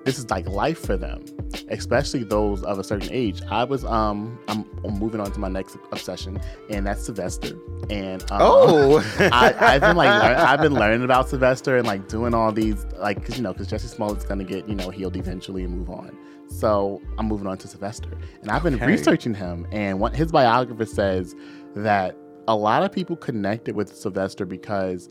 this 0.05 0.19
is 0.19 0.31
like 0.31 0.49
life 0.49 0.79
for 0.79 0.97
them, 0.97 1.25
especially 1.69 2.25
those 2.25 2.63
of 2.63 2.79
a 2.79 2.85
certain 2.85 3.11
age. 3.13 3.43
I 3.51 3.65
was 3.65 3.85
um 3.85 4.39
I'm, 4.49 4.65
I'm 4.85 4.99
moving 4.99 5.21
on 5.21 5.31
to 5.33 5.39
my 5.41 5.49
next 5.49 5.77
obsession, 5.93 6.41
and 6.71 6.87
that's 6.87 7.05
Sylvester. 7.05 7.57
And 7.91 8.23
um, 8.33 8.39
Oh. 8.41 8.99
I, 9.33 9.55
I've 9.59 9.81
been 9.81 9.97
like 9.97 10.23
lear- 10.23 10.37
I've 10.37 10.61
been 10.61 10.75
learning 10.75 11.03
about 11.05 11.29
Sylvester 11.29 11.77
and 11.77 11.87
like 11.87 12.09
doing 12.09 12.35
all 12.35 12.51
these 12.53 12.87
like 12.99 13.25
cause, 13.25 13.37
you 13.37 13.43
know 13.43 13.53
because 13.53 13.69
Jussie 13.69 13.95
Smollett's 13.95 14.25
gonna 14.25 14.45
get 14.45 14.69
you 14.69 14.75
know 14.75 14.91
healed 14.91 15.17
eventually 15.17 15.65
and 15.65 15.77
move 15.77 15.91
on. 15.91 16.17
So 16.49 17.01
I'm 17.19 17.27
moving 17.27 17.47
on 17.47 17.59
to 17.59 17.69
Sylvester, 17.69 18.11
and 18.43 18.51
I've 18.51 18.63
been 18.63 18.75
Okay. 18.75 18.87
researching 18.87 19.35
him. 19.35 19.67
And 19.71 20.01
what 20.01 20.17
his 20.17 20.33
biographer 20.33 20.85
says 20.87 21.35
that 21.77 22.17
a 22.49 22.57
lot 22.57 22.83
of 22.83 22.91
people 22.91 23.15
connected 23.17 23.77
with 23.77 23.95
Sylvester 23.95 24.45
because 24.45 25.09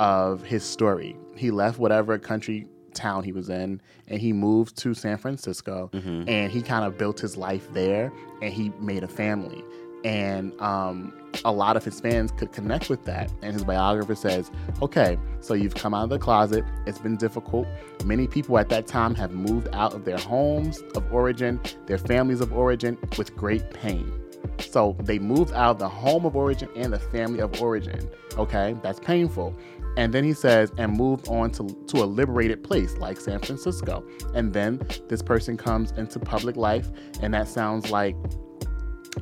of 0.00 0.42
his 0.42 0.64
story. 0.64 1.16
He 1.36 1.50
left 1.52 1.78
whatever 1.78 2.18
country 2.18 2.66
town 2.94 3.22
he 3.24 3.32
was 3.32 3.48
in 3.48 3.80
and 4.08 4.20
he 4.20 4.32
moved 4.32 4.76
to 4.78 4.94
San 4.94 5.16
Francisco 5.16 5.90
Mhm. 5.92 6.28
and 6.28 6.52
he 6.52 6.62
kind 6.62 6.84
of 6.84 6.98
built 6.98 7.18
his 7.20 7.36
life 7.36 7.66
there 7.72 8.12
and 8.42 8.52
he 8.52 8.70
made 8.80 9.02
a 9.04 9.08
family. 9.08 9.62
And 10.04 10.58
um, 10.62 11.12
a 11.44 11.52
lot 11.52 11.76
of 11.76 11.84
his 11.84 12.00
fans 12.00 12.32
could 12.32 12.52
connect 12.52 12.88
with 12.88 13.04
that. 13.04 13.30
And 13.42 13.52
his 13.52 13.64
biographer 13.64 14.14
says, 14.14 14.50
okay, 14.80 15.18
so 15.40 15.52
you've 15.52 15.74
come 15.74 15.92
out 15.92 16.04
of 16.04 16.10
the 16.10 16.18
closet. 16.18 16.64
It's 16.86 16.98
been 16.98 17.18
difficult. 17.18 17.66
Many 18.06 18.26
people 18.26 18.56
at 18.58 18.70
that 18.70 18.86
time 18.86 19.14
have 19.16 19.32
moved 19.32 19.68
out 19.74 19.92
of 19.92 20.06
their 20.06 20.16
homes 20.16 20.82
of 20.96 21.12
origin, 21.12 21.60
their 21.84 21.98
families 21.98 22.40
of 22.40 22.50
origin, 22.54 22.96
with 23.18 23.36
great 23.36 23.70
pain. 23.74 24.10
So 24.58 24.96
they 25.00 25.18
moved 25.18 25.52
out 25.52 25.72
of 25.72 25.78
the 25.78 25.88
home 25.88 26.24
of 26.24 26.34
origin 26.34 26.70
and 26.76 26.94
the 26.94 26.98
family 26.98 27.40
of 27.40 27.60
origin. 27.60 28.08
Okay, 28.38 28.74
that's 28.82 29.00
painful. 29.00 29.54
And 29.96 30.14
then 30.14 30.24
he 30.24 30.32
says, 30.32 30.72
and 30.78 30.96
moved 30.96 31.28
on 31.28 31.50
to, 31.52 31.66
to 31.88 31.98
a 31.98 32.06
liberated 32.06 32.62
place 32.62 32.96
like 32.96 33.20
San 33.20 33.38
Francisco. 33.40 34.04
And 34.34 34.52
then 34.52 34.80
this 35.08 35.22
person 35.22 35.56
comes 35.56 35.90
into 35.92 36.18
public 36.18 36.56
life, 36.56 36.88
and 37.22 37.34
that 37.34 37.48
sounds 37.48 37.90
like, 37.90 38.14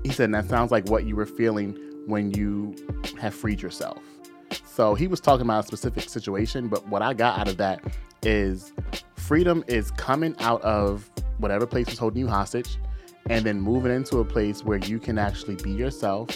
he 0.05 0.11
said, 0.11 0.33
that 0.35 0.49
sounds 0.49 0.71
like 0.71 0.89
what 0.89 1.05
you 1.05 1.16
were 1.16 1.27
feeling 1.27 1.77
when 2.07 2.31
you 2.33 2.75
have 3.21 3.35
freed 3.35 3.62
yourself. 3.62 4.03
So 4.64 4.95
he 4.95 5.07
was 5.07 5.21
talking 5.21 5.45
about 5.45 5.64
a 5.64 5.66
specific 5.66 6.09
situation, 6.09 6.69
but 6.69 6.87
what 6.89 7.03
I 7.03 7.14
got 7.14 7.39
out 7.39 7.49
of 7.49 7.57
that 7.57 7.83
is 8.23 8.73
freedom 9.16 9.64
is 9.66 9.91
coming 9.93 10.35
out 10.39 10.62
of 10.62 11.11
whatever 11.39 11.66
place 11.66 11.87
was 11.87 11.99
holding 11.99 12.21
you 12.21 12.29
hostage 12.29 12.77
and 13.31 13.45
then 13.45 13.61
moving 13.61 13.93
into 13.93 14.19
a 14.19 14.25
place 14.25 14.64
where 14.64 14.79
you 14.79 14.99
can 14.99 15.19
actually 15.19 15.57
be 15.57 15.71
yourself 15.71 16.31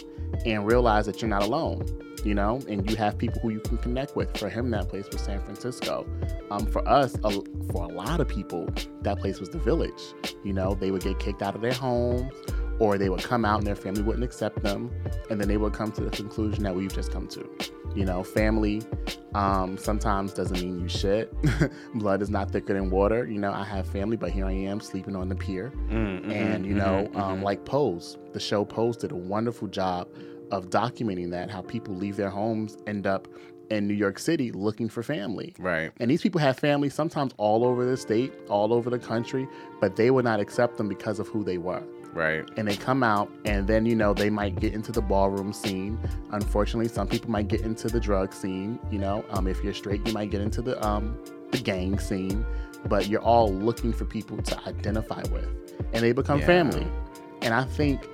and 0.45 0.67
realize 0.67 1.07
that 1.07 1.23
you're 1.23 1.29
not 1.29 1.43
alone 1.43 1.85
you 2.25 2.35
know 2.35 2.61
and 2.69 2.89
you 2.89 2.97
have 2.97 3.19
people 3.19 3.41
who 3.41 3.51
you 3.51 3.61
can 3.61 3.79
connect 3.79 4.17
with. 4.17 4.37
For 4.39 4.49
him 4.49 4.71
that 4.71 4.89
place 4.89 5.07
was 5.11 5.21
san 5.21 5.41
francisco. 5.41 6.07
Um, 6.51 6.67
for 6.67 6.87
us 6.89 7.17
a, 7.25 7.31
for 7.73 7.85
a 7.85 7.89
lot 7.89 8.21
of 8.21 8.29
people 8.29 8.69
that 9.03 9.19
place 9.19 9.41
was 9.41 9.51
the 9.51 9.59
village. 9.59 10.03
You 10.45 10.53
know 10.53 10.75
they 10.75 10.91
would 10.91 11.03
get 11.03 11.19
kicked 11.19 11.43
out 11.43 11.55
of 11.55 11.61
their 11.61 11.73
homes 11.73 12.33
or 12.79 12.99
they 12.99 13.09
would 13.09 13.23
come 13.23 13.45
out 13.45 13.59
and 13.59 13.67
their 13.67 13.77
family 13.77 14.03
wouldn't 14.03 14.25
accept 14.25 14.63
them 14.63 14.91
and 15.31 15.41
then 15.41 15.47
they 15.47 15.57
would 15.57 15.73
come 15.73 15.93
to 15.93 16.01
the 16.01 16.11
conclusion 16.11 16.65
that 16.65 16.75
we've 16.75 16.93
just 16.93 17.13
come 17.13 17.27
to. 17.29 17.49
You 17.95 18.05
know 18.05 18.23
family 18.23 18.83
um, 19.35 19.79
sometimes 19.79 20.33
doesn't 20.35 20.61
mean 20.61 20.81
you 20.81 20.89
shit. 20.89 21.33
Blood 21.95 22.23
is 22.23 22.31
not 22.31 22.51
thicker 22.51 22.75
than 22.75 22.91
water. 22.91 23.27
You 23.27 23.39
know 23.39 23.53
i 23.53 23.65
have 23.65 23.87
family 23.87 24.17
but 24.17 24.31
here 24.31 24.47
i 24.47 24.53
am 24.53 24.81
sleeping 24.81 25.17
on 25.17 25.29
the 25.29 25.35
pier. 25.35 25.73
Mm, 25.89 26.25
mhm, 26.25 26.33
and 26.33 26.67
you 26.67 26.75
know 26.75 27.09
mhm, 27.13 27.17
um, 27.17 27.41
mhm. 27.41 27.43
like 27.43 27.65
pose 27.65 28.19
the 28.33 28.41
show 28.41 28.65
pose 28.65 28.97
did 28.97 29.13
a 29.13 29.17
wonderful 29.17 29.69
job 29.69 30.09
of 30.53 30.71
documenting 30.71 31.31
that 31.33 31.51
how 31.51 31.63
people 31.63 31.95
leave 31.97 32.17
their 32.17 32.31
homes 32.31 32.77
end 32.87 33.07
up 33.07 33.27
in 33.71 33.87
new 33.89 33.95
york 33.95 34.19
city 34.19 34.53
looking 34.53 34.89
for 34.89 35.03
family. 35.03 35.55
Right. 35.59 35.91
and 35.99 36.11
these 36.11 36.23
people 36.23 36.41
have 36.41 36.59
families 36.59 36.95
sometimes 36.95 37.33
all 37.39 37.65
over 37.65 37.85
the 37.85 37.97
state 37.97 38.33
all 38.49 38.73
over 38.73 38.89
the 38.91 38.99
country 38.99 39.49
but 39.81 39.97
they 39.97 40.11
would 40.11 40.25
not 40.25 40.39
accept 40.41 40.77
them 40.77 40.89
because 40.89 41.19
of 41.19 41.27
who 41.29 41.43
they 41.43 41.59
were. 41.59 41.83
Right. 42.13 42.45
and 42.59 42.69
they 42.69 42.77
come 42.77 43.03
out 43.03 43.31
and 43.47 43.67
then 43.67 43.87
you 43.87 43.95
know 43.97 44.13
they 44.13 44.29
might 44.29 44.61
get 44.61 44.75
into 44.75 44.93
the 44.93 45.01
ballroom 45.01 45.55
scene. 45.55 45.99
Unfortunately 46.33 46.89
some 46.89 47.09
people 47.09 47.31
might 47.31 47.49
get 47.49 47.63
into 47.63 47.89
the 47.89 47.99
drug 48.01 48.35
scene 48.35 48.79
you 48.91 48.99
know. 48.99 49.25
Um, 49.31 49.47
if 49.49 49.65
you're 49.65 49.73
straight 49.73 50.07
you 50.07 50.13
might 50.13 50.31
get 50.31 50.43
into 50.43 50.61
the 50.61 50.75
um, 50.87 51.17
the 51.51 51.59
gang 51.59 51.99
scene. 51.99 52.45
But 52.87 53.09
you're 53.09 53.23
all 53.23 53.51
looking 53.51 53.93
for 53.95 54.05
people 54.05 54.37
to 54.43 54.61
identify 54.67 55.23
with 55.33 55.49
and 55.95 56.03
they 56.03 56.13
become 56.13 56.41
Yeah. 56.41 56.47
family. 56.47 56.87
And 57.41 57.55
i 57.55 57.65
think 57.65 58.07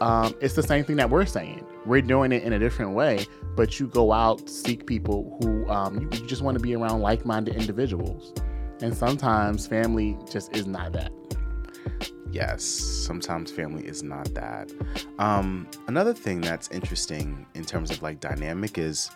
um, 0.00 0.34
it's 0.40 0.54
the 0.54 0.62
same 0.62 0.84
thing 0.84 0.96
that 0.96 1.08
we're 1.10 1.24
saying 1.26 1.64
we're 1.86 2.02
doing 2.02 2.32
it 2.32 2.42
in 2.42 2.52
a 2.52 2.58
different 2.58 2.92
way 2.92 3.26
but 3.56 3.80
you 3.80 3.86
go 3.86 4.12
out 4.12 4.48
seek 4.48 4.86
people 4.86 5.38
who 5.40 5.68
um, 5.68 6.00
you, 6.00 6.08
you 6.12 6.26
just 6.26 6.42
want 6.42 6.56
to 6.56 6.62
be 6.62 6.74
around 6.74 7.00
like-minded 7.00 7.54
individuals 7.56 8.34
and 8.82 8.94
sometimes 8.96 9.66
family 9.66 10.16
just 10.30 10.54
is 10.54 10.66
not 10.66 10.92
that 10.92 11.10
Yes, 12.36 12.64
sometimes 12.64 13.50
family 13.50 13.86
is 13.86 14.02
not 14.02 14.34
that. 14.34 14.70
Um, 15.18 15.66
another 15.86 16.12
thing 16.12 16.42
that's 16.42 16.68
interesting 16.68 17.46
in 17.54 17.64
terms 17.64 17.90
of 17.90 18.02
like 18.02 18.20
dynamic 18.20 18.76
is, 18.76 19.10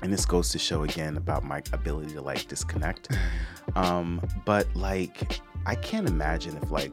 and 0.00 0.10
this 0.10 0.24
goes 0.24 0.48
to 0.52 0.58
show 0.58 0.84
again 0.84 1.18
about 1.18 1.44
my 1.44 1.62
ability 1.74 2.14
to 2.14 2.22
like 2.22 2.48
disconnect. 2.48 3.08
Um, 3.76 4.20
but 4.44 4.66
like, 4.74 5.40
I 5.64 5.76
can't 5.76 6.08
imagine 6.08 6.56
if 6.60 6.72
like, 6.72 6.92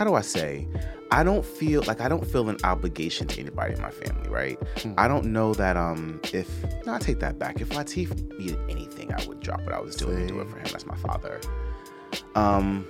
how 0.00 0.06
do 0.06 0.14
I 0.14 0.22
say? 0.22 0.66
I 1.10 1.22
don't 1.22 1.44
feel 1.44 1.82
like 1.82 2.00
I 2.00 2.08
don't 2.08 2.26
feel 2.26 2.48
an 2.48 2.56
obligation 2.64 3.26
to 3.26 3.38
anybody 3.38 3.74
in 3.74 3.82
my 3.82 3.90
family, 3.90 4.30
right? 4.30 4.58
Hmm. 4.78 4.94
I 4.96 5.06
don't 5.06 5.26
know 5.26 5.52
that 5.52 5.76
um 5.76 6.22
if 6.32 6.48
no, 6.86 6.94
I 6.94 6.98
take 6.98 7.20
that 7.20 7.38
back. 7.38 7.60
If 7.60 7.68
Latif 7.68 8.08
needed 8.38 8.58
anything, 8.70 9.12
I 9.12 9.22
would 9.26 9.40
drop 9.40 9.60
what 9.60 9.74
I 9.74 9.80
was 9.80 9.94
doing 9.96 10.16
and 10.20 10.28
do 10.28 10.40
it 10.40 10.48
for 10.48 10.56
him. 10.56 10.68
That's 10.72 10.86
my 10.86 10.96
father. 10.96 11.38
Um, 12.34 12.86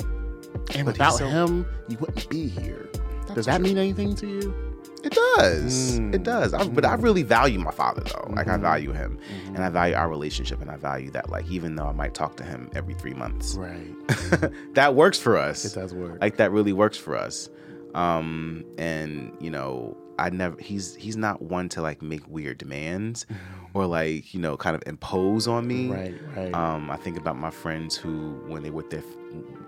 and 0.77 0.87
without 0.87 1.15
so- 1.15 1.27
him 1.27 1.67
you 1.89 1.97
wouldn't 1.99 2.29
be 2.29 2.47
here 2.47 2.89
does 3.35 3.47
that 3.47 3.57
true. 3.57 3.65
mean 3.65 3.79
anything 3.79 4.15
to 4.15 4.29
you 4.29 4.70
It 5.03 5.13
does. 5.37 5.99
Mm. 5.99 6.15
It 6.15 6.23
does. 6.23 6.53
I, 6.55 6.67
but 6.69 6.85
I 6.85 6.95
really 6.95 7.23
value 7.23 7.59
my 7.59 7.71
father 7.71 8.03
though. 8.03 8.33
Like 8.35 8.49
I 8.49 8.57
Mhm. 8.57 8.61
value 8.61 8.93
him, 8.93 9.19
and 9.55 9.59
I 9.65 9.69
value 9.71 9.95
our 9.95 10.09
relationship, 10.09 10.61
and 10.61 10.71
I 10.71 10.77
value 10.77 11.11
that. 11.13 11.31
Like 11.31 11.49
even 11.51 11.75
though 11.77 11.87
I 11.87 11.93
might 11.93 12.15
talk 12.15 12.37
to 12.37 12.45
him 12.45 12.71
every 12.75 12.95
three 12.95 13.15
months, 13.15 13.55
right 13.57 13.95
that 14.75 14.95
works 14.95 15.19
for 15.19 15.37
us. 15.39 15.65
it 15.65 15.75
does 15.75 15.95
work 15.95 16.19
Like 16.21 16.37
that 16.37 16.53
really 16.53 16.73
works 16.73 16.97
for 16.99 17.17
us. 17.17 17.49
Um, 17.95 18.65
and 18.79 19.33
you 19.41 19.51
know, 19.51 19.97
I 20.19 20.31
never. 20.31 20.57
He's 20.61 20.95
he's 20.97 21.17
not 21.17 21.43
one 21.43 21.69
to 21.71 21.83
like 21.83 22.03
make 22.03 22.23
weird 22.29 22.59
demands, 22.59 23.27
or 23.75 23.87
like 23.87 24.35
you 24.35 24.41
know, 24.41 24.57
kind 24.57 24.75
of 24.77 24.83
impose 24.87 25.47
on 25.49 25.67
me. 25.67 25.89
right 25.91 26.15
right 26.37 26.55
Um, 26.55 26.91
I 26.91 26.97
think 26.97 27.17
about 27.19 27.37
my 27.39 27.51
friends 27.51 27.97
who, 27.97 28.33
when 28.47 28.63
they 28.63 28.71
with 28.71 28.91
their, 28.91 29.03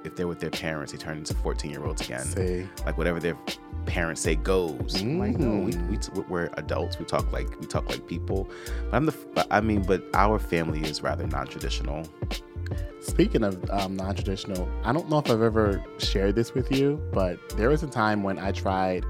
if 0.04 0.16
they're 0.16 0.26
with 0.28 0.40
their 0.40 0.50
parents, 0.50 0.92
they 0.92 0.98
turn 0.98 1.18
into 1.18 1.34
fourteen 1.34 1.70
year 1.70 1.84
olds 1.84 2.02
again 2.02 2.24
say 2.24 2.66
like 2.86 2.98
whatever 2.98 3.20
their 3.20 3.36
parents 3.86 4.20
say 4.20 4.36
goes. 4.36 5.00
I'm 5.00 5.18
like, 5.18 5.38
no, 5.38 5.50
we, 5.64 5.72
Mm. 5.72 5.90
we 5.90 5.96
t- 5.96 6.12
we're 6.28 6.50
adults. 6.54 6.98
We 6.98 7.04
talk 7.04 7.32
like 7.32 7.48
we 7.60 7.66
talk 7.66 7.88
like 7.88 8.06
people. 8.06 8.48
But 8.90 8.96
I'm 8.96 9.06
the. 9.06 9.14
but 9.34 9.46
I 9.50 9.60
mean, 9.60 9.82
but 9.82 10.02
our 10.14 10.38
family 10.38 10.80
is 10.82 11.02
rather 11.02 11.26
non-traditional. 11.26 12.04
Speaking 13.00 13.42
of 13.42 13.68
um, 13.70 13.96
non-traditional, 13.96 14.68
I 14.84 14.92
don't 14.92 15.10
know 15.10 15.18
if 15.18 15.28
I've 15.30 15.42
ever 15.42 15.82
shared 15.98 16.36
this 16.36 16.54
with 16.54 16.70
you, 16.70 17.00
but 17.12 17.36
there 17.56 17.68
was 17.68 17.82
a 17.82 17.88
time 17.88 18.22
when 18.22 18.38
I 18.38 18.52
tried 18.52 19.04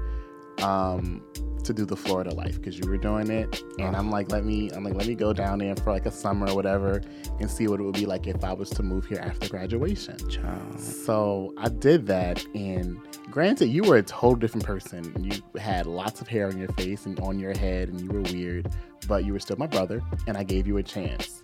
um, 0.63 1.21
to 1.65 1.73
do 1.73 1.85
the 1.85 1.95
Florida 1.95 2.33
life 2.33 2.55
because 2.57 2.77
you 2.77 2.89
were 2.89 2.97
doing 2.97 3.29
it, 3.29 3.63
and 3.79 3.95
I'm 3.95 4.09
like, 4.09 4.31
let 4.31 4.45
me, 4.45 4.69
I'm 4.71 4.83
like, 4.83 4.95
let 4.95 5.07
me 5.07 5.15
go 5.15 5.33
down 5.33 5.59
there 5.59 5.75
for 5.75 5.91
like 5.91 6.05
a 6.05 6.11
summer 6.11 6.47
or 6.47 6.55
whatever, 6.55 7.01
and 7.39 7.49
see 7.49 7.67
what 7.67 7.79
it 7.79 7.83
would 7.83 7.95
be 7.95 8.05
like 8.05 8.27
if 8.27 8.43
I 8.43 8.53
was 8.53 8.69
to 8.71 8.83
move 8.83 9.05
here 9.05 9.19
after 9.19 9.47
graduation. 9.49 10.17
Child. 10.29 10.79
So 10.79 11.53
I 11.57 11.69
did 11.69 12.07
that, 12.07 12.45
and 12.55 12.99
granted, 13.31 13.67
you 13.67 13.83
were 13.83 13.97
a 13.97 14.03
total 14.03 14.35
different 14.35 14.65
person. 14.65 15.13
You 15.23 15.59
had 15.59 15.85
lots 15.85 16.21
of 16.21 16.27
hair 16.27 16.47
on 16.47 16.57
your 16.57 16.69
face 16.69 17.05
and 17.05 17.19
on 17.19 17.39
your 17.39 17.57
head, 17.57 17.89
and 17.89 17.99
you 18.01 18.09
were 18.09 18.21
weird, 18.21 18.69
but 19.07 19.25
you 19.25 19.33
were 19.33 19.39
still 19.39 19.57
my 19.57 19.67
brother, 19.67 20.01
and 20.27 20.37
I 20.37 20.43
gave 20.43 20.67
you 20.67 20.77
a 20.77 20.83
chance. 20.83 21.43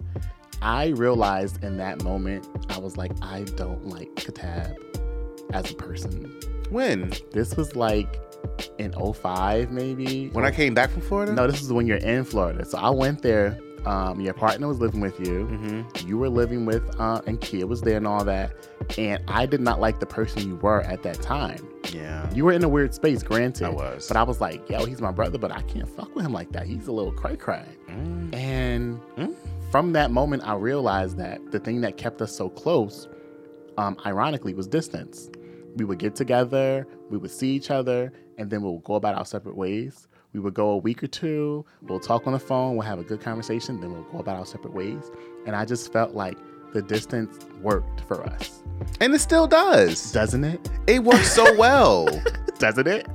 I 0.62 0.88
realized 0.88 1.64
in 1.64 1.78
that 1.78 2.04
moment, 2.04 2.48
I 2.70 2.80
was 2.80 2.98
like, 2.98 3.12
I 3.22 3.44
don't 3.44 3.88
like 3.88 4.14
Katab 4.16 4.76
as 5.54 5.72
a 5.72 5.76
person. 5.76 6.38
When 6.70 7.14
This 7.32 7.56
was 7.56 7.76
like 7.76 8.20
in 8.78 8.94
05, 8.94 9.72
maybe. 9.72 10.30
when 10.30 10.46
I 10.46 10.52
came 10.52 10.74
back 10.74 10.90
from 10.90 11.02
Florida. 11.02 11.34
No, 11.34 11.48
this 11.48 11.62
is 11.62 11.72
when 11.72 11.88
you're 11.88 11.98
in 11.98 12.24
Florida. 12.26 12.66
So 12.66 12.78
I 12.78 12.90
went 12.90 13.22
there. 13.22 13.58
Um, 13.86 14.20
your 14.20 14.34
partner 14.34 14.68
was 14.68 14.80
living 14.82 15.00
with 15.00 15.18
you 15.22 15.48
Mm-hmm. 15.50 16.06
you 16.08 16.18
were 16.18 16.28
living 16.28 16.66
with 16.66 16.84
uh, 17.00 17.22
and 17.26 17.40
Kia 17.40 17.66
was 17.66 17.80
there 17.80 17.96
and 17.96 18.06
all 18.06 18.26
that 18.26 18.52
and 18.98 19.24
I 19.30 19.46
did 19.46 19.62
not 19.62 19.80
like 19.80 20.02
the 20.02 20.06
person 20.06 20.46
you 20.46 20.58
were 20.58 20.82
at 20.82 21.02
that 21.04 21.22
time 21.22 21.66
Yeah. 21.94 22.30
you 22.34 22.44
were 22.44 22.52
in 22.52 22.62
a 22.66 22.68
weird 22.68 22.94
space 22.94 23.24
granted 23.24 23.66
I 23.68 23.70
was. 23.70 24.06
but 24.10 24.18
I 24.18 24.24
was 24.24 24.42
like 24.42 24.70
yo 24.70 24.84
he's 24.84 25.00
my 25.00 25.12
brother 25.12 25.38
but 25.38 25.54
I 25.54 25.62
can't 25.62 25.88
fuck 25.88 26.14
with 26.14 26.26
him 26.26 26.34
like 26.34 26.52
that 26.52 26.68
he's 26.68 26.88
a 26.88 26.92
little 26.92 27.14
cray 27.14 27.38
cray 27.38 27.64
Mm. 27.90 28.36
and 28.36 29.00
Mm. 29.16 29.34
from 29.72 29.94
that 29.94 30.12
moment 30.12 30.44
I 30.46 30.56
realized 30.56 31.16
that 31.16 31.40
the 31.54 31.60
thing 31.60 31.80
that 31.80 31.96
kept 31.96 32.22
us 32.22 32.36
so 32.36 32.50
close 32.50 33.08
um, 33.78 33.96
ironically 34.06 34.54
was 34.54 34.68
distance 34.68 35.30
we 35.76 35.86
would 35.86 36.00
get 36.00 36.16
together, 36.16 36.88
we 37.10 37.18
would 37.18 37.32
see 37.32 37.50
each 37.52 37.72
other, 37.72 38.12
and 38.38 38.50
then 38.50 38.62
we'll 38.62 38.80
go 38.80 38.96
about 38.96 39.16
our 39.16 39.26
separate 39.26 39.56
ways. 39.56 40.08
We 40.34 40.40
would 40.40 40.54
go 40.54 40.70
a 40.72 40.78
week 40.78 41.04
or 41.04 41.08
two, 41.08 41.66
we'll 41.82 42.00
talk 42.00 42.28
on 42.28 42.34
the 42.34 42.40
phone, 42.40 42.76
we'll 42.76 42.86
have 42.86 43.00
a 43.00 43.04
good 43.04 43.20
conversation, 43.22 43.82
then 43.82 43.92
we'll 43.92 44.04
go 44.04 44.20
about 44.20 44.38
our 44.38 44.46
separate 44.46 44.74
ways. 44.74 45.10
And 45.48 45.56
I 45.56 45.66
just 45.66 45.92
felt 45.92 46.14
like 46.14 46.38
the 46.72 46.82
distance 46.84 47.40
worked 47.62 48.02
for 48.02 48.24
us. 48.24 48.62
And 49.02 49.14
it 49.14 49.20
still 49.20 49.48
does. 49.48 50.12
Doesn't 50.12 50.44
it? 50.44 50.70
It 50.88 51.04
works 51.04 51.32
so 51.34 51.56
well. 51.58 52.08
Doesn't 52.60 52.88
it? 52.88 53.08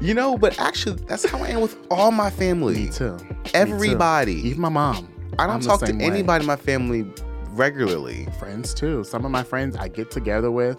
you 0.00 0.12
know, 0.14 0.36
but 0.36 0.58
actually, 0.58 0.96
that's 1.06 1.24
how 1.24 1.38
I 1.38 1.48
am 1.48 1.60
with 1.60 1.76
all 1.90 2.10
my 2.10 2.30
family. 2.30 2.74
Me 2.74 2.90
too. 2.90 3.12
Me 3.12 3.18
too. 3.44 3.50
Everybody. 3.54 4.34
Even 4.48 4.60
my 4.60 4.68
mom. 4.68 5.08
I 5.38 5.46
don't 5.46 5.56
I'm 5.56 5.60
talk 5.60 5.80
to 5.84 5.92
way. 5.92 6.04
anybody 6.04 6.42
in 6.42 6.46
my 6.46 6.56
family 6.56 7.06
regularly. 7.50 8.26
friends 8.38 8.74
too. 8.74 9.04
Some 9.04 9.24
of 9.24 9.30
my 9.30 9.42
friends 9.42 9.76
I 9.76 9.88
get 9.88 10.10
together 10.10 10.50
with, 10.50 10.76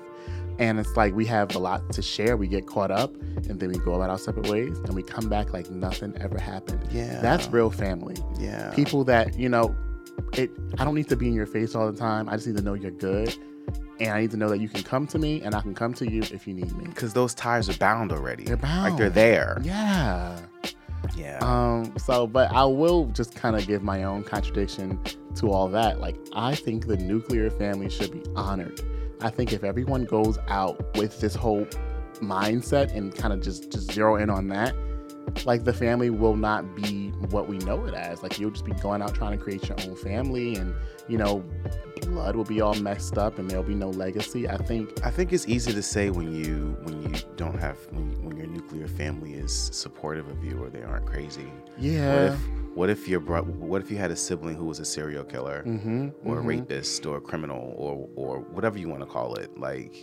and 0.60 0.80
it's 0.80 0.96
like 0.96 1.14
we 1.14 1.26
have 1.26 1.56
a 1.56 1.60
lot 1.60 1.92
to 1.94 2.02
share. 2.02 2.38
We 2.38 2.48
get 2.48 2.68
caught 2.68 2.92
up, 2.92 3.16
and 3.48 3.60
then 3.60 3.70
we 3.70 3.78
go 3.80 3.94
about 3.94 4.10
our 4.10 4.18
separate 4.18 4.48
ways, 4.48 4.78
and 4.80 4.94
we 4.94 5.04
come 5.04 5.30
back 5.30 5.54
like 5.54 5.70
nothing 5.70 6.16
ever 6.20 6.40
happened. 6.40 6.88
Yeah. 6.92 7.22
That's 7.22 7.48
real 7.48 7.72
family. 7.72 8.16
Yeah. 8.40 8.72
People 8.76 9.04
that 9.06 9.38
you 9.38 9.50
know, 9.50 9.76
it. 10.34 10.52
I 10.78 10.84
don't 10.86 10.96
need 10.96 11.10
to 11.10 11.16
be 11.16 11.28
in 11.28 11.34
your 11.34 11.46
face 11.46 11.76
all 11.76 11.92
the 11.92 11.98
time. 11.98 12.30
I 12.30 12.34
just 12.34 12.48
need 12.48 12.58
to 12.58 12.64
know 12.64 12.74
you're 12.74 12.92
good, 12.92 13.36
and 14.00 14.10
I 14.10 14.22
need 14.22 14.32
to 14.32 14.38
know 14.38 14.50
that 14.50 14.60
you 14.60 14.70
can 14.70 14.84
come 14.84 15.08
to 15.08 15.20
me, 15.20 15.42
and 15.42 15.56
I 15.56 15.62
can 15.62 15.74
come 15.74 15.94
to 15.96 16.10
you 16.10 16.22
if 16.32 16.48
you 16.48 16.54
need 16.54 16.76
me. 16.78 16.86
Because 16.86 17.14
those 17.14 17.34
ties 17.34 17.70
are 17.70 17.78
bound 17.78 18.12
already. 18.12 18.44
They're 18.44 18.58
bound. 18.58 18.92
Like 18.92 18.98
they're 18.98 19.10
there. 19.10 19.60
Yeah. 19.64 20.40
Yeah. 21.16 21.40
Um, 21.42 21.94
so, 21.98 22.28
but 22.28 22.52
I 22.52 22.64
will 22.64 23.08
just 23.08 23.36
kind 23.36 23.56
of 23.56 23.66
give 23.68 23.84
my 23.84 24.04
own 24.04 24.24
contradiction 24.24 25.00
to 25.36 25.52
all 25.52 25.68
that. 25.70 26.00
Like, 26.00 26.18
I 26.34 26.56
think 26.56 26.88
the 26.88 26.98
nuclear 26.98 27.50
family 27.50 27.90
should 27.90 28.12
be 28.12 28.22
honored. 28.36 28.82
I 29.22 29.30
think 29.30 29.54
if 29.54 29.64
everyone 29.64 30.06
goes 30.06 30.38
out 30.48 30.98
with 30.98 31.20
this 31.22 31.36
whole 31.36 31.66
mindset 32.16 32.96
and 32.96 33.16
kind 33.16 33.34
of 33.34 33.42
just 33.42 33.72
just 33.72 33.92
zero 33.92 34.16
in 34.16 34.30
on 34.30 34.48
that, 34.50 34.76
like 35.46 35.64
the 35.64 35.74
family 35.74 36.10
will 36.10 36.36
not 36.36 36.76
be 36.76 37.10
what 37.30 37.48
we 37.48 37.58
know 37.60 37.86
it 37.86 37.94
as. 37.94 38.24
Like 38.24 38.40
you'll 38.40 38.52
just 38.52 38.66
be 38.66 38.74
going 38.74 39.02
out 39.02 39.14
trying 39.16 39.38
to 39.38 39.44
create 39.44 39.68
your 39.68 39.80
own 39.82 39.96
family, 39.96 40.56
and 40.56 40.74
you 41.08 41.18
know, 41.18 41.44
blood 42.02 42.36
will 42.36 42.44
be 42.44 42.62
all 42.62 42.76
messed 42.76 43.18
up, 43.18 43.40
and 43.40 43.50
there'll 43.50 43.64
be 43.64 43.76
no 43.76 43.90
legacy. 43.90 44.48
I 44.48 44.58
think 44.58 45.06
I 45.06 45.12
think 45.12 45.34
it's 45.34 45.48
easy 45.48 45.74
to 45.74 45.82
say 45.82 46.10
when 46.10 46.34
you 46.34 46.78
when 46.84 47.02
you 47.04 47.22
don't 47.38 47.60
have 47.60 47.78
when, 47.92 48.24
when 48.24 48.38
your 48.38 48.48
nuclear 48.48 48.88
family 48.88 49.34
is 49.34 49.54
supportive 49.54 50.28
of 50.30 50.44
you 50.44 50.62
or 50.64 50.70
they 50.70 50.84
aren't 50.84 51.06
crazy. 51.06 51.52
Yeah. 51.78 52.34
if 52.34 52.40
what 52.74 52.90
if 52.90 53.08
your 53.08 53.20
bro- 53.20 53.44
what 53.44 53.82
if 53.82 53.92
you 53.92 53.98
had 53.98 54.12
a 54.12 54.16
sibling 54.16 54.56
who 54.56 54.66
was 54.66 54.80
a 54.80 54.86
serial 54.86 55.24
killer 55.24 55.64
Mm-hmm, 55.66 56.10
or 56.26 56.40
a 56.40 56.42
rapist 56.42 57.06
or 57.06 57.18
a 57.18 57.22
criminal 57.22 57.74
or 57.78 58.08
or 58.16 58.40
whatever 58.40 58.78
you 58.78 58.88
want 58.90 59.02
to 59.02 59.08
call 59.08 59.36
it? 59.36 59.58
Like, 59.58 59.94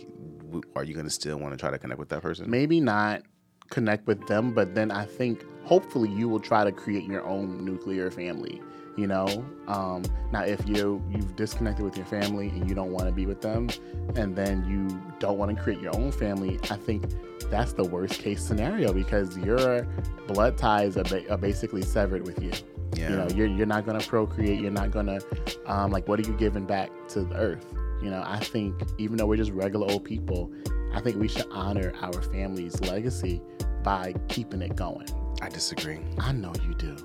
w- 0.45 0.61
are 0.75 0.83
you 0.83 0.93
going 0.93 1.05
to 1.05 1.11
still 1.11 1.37
want 1.37 1.53
to 1.53 1.57
try 1.57 1.71
to 1.71 1.79
connect 1.79 1.99
with 1.99 2.09
that 2.09 2.21
person? 2.21 2.49
maybe 2.49 2.79
not 2.79 3.23
connect 3.69 4.07
with 4.07 4.25
them, 4.27 4.51
but 4.53 4.73
then 4.75 4.89
I 4.91 5.05
think 5.05 5.45
hopefully 5.63 6.09
you 6.09 6.27
will 6.27 6.39
try 6.39 6.63
to 6.63 6.71
create 6.71 7.03
your 7.05 7.23
own 7.25 7.63
nuclear 7.63 8.09
family. 8.09 8.61
You 8.99 9.07
know, 9.07 9.45
um, 9.69 10.03
now 10.33 10.43
if 10.43 10.67
you 10.67 11.01
you've 11.09 11.33
disconnected 11.37 11.85
with 11.85 11.95
your 11.95 12.05
family 12.05 12.49
and 12.49 12.67
you 12.67 12.75
don't 12.75 12.91
want 12.91 13.05
to 13.05 13.13
be 13.13 13.25
with 13.25 13.39
them, 13.39 13.69
and 14.15 14.35
then 14.35 14.65
you 14.67 15.01
don't 15.19 15.37
want 15.37 15.55
to 15.55 15.63
create 15.63 15.79
your 15.79 15.95
own 15.95 16.11
family, 16.11 16.59
I 16.69 16.75
think 16.75 17.05
that's 17.49 17.71
the 17.71 17.85
worst 17.85 18.19
case 18.19 18.43
scenario 18.43 18.91
because 18.91 19.37
your 19.37 19.87
blood 20.27 20.57
ties 20.57 20.97
are, 20.97 21.05
ba- 21.05 21.29
are 21.31 21.37
basically 21.37 21.81
severed 21.81 22.27
with 22.27 22.43
you. 22.43 22.51
Yeah. 22.93 23.09
You 23.09 23.15
know, 23.15 23.27
you're 23.29 23.47
you're 23.47 23.65
not 23.65 23.85
gonna 23.85 24.01
procreate. 24.01 24.59
You're 24.59 24.69
not 24.69 24.91
gonna 24.91 25.19
um, 25.65 25.91
like 25.91 26.09
what 26.09 26.19
are 26.19 26.29
you 26.29 26.33
giving 26.33 26.65
back 26.65 26.89
to 27.09 27.21
the 27.21 27.37
earth? 27.37 27.65
You 28.03 28.09
know, 28.09 28.21
I 28.25 28.39
think 28.39 28.81
even 28.97 29.15
though 29.15 29.27
we're 29.27 29.37
just 29.37 29.51
regular 29.51 29.89
old 29.89 30.03
people, 30.03 30.51
I 30.93 30.99
think 30.99 31.15
we 31.15 31.29
should 31.29 31.47
honor 31.51 31.93
our 32.01 32.21
family's 32.21 32.81
legacy 32.81 33.41
by 33.81 34.13
keeping 34.27 34.61
it 34.61 34.75
going. 34.75 35.07
I 35.41 35.49
disagree. 35.49 35.99
I 36.19 36.31
know 36.33 36.53
you 36.67 36.73
do. 36.75 36.95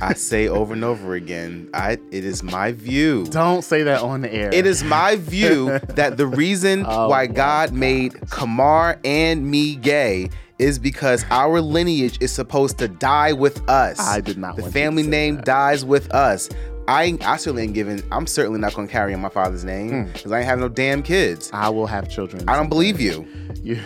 I 0.00 0.14
say 0.14 0.48
over 0.48 0.72
and 0.72 0.84
over 0.84 1.14
again, 1.14 1.68
I 1.74 1.92
it 2.10 2.24
is 2.24 2.42
my 2.42 2.72
view. 2.72 3.26
Don't 3.26 3.62
say 3.62 3.82
that 3.82 4.00
on 4.00 4.22
the 4.22 4.32
air. 4.32 4.50
It 4.52 4.66
is 4.66 4.82
my 4.84 5.16
view 5.16 5.78
that 5.90 6.16
the 6.16 6.26
reason 6.26 6.84
Oh 6.86 7.08
why 7.08 7.26
my 7.26 7.32
God 7.34 7.72
made 7.72 8.14
Kamar 8.30 8.98
and 9.04 9.50
me 9.50 9.74
gay 9.76 10.30
is 10.58 10.78
because 10.78 11.24
our 11.30 11.60
lineage 11.60 12.16
is 12.20 12.32
supposed 12.32 12.78
to 12.78 12.88
die 12.88 13.32
with 13.32 13.68
us. 13.68 14.00
I 14.00 14.20
did 14.20 14.38
not 14.38 14.56
The 14.56 14.62
want 14.62 14.74
you 14.74 14.80
to 14.80 14.84
family 14.84 15.02
say 15.02 15.08
name 15.10 15.36
that. 15.36 15.44
dies 15.44 15.84
with 15.84 16.10
us. 16.14 16.48
I 16.88 17.18
I 17.22 17.36
certainly 17.36 17.64
ain't 17.64 17.74
giving. 17.74 18.02
I'm 18.10 18.26
certainly 18.26 18.58
not 18.60 18.72
going 18.74 18.88
to 18.88 18.92
carry 18.92 19.12
on 19.12 19.20
my 19.20 19.28
father's 19.28 19.60
Hmm. 19.62 19.68
name 19.68 20.04
because 20.12 20.32
I 20.32 20.38
ain't 20.38 20.46
have 20.46 20.58
no 20.58 20.68
damn 20.70 21.02
kids. 21.02 21.50
I 21.52 21.68
will 21.68 21.86
have 21.86 22.08
children. 22.08 22.48
I 22.48 22.56
don't 22.56 22.70
believe 22.70 22.98
you. 22.98 23.26
You. 23.62 23.78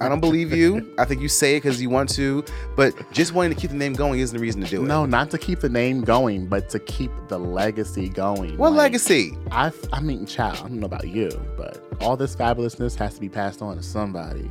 I 0.00 0.08
don't 0.08 0.20
believe 0.20 0.52
you. 0.52 0.94
I 0.98 1.04
think 1.04 1.20
you 1.20 1.28
say 1.28 1.56
it 1.56 1.62
because 1.62 1.80
you 1.80 1.90
want 1.90 2.08
to, 2.14 2.44
but 2.76 2.94
just 3.12 3.32
wanting 3.32 3.54
to 3.54 3.60
keep 3.60 3.70
the 3.70 3.76
name 3.76 3.92
going 3.92 4.20
isn't 4.20 4.36
the 4.36 4.40
reason 4.42 4.60
to 4.62 4.66
do 4.68 4.82
it. 4.82 4.86
no, 4.86 5.06
not 5.06 5.30
to 5.32 5.38
keep 5.38 5.60
the 5.60 5.68
name 5.68 6.02
going, 6.02 6.46
but 6.46 6.68
to 6.70 6.78
keep 6.78 7.10
the 7.28 7.38
legacy 7.38 8.08
going. 8.08 8.56
What 8.56 8.70
Like, 8.72 8.78
legacy? 8.78 9.36
I, 9.50 9.72
I 9.92 10.00
mean, 10.00 10.26
child. 10.26 10.56
I 10.58 10.68
don't 10.68 10.80
know 10.80 10.86
about 10.86 11.08
you, 11.08 11.30
but 11.56 11.84
all 12.00 12.16
this 12.16 12.34
fabulousness 12.36 12.94
has 12.96 13.14
to 13.14 13.20
be 13.20 13.28
passed 13.28 13.62
on 13.62 13.76
to 13.76 13.82
somebody. 13.82 14.50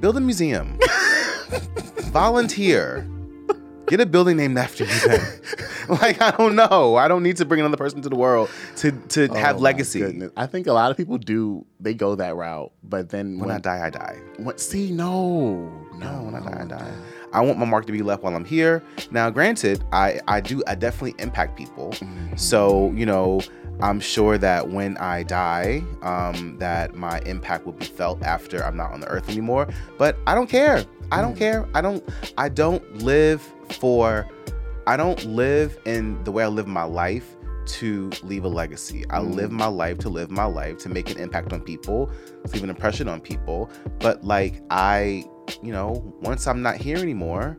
Build 0.00 0.16
a 0.16 0.20
museum. 0.20 0.78
Volunteer. 2.10 3.08
Get 3.88 4.00
a 4.00 4.06
building 4.06 4.36
named 4.36 4.58
after 4.58 4.84
you 4.84 4.90
then. 5.06 5.20
like 5.88 6.20
I 6.20 6.30
don't 6.32 6.56
know. 6.56 6.96
I 6.96 7.08
don't 7.08 7.22
need 7.22 7.36
to 7.38 7.44
bring 7.44 7.60
another 7.60 7.76
person 7.76 8.02
to 8.02 8.08
the 8.08 8.16
world 8.16 8.50
to 8.76 8.90
to 8.90 9.28
have 9.34 9.56
Oh, 9.56 9.58
my 9.58 9.64
legacy. 9.64 10.00
goodness. 10.00 10.32
I 10.36 10.46
think 10.46 10.66
a 10.66 10.72
lot 10.72 10.90
of 10.90 10.96
people 10.96 11.18
do. 11.18 11.64
They 11.78 11.94
go 11.94 12.14
that 12.16 12.34
route, 12.34 12.72
but 12.82 13.10
then 13.10 13.38
When 13.38 13.48
when, 13.48 13.56
I 13.56 13.60
die, 13.60 13.86
I 13.86 13.90
die. 13.90 14.16
when- 14.38 14.58
see, 14.58 14.90
no, 14.90 15.70
no, 15.94 15.98
No, 15.98 16.22
when 16.24 16.34
I 16.34 16.40
die, 16.40 16.62
I 16.62 16.64
die. 16.66 16.92
I 17.32 17.40
want 17.42 17.58
my 17.58 17.66
mark 17.66 17.86
to 17.86 17.92
be 17.92 18.02
left 18.02 18.22
while 18.22 18.34
I'm 18.34 18.44
here. 18.46 18.82
Now, 19.10 19.30
granted, 19.30 19.84
I 19.92 20.20
I 20.26 20.40
do 20.40 20.62
I 20.66 20.74
definitely 20.74 21.14
impact 21.22 21.56
people. 21.56 21.90
Mhm. 21.92 22.38
So 22.38 22.92
you 22.96 23.04
know, 23.06 23.40
I'm 23.80 24.00
sure 24.00 24.38
that 24.38 24.70
when 24.70 24.96
I 24.96 25.22
die, 25.22 25.82
um, 26.02 26.56
that 26.58 26.94
my 26.94 27.20
impact 27.26 27.66
will 27.66 27.74
be 27.74 27.84
felt 27.84 28.22
after 28.22 28.64
I'm 28.64 28.76
not 28.76 28.90
on 28.92 29.00
the 29.00 29.08
earth 29.08 29.28
anymore. 29.28 29.68
But 29.98 30.16
I 30.26 30.34
don't 30.34 30.48
care. 30.48 30.82
I 31.12 31.20
don't 31.20 31.36
care. 31.36 31.68
I 31.74 31.80
don't. 31.80 32.02
I 32.36 32.48
don't 32.48 33.02
live 33.02 33.40
for. 33.70 34.26
I 34.86 34.96
don't 34.96 35.24
live 35.24 35.78
in 35.84 36.22
the 36.24 36.32
way 36.32 36.44
I 36.44 36.48
live 36.48 36.66
my 36.66 36.84
life 36.84 37.36
to 37.66 38.10
leave 38.22 38.44
a 38.44 38.48
legacy. 38.48 39.04
I 39.10 39.18
Mm. 39.18 39.34
live 39.34 39.50
my 39.50 39.66
life 39.66 39.98
to 39.98 40.08
live 40.08 40.30
my 40.30 40.44
life 40.44 40.78
to 40.78 40.88
make 40.88 41.10
an 41.10 41.18
impact 41.18 41.52
on 41.52 41.60
people, 41.60 42.10
to 42.44 42.52
leave 42.52 42.62
an 42.62 42.70
impression 42.70 43.08
on 43.08 43.20
people. 43.20 43.68
But 43.98 44.22
like 44.24 44.62
I, 44.70 45.24
you 45.62 45.72
know, 45.72 46.14
once 46.22 46.46
I'm 46.46 46.62
not 46.62 46.76
here 46.76 46.98
anymore, 46.98 47.58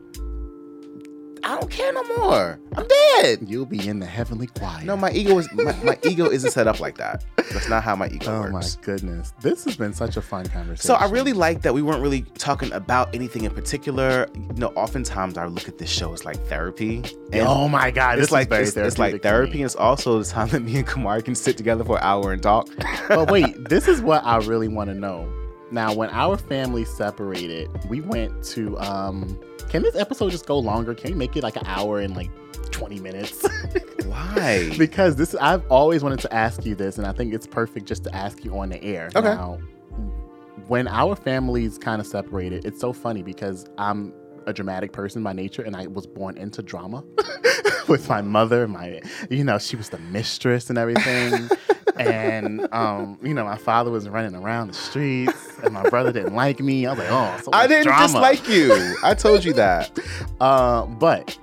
I 1.44 1.58
don't 1.58 1.70
care 1.70 1.92
no 1.92 2.02
more. 2.16 2.58
I'm 2.76 2.86
dead. 3.20 3.38
You'll 3.48 3.66
be 3.66 3.86
in 3.88 3.98
the 3.98 4.06
heavenly 4.06 4.46
choir. 4.48 4.84
No, 4.84 4.96
my 4.96 5.10
ego 5.10 5.38
is 5.38 5.48
my, 5.52 5.72
my 5.82 5.98
ego 6.04 6.26
isn't 6.30 6.50
set 6.50 6.66
up 6.66 6.80
like 6.80 6.96
that. 6.98 7.24
That's 7.36 7.68
not 7.68 7.82
how 7.82 7.96
my 7.96 8.08
ego 8.08 8.26
Oh 8.28 8.52
works. 8.52 8.76
my 8.76 8.82
goodness, 8.84 9.32
this 9.40 9.64
has 9.64 9.76
been 9.76 9.92
such 9.92 10.16
a 10.16 10.22
fun 10.22 10.46
conversation. 10.48 10.86
So 10.86 10.94
I 10.94 11.08
really 11.10 11.32
like 11.32 11.62
that 11.62 11.72
we 11.74 11.82
weren't 11.82 12.02
really 12.02 12.22
talking 12.36 12.72
about 12.72 13.14
anything 13.14 13.44
in 13.44 13.52
particular. 13.52 14.28
You 14.34 14.54
know, 14.56 14.68
oftentimes 14.68 15.38
I 15.38 15.46
look 15.46 15.68
at 15.68 15.78
this 15.78 15.90
show 15.90 16.12
as 16.12 16.24
like 16.24 16.36
therapy. 16.46 17.02
And 17.32 17.46
oh 17.46 17.68
my 17.68 17.90
god, 17.90 18.18
it's 18.18 18.30
like 18.32 18.50
it's, 18.52 18.76
it's 18.76 18.98
like 18.98 19.22
therapy, 19.22 19.58
and 19.62 19.64
it's 19.66 19.76
also 19.76 20.18
the 20.18 20.24
time 20.24 20.48
that 20.50 20.60
me 20.60 20.76
and 20.76 20.86
Kamar 20.86 21.20
can 21.22 21.34
sit 21.34 21.56
together 21.56 21.84
for 21.84 21.96
an 21.98 22.04
hour 22.04 22.32
and 22.32 22.42
talk. 22.42 22.68
but 23.08 23.30
wait, 23.30 23.68
this 23.68 23.88
is 23.88 24.00
what 24.00 24.24
I 24.24 24.38
really 24.38 24.68
want 24.68 24.90
to 24.90 24.94
know. 24.94 25.32
Now, 25.70 25.92
when 25.92 26.08
our 26.10 26.38
family 26.38 26.84
separated, 26.86 27.68
we 27.88 28.00
went 28.00 28.42
to. 28.44 28.78
um 28.78 29.38
Can 29.68 29.82
this 29.82 29.96
episode 29.96 30.30
just 30.30 30.46
go 30.46 30.58
longer? 30.58 30.94
Can 30.94 31.12
we 31.12 31.16
make 31.18 31.36
it 31.36 31.42
like 31.42 31.56
an 31.56 31.66
hour 31.66 32.00
and 32.00 32.16
like 32.16 32.30
twenty 32.70 33.00
minutes? 33.00 33.46
Why? 34.06 34.74
because 34.78 35.16
this, 35.16 35.34
I've 35.34 35.66
always 35.70 36.02
wanted 36.02 36.20
to 36.20 36.32
ask 36.34 36.64
you 36.64 36.74
this, 36.74 36.96
and 36.96 37.06
I 37.06 37.12
think 37.12 37.34
it's 37.34 37.46
perfect 37.46 37.86
just 37.86 38.04
to 38.04 38.14
ask 38.14 38.44
you 38.44 38.58
on 38.58 38.70
the 38.70 38.82
air. 38.82 39.10
Okay. 39.14 39.28
Now, 39.28 39.58
when 40.68 40.88
our 40.88 41.14
families 41.14 41.76
kind 41.76 42.00
of 42.00 42.06
separated, 42.06 42.64
it's 42.64 42.80
so 42.80 42.92
funny 42.92 43.22
because 43.22 43.66
I'm 43.76 44.14
a 44.46 44.52
dramatic 44.54 44.92
person 44.92 45.22
by 45.22 45.34
nature, 45.34 45.62
and 45.62 45.76
I 45.76 45.86
was 45.86 46.06
born 46.06 46.38
into 46.38 46.62
drama 46.62 47.04
with 47.88 48.08
my 48.08 48.22
mother. 48.22 48.66
My, 48.66 49.02
you 49.28 49.44
know, 49.44 49.58
she 49.58 49.76
was 49.76 49.90
the 49.90 49.98
mistress 49.98 50.70
and 50.70 50.78
everything. 50.78 51.50
and 51.98 52.66
um, 52.72 53.18
you 53.22 53.34
know, 53.34 53.44
my 53.44 53.56
father 53.56 53.90
was 53.90 54.08
running 54.08 54.34
around 54.34 54.68
the 54.68 54.74
streets, 54.74 55.58
and 55.62 55.72
my 55.74 55.88
brother 55.88 56.12
didn't 56.12 56.34
like 56.34 56.60
me. 56.60 56.86
I 56.86 56.90
was 56.90 56.98
like, 56.98 57.08
oh, 57.10 57.40
so 57.44 57.50
I 57.52 57.66
didn't 57.66 57.84
drama. 57.84 58.04
dislike 58.06 58.48
you. 58.48 58.96
I 59.02 59.14
told 59.14 59.44
you 59.44 59.52
that. 59.54 59.98
Uh, 60.40 60.86
but 60.86 61.36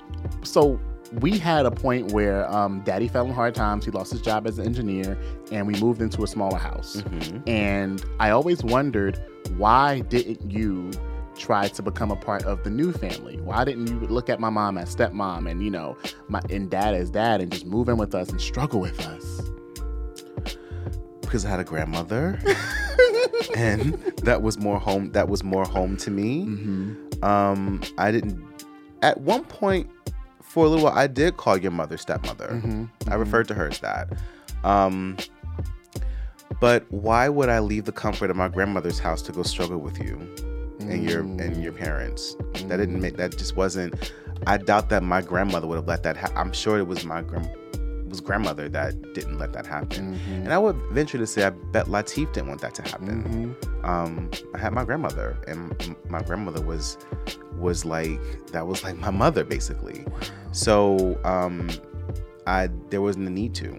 so 0.44 0.80
we 1.20 1.38
had 1.38 1.66
a 1.66 1.72
point 1.72 2.14
where 2.14 2.50
um, 2.50 2.80
daddy 2.86 3.10
fell 3.10 3.26
in 3.26 3.34
hard 3.34 3.54
times. 3.54 3.84
He 3.84 3.92
lost 3.92 4.10
his 4.12 4.22
job 4.22 4.48
as 4.48 4.58
an 4.58 4.66
engineer, 4.66 5.18
and 5.52 5.68
we 5.68 5.74
moved 5.82 6.02
into 6.02 6.24
a 6.24 6.28
smaller 6.28 6.58
house. 6.58 7.02
Mhm. 7.02 7.44
And 7.46 8.04
I 8.22 8.30
always 8.30 8.64
wondered 8.64 9.22
why 9.58 10.00
didn't 10.00 10.50
you 10.50 10.92
try 11.38 11.68
to 11.68 11.82
become 11.82 12.10
a 12.10 12.16
part 12.16 12.44
of 12.46 12.64
the 12.64 12.70
new 12.70 12.94
family? 12.94 13.38
Why 13.42 13.66
didn't 13.66 13.88
you 13.88 14.00
look 14.08 14.30
at 14.30 14.40
my 14.40 14.50
mom 14.50 14.78
as 14.78 14.96
stepmom 14.96 15.52
and 15.52 15.62
you 15.62 15.70
know 15.70 15.98
my 16.30 16.40
and 16.50 16.70
dad 16.70 16.94
as 16.96 17.10
dad 17.10 17.42
and 17.42 17.52
just 17.52 17.66
move 17.66 17.90
in 17.90 17.98
with 17.98 18.16
us 18.16 18.30
and 18.30 18.40
struggle 18.40 18.80
with 18.80 19.06
us? 19.08 19.42
Because 21.36 21.44
I 21.44 21.50
had 21.50 21.60
a 21.60 21.66
grandmother, 21.66 22.40
and 23.58 23.96
that 24.24 24.42
was 24.42 24.58
more 24.58 24.80
home. 24.80 25.12
That 25.12 25.28
was 25.28 25.44
more 25.44 25.66
home 25.66 25.98
to 25.98 26.10
me. 26.10 26.46
Mm-hmm. 26.46 27.26
Um, 27.26 27.82
I 27.98 28.10
didn't. 28.10 28.42
At 29.02 29.20
one 29.20 29.44
point, 29.44 29.90
for 30.42 30.66
a 30.66 30.70
little 30.70 30.86
while, 30.86 30.98
I 30.98 31.08
did 31.08 31.36
call 31.36 31.58
your 31.58 31.72
mother 31.72 31.98
stepmother. 31.98 32.48
Mm-hmm. 32.48 33.12
I 33.12 33.16
referred 33.16 33.50
to 33.50 33.54
her 33.54 33.68
as 33.68 33.80
that. 33.80 34.18
Um, 34.64 35.18
but 36.62 36.90
why 36.90 37.28
would 37.28 37.50
I 37.50 37.60
leave 37.60 37.84
the 37.84 37.92
comfort 37.92 38.30
of 38.30 38.38
my 38.38 38.48
grandmother's 38.48 39.00
house 39.00 39.22
to 39.24 39.34
go 39.34 39.44
struggle 39.44 39.80
with 39.80 40.02
you 40.02 40.16
and 40.80 41.04
your 41.04 41.20
and 41.20 41.62
your 41.62 41.74
parents? 41.74 42.38
That 42.68 42.78
didn't 42.78 43.02
make 43.02 43.18
that 43.18 43.38
just 43.38 43.58
wasn't. 43.58 44.14
I 44.48 44.56
doubt 44.56 44.88
that 44.88 45.04
my 45.04 45.22
grandmother 45.22 45.68
would 45.68 45.76
have 45.76 45.88
let 45.88 46.04
that. 46.04 46.16
Ha- 46.16 46.32
I'm 46.34 46.54
sure 46.54 46.80
it 46.80 46.88
was 46.88 47.04
my 47.04 47.24
grand 47.24 47.50
was 48.16 48.22
grandmother 48.22 48.70
that 48.70 49.14
didn't 49.14 49.38
let 49.38 49.52
that 49.54 49.66
happen. 49.66 50.16
Mhm. 50.16 50.46
And 50.46 50.54
I 50.54 50.58
would 50.58 50.78
venture 50.92 51.18
to 51.18 51.28
say 51.28 51.44
I 51.46 51.50
bet 51.50 51.88
Latif 51.88 52.32
didn't 52.34 52.48
want 52.50 52.62
that 52.62 52.74
to 52.76 52.82
happen. 52.82 53.56
Mhm. 53.64 53.88
Um, 53.88 54.32
I 54.54 54.58
had 54.58 54.74
my 54.74 54.84
grandmother, 54.86 55.38
and 55.48 55.96
my 56.10 56.22
grandmother 56.22 56.62
was 56.62 56.98
was 57.60 57.84
like 57.86 58.20
that 58.52 58.66
was 58.68 58.84
like 58.84 58.98
my 58.98 59.12
mother 59.12 59.44
basically. 59.44 60.06
So 60.52 61.18
um, 61.26 61.70
I 62.48 62.70
there 62.90 63.02
wasn't 63.02 63.28
a 63.28 63.32
need 63.32 63.54
to, 63.56 63.78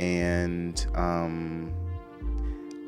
and 0.00 0.86
um, 0.94 1.72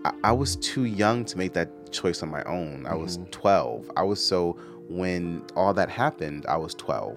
I, 0.04 0.12
I 0.24 0.32
was 0.32 0.56
too 0.56 0.84
young 0.84 1.24
to 1.26 1.38
make 1.38 1.52
that 1.54 1.90
choice 1.90 2.22
on 2.22 2.30
my 2.30 2.42
own. 2.44 2.86
I 2.86 2.94
was 2.94 3.18
Mhm. 3.18 3.30
12. 3.30 3.90
I 3.96 4.02
was 4.02 4.22
so 4.24 4.56
when 4.88 5.42
all 5.56 5.72
that 5.74 5.88
happened, 5.88 6.44
I 6.48 6.56
was 6.56 6.74
12. 6.74 7.16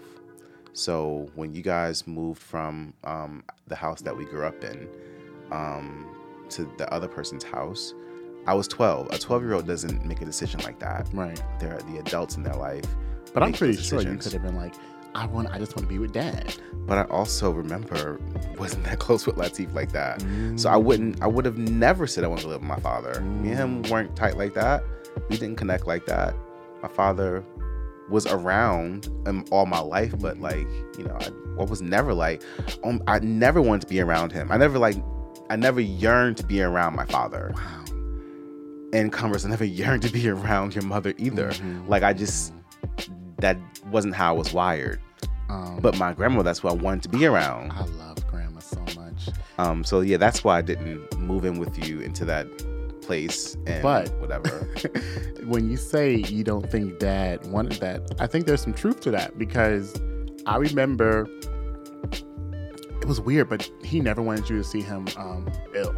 So 0.73 1.29
when 1.35 1.53
you 1.53 1.61
guys 1.61 2.05
moved 2.07 2.41
from 2.41 2.93
um, 3.03 3.43
the 3.67 3.75
house 3.75 4.01
that 4.01 4.15
we 4.15 4.25
grew 4.25 4.45
up 4.45 4.63
in 4.63 4.89
um, 5.51 6.07
to 6.49 6.69
the 6.77 6.91
other 6.91 7.07
person's 7.07 7.43
house, 7.43 7.93
I 8.45 8.53
was 8.53 8.67
12. 8.67 9.11
A 9.11 9.17
12 9.17 9.43
year 9.43 9.53
old 9.53 9.67
doesn't 9.67 10.05
make 10.05 10.21
a 10.21 10.25
decision 10.25 10.59
like 10.61 10.79
that. 10.79 11.07
Right. 11.13 11.41
They're 11.59 11.79
the 11.89 11.99
adults 11.99 12.35
in 12.35 12.43
their 12.43 12.55
life. 12.55 12.85
But 13.33 13.43
I'm 13.43 13.53
pretty 13.53 13.77
sure 13.77 14.01
you 14.01 14.17
could 14.17 14.33
have 14.33 14.43
been 14.43 14.55
like, 14.55 14.73
I 15.15 15.27
want, 15.27 15.49
I 15.51 15.59
just 15.59 15.75
want 15.75 15.87
to 15.87 15.93
be 15.93 15.99
with 15.99 16.11
dad. 16.11 16.55
But 16.73 16.97
I 16.97 17.03
also 17.03 17.51
remember 17.51 18.19
wasn't 18.57 18.83
that 18.85 18.99
close 18.99 19.25
with 19.25 19.35
Latif 19.35 19.73
like 19.73 19.91
that. 19.91 20.21
So 20.59 20.69
I 20.69 20.75
wouldn't. 20.75 21.21
I 21.21 21.27
would 21.27 21.45
have 21.45 21.57
never 21.57 22.07
said 22.07 22.23
I 22.23 22.27
want 22.27 22.41
to 22.41 22.47
live 22.47 22.61
with 22.61 22.67
my 22.67 22.79
father. 22.79 23.21
Me 23.21 23.49
and 23.49 23.57
him 23.57 23.83
weren't 23.83 24.15
tight 24.15 24.37
like 24.37 24.53
that. 24.55 24.83
We 25.29 25.37
didn't 25.37 25.57
connect 25.57 25.85
like 25.85 26.05
that. 26.07 26.35
My 26.81 26.89
father 26.89 27.43
was 28.09 28.25
around 28.27 29.07
um, 29.25 29.45
all 29.51 29.65
my 29.65 29.79
life, 29.79 30.13
but 30.19 30.39
like 30.39 30.67
you 30.97 31.05
know, 31.05 31.17
I, 31.19 31.27
I 31.61 31.63
was 31.65 31.81
never 31.81 32.13
like. 32.13 32.41
Um, 32.83 33.01
I 33.07 33.19
never 33.19 33.61
wanted 33.61 33.81
to 33.81 33.87
be 33.87 33.99
around 34.01 34.31
him. 34.31 34.51
I 34.51 34.57
never 34.57 34.77
like. 34.77 34.95
I 35.49 35.55
never 35.55 35.79
yearned 35.81 36.37
to 36.37 36.45
be 36.45 36.61
around 36.61 36.95
my 36.95 37.05
father. 37.05 37.51
Wow. 37.55 37.85
And 38.93 39.11
converse, 39.11 39.45
I 39.45 39.49
never 39.49 39.65
yearned 39.81 40.03
to 40.03 40.09
be 40.11 40.27
around 40.29 40.75
your 40.75 40.83
mother 40.85 41.13
either. 41.17 41.49
Mhm. 41.49 41.87
Like 41.87 42.03
I 42.03 42.13
just 42.13 42.53
that 43.39 43.57
wasn't 43.91 44.15
how 44.15 44.33
I 44.33 44.37
was 44.37 44.53
wired. 44.53 44.99
Um, 45.49 45.79
But 45.81 45.97
my 45.97 46.13
grandma, 46.13 46.41
that's 46.43 46.59
who 46.59 46.69
I 46.69 46.73
wanted 46.73 47.03
to 47.03 47.09
be 47.09 47.25
around. 47.25 47.71
I 47.73 47.83
love 47.85 48.25
grandma 48.27 48.59
so 48.59 48.79
much. 48.95 49.29
Um, 49.57 49.83
so 49.83 49.99
yeah, 50.01 50.17
that's 50.17 50.43
why 50.43 50.57
I 50.57 50.61
didn't 50.61 51.19
move 51.19 51.43
in 51.45 51.59
with 51.59 51.87
you 51.87 51.99
into 51.99 52.23
that 52.25 52.47
place 53.03 53.55
and 53.65 53.81
But- 53.83 54.09
whatever. 54.19 54.49
when 55.45 55.69
you 55.69 55.77
say 55.77 56.15
you 56.15 56.43
don't 56.43 56.69
think 56.69 56.99
dad 56.99 57.45
wanted 57.47 57.79
that, 57.81 58.15
I 58.19 58.27
think 58.27 58.45
there's 58.45 58.61
some 58.61 58.73
truth 58.73 59.01
to 59.01 59.11
that 59.11 59.37
because 59.37 59.93
I 60.45 60.57
remember 60.57 61.27
it 63.01 63.05
was 63.07 63.19
weird, 63.19 63.49
but 63.49 63.69
he 63.83 63.99
never 63.99 64.21
wanted 64.21 64.49
you 64.49 64.57
to 64.57 64.63
see 64.63 64.81
him 64.81 65.05
um, 65.17 65.51
ill. 65.75 65.93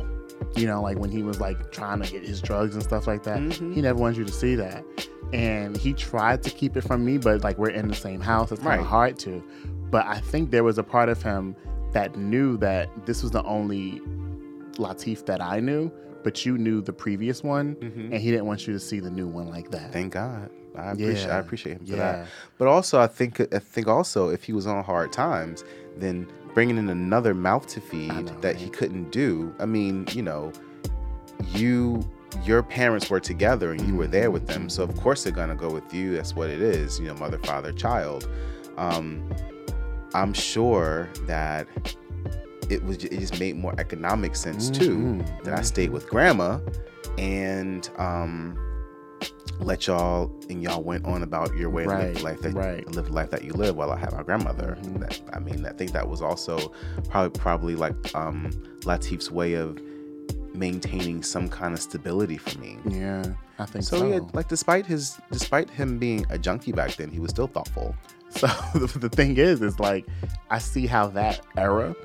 You 0.56 0.66
know, 0.68 0.82
like 0.82 0.98
when 0.98 1.12
he 1.12 1.22
was 1.24 1.40
like 1.40 1.72
trying 1.72 2.02
to 2.02 2.12
get 2.12 2.26
his 2.26 2.42
drugs 2.42 2.74
and 2.76 2.84
stuff 2.84 3.08
like 3.08 3.24
that. 3.24 3.40
Mhm. 3.40 3.74
He 3.74 3.82
never 3.82 4.00
wanted 4.00 4.18
you 4.18 4.26
to 4.26 4.32
see 4.34 4.56
that. 4.56 4.84
And 5.34 5.76
he 5.78 5.94
tried 5.94 6.44
to 6.44 6.50
keep 6.50 6.76
it 6.78 6.82
from 6.82 7.04
me, 7.06 7.18
but 7.18 7.44
like 7.44 7.58
we're 7.58 7.70
in 7.70 7.88
the 7.88 7.96
same 7.96 8.22
house. 8.22 8.52
It's 8.52 8.62
kind 8.62 8.78
Right. 8.78 8.80
of 8.80 8.86
hard 8.88 9.20
to. 9.20 9.44
But 9.92 10.06
I 10.08 10.20
think 10.20 10.52
there 10.52 10.64
was 10.64 10.78
a 10.78 10.84
part 10.84 11.10
of 11.10 11.22
him 11.22 11.56
that 11.94 12.18
knew 12.18 12.58
that 12.58 12.90
this 13.06 13.22
was 13.22 13.32
the 13.32 13.44
only 13.44 14.02
Latif 14.78 15.26
that 15.28 15.42
I 15.42 15.60
knew, 15.62 15.92
but 16.26 16.44
you 16.46 16.58
knew 16.58 16.82
the 16.82 16.92
previous 16.92 17.44
one, 17.44 17.76
Mhm. 17.76 18.06
and 18.12 18.16
he 18.16 18.32
didn't 18.32 18.48
want 18.48 18.66
you 18.68 18.74
to 18.74 18.80
see 18.80 19.00
the 19.00 19.12
new 19.12 19.28
one 19.28 19.48
like 19.48 19.70
that. 19.72 19.94
Thank 19.94 20.12
God. 20.14 20.50
I 20.76 20.92
appreciate 20.92 21.30
I 21.30 21.38
appreciate 21.38 21.74
him 21.78 21.86
for 21.86 21.92
Yeah. 21.96 22.12
that. 22.12 22.28
But 22.58 22.68
also, 22.68 23.00
I 23.00 23.08
think 23.08 23.40
I 23.54 23.60
think 23.60 23.88
also 23.88 24.30
if 24.30 24.44
he 24.44 24.52
was 24.52 24.66
on 24.68 24.84
hard 24.84 25.14
times, 25.14 25.64
then 25.98 26.28
bringing 26.56 26.78
in 26.78 26.90
another 26.90 27.34
mouth 27.34 27.68
to 27.68 27.80
feed 27.80 28.10
know, 28.26 28.40
that 28.42 28.56
he 28.58 28.70
couldn't 28.70 29.12
do. 29.12 29.54
I 29.60 29.66
mean, 29.68 30.06
you 30.12 30.22
know, 30.24 30.52
you 31.54 32.04
your 32.44 32.62
parents 32.64 33.10
were 33.10 33.20
together 33.22 33.72
and 33.72 33.80
you 33.88 33.96
were 33.96 34.08
there 34.08 34.30
with 34.32 34.48
them, 34.48 34.68
so 34.68 34.84
of 34.84 34.94
course 34.98 35.24
they're 35.24 35.32
gonna 35.32 35.56
go 35.56 35.70
with 35.70 35.94
you. 35.94 36.16
That's 36.16 36.36
what 36.36 36.50
it 36.50 36.62
is. 36.62 37.00
You 37.00 37.08
know, 37.08 37.14
mother, 37.16 37.38
father, 37.38 37.72
child. 37.72 38.28
Um, 38.78 39.22
I'm 40.14 40.34
sure 40.34 41.08
that 41.28 41.68
it 42.70 42.84
was 42.84 42.98
it 43.04 43.20
just 43.20 43.40
made 43.40 43.56
more 43.56 43.74
economic 43.78 44.36
sense 44.36 44.70
too 44.70 44.98
Mhm. 44.98 45.44
that 45.44 45.54
I 45.54 45.62
stayed 45.62 45.92
with 45.92 46.10
grandma 46.10 46.60
and 47.18 47.90
um 47.98 48.58
let 49.60 49.88
y'all 49.88 50.30
and 50.50 50.62
y'all 50.62 50.84
went 50.84 51.06
on 51.06 51.24
about 51.24 51.56
your 51.56 51.70
way 51.70 51.84
to 51.84 51.90
live 51.90 52.16
Right, 52.16 52.24
life 52.24 52.42
that 52.42 52.54
right. 52.54 52.86
live 52.94 53.06
the 53.06 53.14
life 53.14 53.30
that 53.32 53.44
you 53.46 53.54
live 53.54 53.76
while 53.78 53.92
I 53.92 53.98
had 53.98 54.12
my 54.12 54.22
grandmother. 54.24 54.78
Mhm. 54.82 55.00
That, 55.00 55.22
I 55.32 55.40
mean, 55.40 55.66
I 55.66 55.72
think 55.72 55.92
that 55.94 56.08
was 56.08 56.22
also 56.22 56.74
probably 57.10 57.40
probably 57.40 57.76
like 57.76 57.96
um 58.16 58.50
Latif's 58.82 59.32
way 59.32 59.54
of 59.54 59.80
maintaining 60.54 61.22
some 61.24 61.48
kind 61.50 61.74
of 61.74 61.82
stability 61.82 62.38
for 62.38 62.58
me. 62.60 62.78
Yeah, 62.86 63.24
I 63.60 63.66
think 63.66 63.84
so. 63.86 64.00
So 64.00 64.08
yeah, 64.08 64.20
like 64.34 64.48
despite 64.50 64.86
his 64.86 65.18
despite 65.32 65.70
him 65.70 65.98
being 66.00 66.26
a 66.30 66.38
junkie 66.38 66.72
back 66.74 66.96
then, 66.96 67.10
he 67.10 67.20
was 67.20 67.32
still 67.32 67.48
thoughtful. 67.48 67.96
So 68.36 68.48
the, 68.74 69.00
the 69.00 69.08
thing 69.10 69.38
is, 69.38 69.62
is 69.62 69.80
like 69.80 70.06
I 70.50 70.58
see 70.60 70.88
how 70.88 71.08
that 71.10 71.40
era 71.56 71.96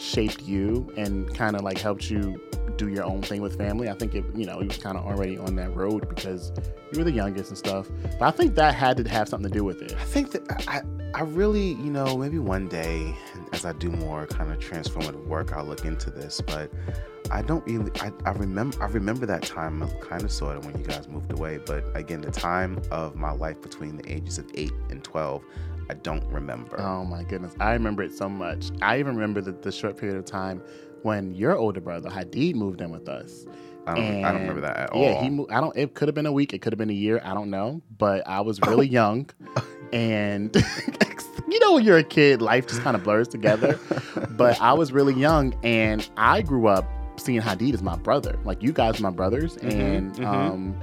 shaped 0.00 0.42
you 0.42 0.92
and 0.96 1.32
kind 1.34 1.56
of 1.56 1.62
like 1.62 1.78
helped 1.78 2.10
you 2.10 2.40
do 2.76 2.88
your 2.88 3.04
own 3.04 3.22
thing 3.22 3.40
with 3.40 3.56
family. 3.56 3.88
I 3.88 3.94
think 3.94 4.14
it, 4.14 4.24
you 4.34 4.46
know, 4.46 4.60
he 4.60 4.68
was 4.68 4.78
kind 4.78 4.96
of 4.96 5.04
already 5.04 5.38
on 5.38 5.56
that 5.56 5.74
road 5.74 6.08
because 6.08 6.52
you 6.92 6.98
were 6.98 7.04
the 7.04 7.12
youngest 7.12 7.50
and 7.50 7.58
stuff. 7.58 7.88
But 8.18 8.22
I 8.22 8.30
think 8.30 8.54
that 8.56 8.74
had 8.74 8.96
to 8.98 9.08
have 9.08 9.28
something 9.28 9.50
to 9.50 9.58
do 9.58 9.64
with 9.64 9.82
it. 9.82 9.94
I 9.94 10.04
think 10.04 10.32
that 10.32 10.68
I, 10.68 10.82
I 11.14 11.22
really, 11.22 11.68
you 11.68 11.90
know, 11.90 12.16
maybe 12.16 12.38
one 12.38 12.68
day 12.68 13.14
as 13.52 13.64
I 13.64 13.72
do 13.72 13.90
more 13.90 14.26
kind 14.26 14.52
of 14.52 14.58
transformative 14.58 15.26
work, 15.26 15.52
I'll 15.52 15.64
look 15.64 15.84
into 15.84 16.10
this. 16.10 16.40
But 16.40 16.70
I 17.30 17.42
don't 17.42 17.66
really, 17.66 17.90
I, 18.00 18.12
I 18.24 18.30
remember, 18.32 18.82
I 18.82 18.86
remember 18.86 19.26
that 19.26 19.42
time 19.42 19.88
kind 20.00 20.22
of 20.22 20.30
sort 20.30 20.56
of 20.56 20.66
when 20.66 20.78
you 20.78 20.84
guys 20.84 21.08
moved 21.08 21.32
away. 21.32 21.58
But 21.64 21.84
again, 21.94 22.20
the 22.20 22.30
time 22.30 22.80
of 22.90 23.16
my 23.16 23.32
life 23.32 23.60
between 23.62 23.96
the 23.96 24.12
ages 24.12 24.38
of 24.38 24.46
eight 24.54 24.72
and 24.90 25.02
12, 25.02 25.42
I 25.88 25.94
don't 25.94 26.24
remember. 26.32 26.80
Oh 26.80 27.04
my 27.04 27.22
goodness, 27.22 27.54
I 27.60 27.72
remember 27.72 28.02
it 28.02 28.12
so 28.12 28.28
much. 28.28 28.70
I 28.82 28.98
even 28.98 29.14
remember 29.14 29.40
the, 29.40 29.52
the 29.52 29.70
short 29.72 29.96
period 29.96 30.18
of 30.18 30.24
time 30.24 30.62
when 31.02 31.32
your 31.34 31.56
older 31.56 31.80
brother 31.80 32.08
Hadid 32.10 32.54
moved 32.54 32.80
in 32.80 32.90
with 32.90 33.08
us. 33.08 33.46
I 33.86 33.94
don't, 33.94 34.24
I 34.24 34.32
don't 34.32 34.40
remember 34.40 34.62
that 34.62 34.76
at 34.76 34.90
all. 34.90 35.00
Yeah, 35.02 35.22
he 35.22 35.30
moved. 35.30 35.52
I 35.52 35.60
don't. 35.60 35.76
It 35.76 35.94
could 35.94 36.08
have 36.08 36.14
been 36.16 36.26
a 36.26 36.32
week. 36.32 36.52
It 36.52 36.58
could 36.60 36.72
have 36.72 36.78
been 36.78 36.90
a 36.90 36.94
year. 36.94 37.20
I 37.24 37.34
don't 37.34 37.50
know. 37.50 37.82
But 37.98 38.26
I 38.26 38.40
was 38.40 38.60
really 38.62 38.88
young, 39.00 39.30
and 39.92 40.54
you 41.48 41.60
know, 41.60 41.74
when 41.74 41.84
you're 41.84 41.98
a 41.98 42.02
kid, 42.04 42.42
life 42.42 42.66
just 42.66 42.82
kind 42.82 42.96
of 42.96 43.04
blurs 43.04 43.28
together. 43.28 43.78
but 44.30 44.60
I 44.60 44.72
was 44.72 44.90
really 44.92 45.14
young, 45.14 45.54
and 45.62 46.08
I 46.16 46.42
grew 46.42 46.66
up 46.66 46.84
seeing 47.16 47.40
Hadid 47.40 47.74
as 47.74 47.82
my 47.82 47.96
brother. 47.96 48.36
Like 48.44 48.60
you 48.62 48.72
guys, 48.72 48.98
my 49.00 49.10
brothers, 49.10 49.56
Mhm, 49.58 49.72
and 49.72 50.14
mhm. 50.16 50.26
um, 50.26 50.82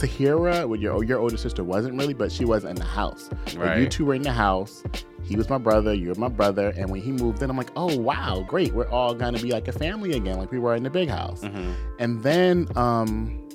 Tahira, 0.00 0.68
with 0.68 0.80
your 0.80 1.04
your 1.04 1.18
older 1.18 1.36
sister, 1.36 1.62
wasn't 1.62 1.96
really, 1.96 2.14
but 2.14 2.32
she 2.32 2.44
was 2.44 2.64
in 2.64 2.76
the 2.76 2.84
house. 2.84 3.28
Like, 3.56 3.78
you 3.78 3.88
two 3.88 4.04
were 4.06 4.14
in 4.14 4.22
the 4.22 4.32
house. 4.32 4.82
He 5.22 5.36
was 5.36 5.48
my 5.48 5.58
brother. 5.58 5.94
You're 5.94 6.14
my 6.14 6.28
brother. 6.28 6.72
And 6.76 6.90
when 6.90 7.02
he 7.02 7.12
moved 7.12 7.42
in, 7.42 7.50
I'm 7.50 7.56
like, 7.56 7.70
oh 7.76 7.96
wow, 7.98 8.44
great. 8.48 8.72
We're 8.72 8.88
all 8.88 9.14
gonna 9.14 9.38
be 9.38 9.52
like 9.52 9.68
a 9.68 9.72
family 9.72 10.12
again, 10.12 10.38
like 10.38 10.50
we 10.50 10.58
were 10.58 10.74
in 10.74 10.82
the 10.82 10.90
big 10.90 11.08
house. 11.08 11.42
Mm-hmm. 11.42 11.72
And 11.98 12.22
then 12.22 12.66
um 12.76 13.46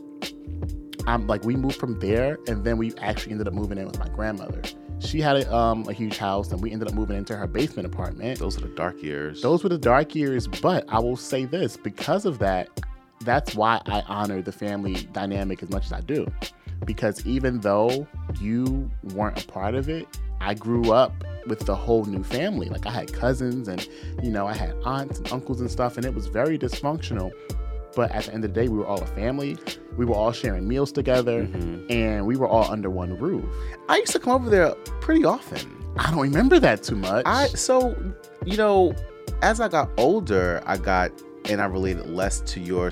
I'm 1.07 1.27
like 1.27 1.43
we 1.43 1.55
moved 1.55 1.77
from 1.77 1.99
there 1.99 2.37
and 2.47 2.63
then 2.63 2.77
we 2.77 2.93
actually 2.97 3.33
ended 3.33 3.47
up 3.47 3.53
moving 3.53 3.77
in 3.77 3.85
with 3.85 3.99
my 3.99 4.07
grandmother. 4.09 4.61
She 4.99 5.19
had 5.19 5.35
a, 5.35 5.53
um, 5.53 5.87
a 5.89 5.93
huge 5.93 6.17
house 6.17 6.51
and 6.51 6.61
we 6.61 6.71
ended 6.71 6.87
up 6.87 6.93
moving 6.93 7.17
into 7.17 7.35
her 7.35 7.47
basement 7.47 7.85
apartment. 7.85 8.39
Those 8.39 8.57
are 8.57 8.61
the 8.61 8.69
dark 8.69 9.03
years. 9.03 9.41
Those 9.41 9.61
were 9.61 9.69
the 9.69 9.77
dark 9.77 10.15
years, 10.15 10.47
but 10.47 10.85
I 10.87 10.99
will 10.99 11.17
say 11.17 11.45
this 11.45 11.77
because 11.77 12.25
of 12.25 12.39
that, 12.39 12.69
that's 13.21 13.55
why 13.55 13.81
I 13.85 14.01
honor 14.07 14.41
the 14.41 14.51
family 14.51 15.07
dynamic 15.13 15.63
as 15.63 15.69
much 15.69 15.85
as 15.85 15.93
I 15.93 16.01
do. 16.01 16.27
Because 16.85 17.25
even 17.25 17.59
though 17.61 18.05
you 18.39 18.89
weren't 19.13 19.43
a 19.43 19.47
part 19.47 19.75
of 19.75 19.89
it, 19.89 20.07
I 20.41 20.53
grew 20.53 20.91
up 20.91 21.13
with 21.47 21.59
the 21.61 21.75
whole 21.75 22.05
new 22.05 22.23
family. 22.23 22.67
Like 22.69 22.85
I 22.85 22.91
had 22.91 23.13
cousins 23.13 23.67
and, 23.67 23.87
you 24.21 24.29
know, 24.29 24.45
I 24.45 24.53
had 24.53 24.75
aunts 24.83 25.19
and 25.19 25.31
uncles 25.31 25.61
and 25.61 25.71
stuff, 25.71 25.95
and 25.97 26.05
it 26.05 26.13
was 26.13 26.27
very 26.27 26.59
dysfunctional. 26.59 27.31
But 27.95 28.11
at 28.11 28.25
the 28.25 28.33
end 28.33 28.43
of 28.43 28.53
the 28.53 28.61
day, 28.61 28.67
we 28.67 28.77
were 28.77 28.85
all 28.85 29.01
a 29.01 29.07
family. 29.07 29.57
We 29.95 30.03
were 30.05 30.15
all 30.15 30.33
sharing 30.33 30.67
meals 30.67 30.91
together, 30.91 31.45
Mhm. 31.45 31.89
and 31.89 32.27
we 32.27 32.35
were 32.35 32.47
all 32.47 32.69
under 32.69 32.89
one 32.89 33.17
roof. 33.17 33.45
I 33.87 33.97
used 33.97 34.11
to 34.11 34.19
come 34.19 34.33
over 34.33 34.49
there 34.49 34.71
pretty 34.99 35.23
often. 35.23 35.59
I 35.97 36.11
don't 36.11 36.19
remember 36.19 36.59
that 36.59 36.83
too 36.83 36.97
much. 36.97 37.23
I 37.25 37.47
so 37.47 37.95
you 38.45 38.57
know, 38.57 38.93
as 39.41 39.61
I 39.61 39.69
got 39.69 39.89
older, 39.97 40.61
I 40.65 40.75
got 40.77 41.11
and 41.49 41.61
I 41.61 41.65
related 41.65 42.07
less 42.09 42.39
to 42.41 42.59
your 42.59 42.91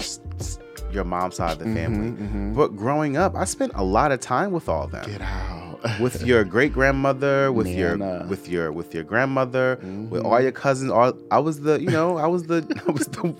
your 0.91 1.03
mom's 1.03 1.35
side 1.35 1.53
of 1.53 1.59
the 1.59 1.73
family. 1.73 2.11
mhm. 2.11 2.55
But 2.55 2.75
growing 2.75 3.17
up, 3.17 3.35
I 3.35 3.45
spent 3.45 3.71
a 3.75 3.83
lot 3.83 4.11
of 4.11 4.19
time 4.19 4.51
with 4.51 4.69
all 4.69 4.83
of 4.83 4.91
them. 4.91 5.05
Get 5.09 5.21
out. 5.21 5.61
with 5.99 6.23
your 6.25 6.45
great 6.45 6.71
grandmother, 6.71 7.51
with 7.51 7.67
your 7.67 7.97
with 8.27 8.47
your 8.47 8.71
with 8.71 8.93
your 8.93 9.03
grandmother, 9.03 9.77
with 10.09 10.23
Mhm. 10.23 10.25
all 10.25 10.39
your 10.39 10.51
cousins. 10.53 10.89
All 10.91 11.11
I 11.29 11.39
was 11.39 11.59
the 11.61 11.81
you 11.81 11.89
know 11.89 12.17
I 12.17 12.27
was 12.27 12.43
the 12.43 12.63
I 12.87 12.91
was 12.91 13.05
the 13.07 13.35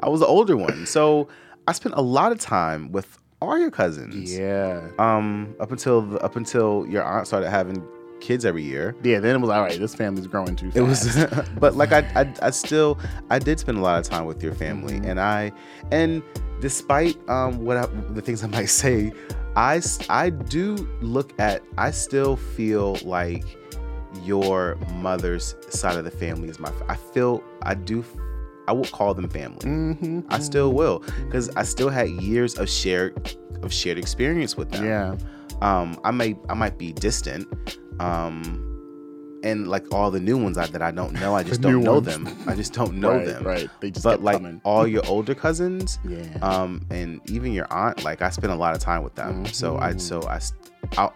I 0.00 0.08
was 0.08 0.20
the 0.20 0.26
older 0.26 0.56
one. 0.56 0.86
So 0.86 1.26
I 1.66 1.72
spent 1.72 1.94
a 1.96 2.02
lot 2.02 2.30
of 2.32 2.38
time 2.38 2.92
with 2.92 3.18
all 3.42 3.58
your 3.58 3.70
cousins. 3.70 4.36
yeah. 4.36 4.82
Um, 4.98 5.54
up 5.58 5.72
until 5.72 6.02
the, 6.02 6.18
up 6.20 6.36
until 6.36 6.86
your 6.88 7.02
aunt 7.02 7.26
started 7.26 7.48
having 7.50 7.82
kids 8.20 8.44
every 8.44 8.62
year. 8.62 8.94
Yeah, 9.02 9.20
then 9.20 9.36
it 9.36 9.38
was 9.40 9.50
all 9.50 9.62
right. 9.62 9.78
This 9.78 9.94
family's 9.94 10.26
growing 10.26 10.56
too 10.56 10.70
fast. 10.70 10.76
It 10.76 10.82
was, 10.82 11.48
but 11.58 11.74
like 11.76 11.92
I, 11.92 12.00
I, 12.14 12.34
I 12.42 12.50
still, 12.64 12.98
I 13.30 13.38
did 13.38 13.58
spend 13.58 13.78
a 13.78 13.80
lot 13.80 13.98
of 13.98 14.04
time 14.04 14.26
with 14.26 14.42
your 14.42 14.54
family, 14.54 15.00
Mhm. 15.00 15.06
and 15.10 15.20
I, 15.20 15.52
and 15.90 16.22
despite 16.60 17.16
um 17.28 17.64
what 17.64 17.76
I, 17.76 17.86
the 18.10 18.20
things 18.20 18.44
I 18.44 18.46
might 18.48 18.66
say, 18.84 19.12
I, 19.56 19.80
I 20.08 20.30
do 20.30 20.76
look 21.00 21.32
at, 21.40 21.62
I 21.78 21.90
still 21.90 22.36
feel 22.36 22.96
like 23.04 23.44
your 24.24 24.76
mother's 24.96 25.54
side 25.68 25.96
of 25.96 26.04
the 26.04 26.10
family 26.10 26.48
is 26.48 26.58
my. 26.58 26.72
I 26.88 26.96
feel 26.96 27.42
I 27.62 27.74
do, 27.74 28.04
I 28.68 28.72
would 28.72 28.90
call 28.92 29.14
them 29.14 29.28
family. 29.28 29.58
hmm 29.68 30.20
I 30.28 30.38
still 30.40 30.72
will, 30.72 31.00
because 31.26 31.48
I 31.56 31.62
still 31.62 31.88
had 31.88 32.08
years 32.10 32.58
of 32.58 32.68
shared, 32.68 33.36
of 33.62 33.72
shared 33.72 33.98
experience 33.98 34.56
with 34.56 34.70
them 34.70 34.84
Yeah. 34.84 35.16
um 35.60 35.98
i 36.04 36.10
may 36.10 36.34
i 36.48 36.54
might 36.54 36.78
be 36.78 36.92
distant 36.92 37.46
um 38.00 38.66
and 39.42 39.68
like 39.68 39.84
all 39.94 40.10
the 40.10 40.20
new 40.20 40.36
ones 40.36 40.58
I, 40.58 40.66
that 40.66 40.82
i 40.82 40.90
don't 40.90 41.12
know 41.14 41.34
i 41.34 41.42
just 41.50 41.60
don't 41.60 41.82
know 41.82 41.94
ones. 41.94 42.06
them 42.06 42.28
i 42.46 42.54
just 42.54 42.72
don't 42.74 42.94
know 42.94 43.12
right, 43.16 43.26
them 43.26 43.42
Right. 43.44 43.70
They 43.80 43.90
just 43.90 44.04
but 44.04 44.22
like 44.22 44.36
coming. 44.36 44.60
all 44.64 44.86
your 44.86 45.06
older 45.06 45.34
cousins 45.34 45.98
yeah. 46.04 46.24
um 46.42 46.84
and 46.90 47.20
even 47.30 47.52
your 47.52 47.66
aunt 47.72 48.04
like 48.04 48.20
i 48.22 48.30
spent 48.30 48.52
a 48.52 48.56
lot 48.56 48.74
of 48.74 48.80
time 48.82 49.02
with 49.02 49.14
them 49.14 49.46
so 49.46 49.78
i 49.78 49.96
so 49.96 50.20
I, 50.28 51.10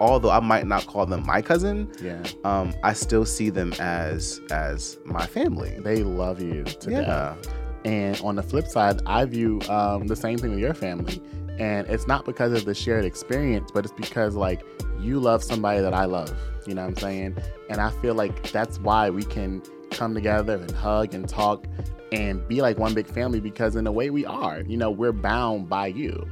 although 0.00 0.30
i 0.30 0.40
might 0.40 0.66
not 0.66 0.86
call 0.86 1.06
them 1.06 1.24
my 1.26 1.40
cousin 1.40 1.90
yeah. 2.02 2.20
um 2.44 2.74
i 2.82 2.92
still 2.92 3.24
see 3.24 3.50
them 3.50 3.72
as 3.78 4.40
as 4.50 4.98
my 5.04 5.26
family 5.26 5.78
They 5.80 6.02
love 6.02 6.42
you 6.42 6.64
to 6.64 6.90
yeah 6.90 7.00
death. 7.02 7.54
And 7.84 8.20
on 8.22 8.34
the 8.34 8.42
flip 8.42 8.66
side, 8.66 9.00
I 9.06 9.24
view 9.24 9.60
um, 9.70 10.08
the 10.08 10.16
same 10.16 10.36
thing 10.36 10.50
with 10.50 10.58
your 10.58 10.74
family. 10.74 11.22
And 11.58 11.86
it's 11.88 12.06
not 12.06 12.24
because 12.24 12.52
of 12.52 12.64
the 12.64 12.74
shared 12.74 13.04
experience, 13.04 13.70
but 13.72 13.84
it's 13.84 13.94
because 13.94 14.34
like 14.36 14.62
you 15.00 15.18
love 15.18 15.42
somebody 15.42 15.80
that 15.80 15.92
I 15.94 16.04
love. 16.04 16.32
You 16.66 16.74
know 16.74 16.82
what 16.82 16.88
I'm 16.90 16.96
saying? 16.96 17.36
And 17.68 17.80
I 17.80 17.90
feel 18.00 18.14
like 18.14 18.50
that's 18.52 18.78
why 18.78 19.10
we 19.10 19.24
can 19.24 19.62
come 19.90 20.14
together 20.14 20.56
and 20.56 20.70
hug 20.70 21.14
and 21.14 21.28
talk 21.28 21.66
and 22.12 22.46
be 22.48 22.60
like 22.62 22.78
one 22.78 22.94
big 22.94 23.06
family 23.06 23.40
because 23.40 23.74
in 23.76 23.86
a 23.86 23.92
way 23.92 24.10
we 24.10 24.24
are. 24.24 24.60
You 24.62 24.76
know, 24.76 24.90
we're 24.90 25.12
bound 25.12 25.68
by 25.68 25.88
you. 25.88 26.28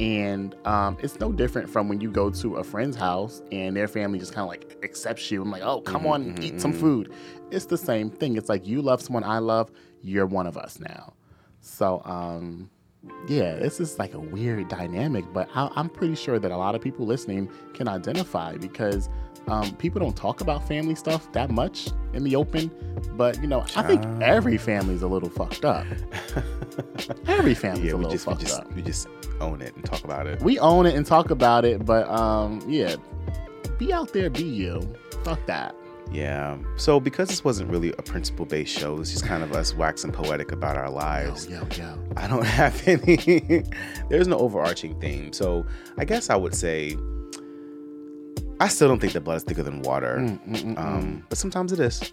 And 0.00 0.54
um, 0.66 0.96
it's 1.00 1.20
no 1.20 1.32
different 1.32 1.68
from 1.68 1.88
when 1.88 2.00
you 2.00 2.10
go 2.10 2.30
to 2.30 2.56
a 2.56 2.64
friend's 2.64 2.96
house 2.96 3.42
and 3.52 3.76
their 3.76 3.86
family 3.86 4.18
just 4.18 4.32
kind 4.32 4.42
of 4.44 4.48
like 4.48 4.78
accepts 4.82 5.30
you. 5.30 5.42
I'm 5.42 5.50
like, 5.50 5.62
oh, 5.62 5.80
come 5.82 6.04
Mhm, 6.04 6.10
on, 6.10 6.24
mhm, 6.36 6.42
eat 6.44 6.60
some 6.60 6.72
mhm. 6.72 6.80
food. 6.80 7.12
It's 7.50 7.66
the 7.66 7.76
same 7.76 8.08
thing. 8.10 8.36
It's 8.36 8.48
like 8.48 8.66
you 8.66 8.80
love 8.82 9.02
someone 9.02 9.22
I 9.22 9.38
love, 9.38 9.70
you're 10.00 10.26
one 10.26 10.46
of 10.46 10.56
us 10.56 10.80
now. 10.80 11.12
So, 11.60 12.02
um, 12.04 12.70
yeah, 13.26 13.54
this 13.56 13.80
is 13.80 13.98
like 13.98 14.14
a 14.14 14.20
weird 14.20 14.68
dynamic, 14.68 15.24
but 15.32 15.48
I, 15.54 15.70
I'm 15.74 15.88
pretty 15.88 16.14
sure 16.14 16.38
that 16.38 16.50
a 16.50 16.56
lot 16.56 16.74
of 16.74 16.80
people 16.80 17.06
listening 17.06 17.50
can 17.74 17.88
identify 17.88 18.56
because 18.56 19.08
um, 19.48 19.74
people 19.76 20.00
don't 20.00 20.16
talk 20.16 20.40
about 20.40 20.66
family 20.66 20.94
stuff 20.94 21.30
that 21.32 21.50
much 21.50 21.88
in 22.14 22.22
the 22.24 22.36
open. 22.36 22.70
But 23.16 23.40
you 23.40 23.48
know, 23.48 23.64
I 23.76 23.82
think 23.82 24.02
Child. 24.02 24.22
every 24.22 24.58
family's 24.58 25.02
a 25.02 25.08
little 25.08 25.30
fucked 25.30 25.64
up. 25.64 25.86
Every 27.26 27.54
family's 27.54 27.84
yeah 27.84 27.92
a 27.92 27.96
little 27.96 28.12
just 28.12 28.26
we 28.26 28.32
fucked 28.32 28.46
just 28.46 28.60
up. 28.60 28.72
we 28.74 28.80
just 28.82 29.06
own 29.40 29.60
it 29.60 29.74
and 29.76 29.84
talk 29.84 30.04
about 30.04 30.26
it 30.26 30.40
We 30.40 30.58
own 30.58 30.86
it 30.86 30.94
and 30.94 31.04
talk 31.04 31.30
about 31.30 31.66
it, 31.66 31.84
but 31.84 32.08
um, 32.08 32.62
yeah, 32.66 32.96
be 33.78 33.92
out 33.92 34.12
there, 34.12 34.30
be 34.30 34.44
you. 34.44 34.80
Fuck 35.22 35.44
that. 35.46 35.74
Yeah. 36.12 36.58
So 36.76 37.00
because 37.00 37.28
this 37.28 37.44
wasn't 37.44 37.70
really 37.70 37.92
a 37.98 38.02
principle 38.02 38.44
based 38.44 38.76
show, 38.76 39.00
it's 39.00 39.10
just 39.12 39.24
kind 39.24 39.42
of 39.42 39.52
us 39.52 39.74
waxing 39.74 40.12
poetic 40.12 40.52
about 40.52 40.76
our 40.76 40.90
lives. 40.90 41.48
yo, 41.48 41.66
yo. 41.76 41.98
I 42.16 42.26
don't 42.26 42.44
have 42.60 42.86
any. 42.86 43.64
there's 44.08 44.28
no 44.28 44.38
overarching 44.38 44.98
theme. 45.00 45.32
So 45.32 45.64
I 45.98 46.04
guess 46.04 46.30
I 46.30 46.36
would 46.36 46.54
say 46.54 46.96
I 48.60 48.68
still 48.68 48.88
don't 48.88 49.00
think 49.00 49.12
that 49.14 49.22
blood 49.22 49.38
is 49.38 49.42
thicker 49.42 49.62
than 49.62 49.82
water. 49.82 50.18
Mm, 50.18 50.40
mm, 50.46 50.56
mm, 50.56 50.74
mm. 50.74 50.78
Um, 50.78 51.26
but 51.28 51.38
sometimes 51.38 51.72
it 51.72 51.80
is. 51.80 52.12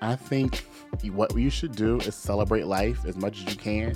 I 0.00 0.14
think 0.14 0.64
what 1.12 1.36
you 1.36 1.50
should 1.50 1.76
do 1.76 1.98
is 2.00 2.14
celebrate 2.14 2.66
life 2.66 3.04
as 3.04 3.16
much 3.16 3.42
as 3.42 3.52
you 3.52 3.58
can. 3.58 3.94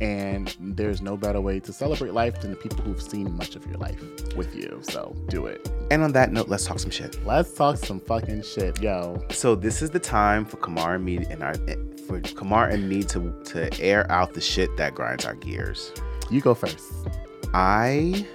And 0.00 0.54
there's 0.60 1.02
no 1.02 1.16
better 1.16 1.40
way 1.40 1.58
to 1.60 1.72
celebrate 1.72 2.12
life 2.14 2.40
than 2.40 2.52
the 2.52 2.56
people 2.56 2.84
who've 2.84 3.02
seen 3.02 3.36
much 3.36 3.56
of 3.56 3.66
your 3.66 3.78
life 3.78 4.00
with 4.36 4.54
you. 4.54 4.78
So 4.82 5.16
do 5.28 5.46
it. 5.46 5.68
And 5.90 6.02
on 6.02 6.12
that 6.12 6.32
note, 6.32 6.48
let's 6.48 6.64
talk 6.64 6.78
some 6.78 6.90
shit. 6.90 7.24
Let's 7.26 7.52
talk 7.52 7.78
some 7.78 7.98
fucking 7.98 8.42
shit, 8.42 8.80
yo. 8.80 9.20
So 9.30 9.56
this 9.56 9.82
is 9.82 9.90
the 9.90 9.98
time 9.98 10.44
for 10.44 10.56
Kamar 10.58 10.94
and 10.96 11.04
me 11.04 11.16
and 11.16 11.42
our 11.42 11.54
for 12.06 12.20
Kamar 12.20 12.68
and 12.68 12.88
me 12.88 13.02
to 13.04 13.34
to 13.46 13.80
air 13.80 14.10
out 14.10 14.34
the 14.34 14.40
shit 14.40 14.76
that 14.76 14.94
grinds 14.94 15.24
our 15.24 15.34
gears. 15.34 15.92
You 16.30 16.40
go 16.40 16.54
first. 16.54 16.80
I 17.54 18.26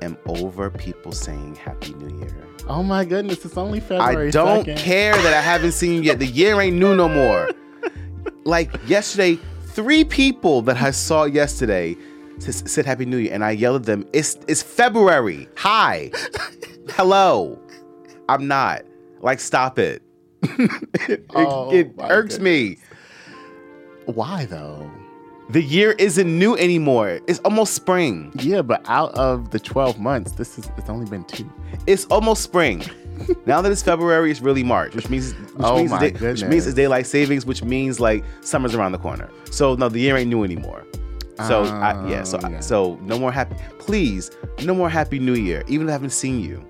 am 0.00 0.16
over 0.26 0.70
people 0.70 1.12
saying 1.12 1.56
Happy 1.56 1.92
New 1.94 2.18
Year. 2.18 2.51
Oh 2.68 2.82
my 2.82 3.04
goodness, 3.04 3.44
it's 3.44 3.56
only 3.56 3.80
February. 3.80 4.28
I 4.28 4.30
don't 4.30 4.66
2nd. 4.66 4.76
care 4.76 5.14
that 5.14 5.34
I 5.34 5.40
haven't 5.40 5.72
seen 5.72 5.94
you 5.94 6.02
yet. 6.02 6.18
The 6.18 6.26
year 6.26 6.60
ain't 6.60 6.76
new 6.76 6.94
no 6.94 7.08
more. 7.08 7.48
like 8.44 8.70
yesterday, 8.88 9.38
three 9.68 10.04
people 10.04 10.62
that 10.62 10.80
I 10.80 10.90
saw 10.90 11.24
yesterday 11.24 11.96
said 12.38 12.86
Happy 12.86 13.04
New 13.04 13.18
Year, 13.18 13.32
and 13.32 13.44
I 13.44 13.52
yelled 13.52 13.82
at 13.82 13.86
them. 13.86 14.06
It's 14.12 14.36
it's 14.48 14.62
February. 14.62 15.48
Hi, 15.56 16.10
hello. 16.90 17.58
I'm 18.28 18.46
not. 18.46 18.82
Like, 19.20 19.40
stop 19.40 19.78
it. 19.78 20.02
it 20.42 21.26
Oh, 21.34 21.72
it 21.72 21.92
irks 22.00 22.38
me. 22.38 22.78
Why 24.06 24.46
though? 24.46 24.90
The 25.52 25.62
year 25.62 25.92
isn't 25.92 26.38
new 26.38 26.56
anymore. 26.56 27.20
It's 27.26 27.38
almost 27.40 27.74
spring. 27.74 28.32
Yeah, 28.36 28.62
but 28.62 28.82
out 28.88 29.12
of 29.14 29.50
the 29.50 29.60
12 29.60 30.00
months, 30.00 30.32
this 30.32 30.58
is 30.58 30.70
it's 30.78 30.88
only 30.88 31.08
been 31.10 31.24
two. 31.24 31.50
It's 31.86 32.06
almost 32.06 32.42
spring. 32.42 32.82
now 33.46 33.60
that 33.60 33.70
it's 33.70 33.82
February, 33.82 34.30
it's 34.30 34.40
really 34.40 34.62
March, 34.62 34.94
which 34.94 35.10
means 35.10 35.34
which 35.34 35.50
Oh 35.60 35.76
means 35.76 35.98
day- 35.98 36.12
which 36.12 36.42
means 36.44 36.66
it's 36.66 36.74
daylight 36.74 37.06
savings, 37.06 37.44
which 37.44 37.62
means 37.62 38.00
like 38.00 38.24
summer's 38.40 38.74
around 38.74 38.92
the 38.92 38.98
corner. 38.98 39.28
So 39.50 39.74
no, 39.74 39.88
the 39.90 40.00
year 40.00 40.16
ain't 40.16 40.30
new 40.30 40.42
anymore. 40.42 40.84
So 41.48 41.64
I, 41.64 42.08
yeah, 42.08 42.22
so 42.22 42.38
yeah. 42.42 42.60
so 42.60 42.96
no 43.02 43.18
more 43.18 43.32
happy. 43.32 43.56
Please, 43.78 44.30
no 44.64 44.74
more 44.74 44.88
Happy 44.88 45.18
New 45.18 45.34
Year. 45.34 45.64
Even 45.66 45.86
if 45.88 45.90
I 45.90 45.92
haven't 45.92 46.10
seen 46.10 46.40
you. 46.40 46.64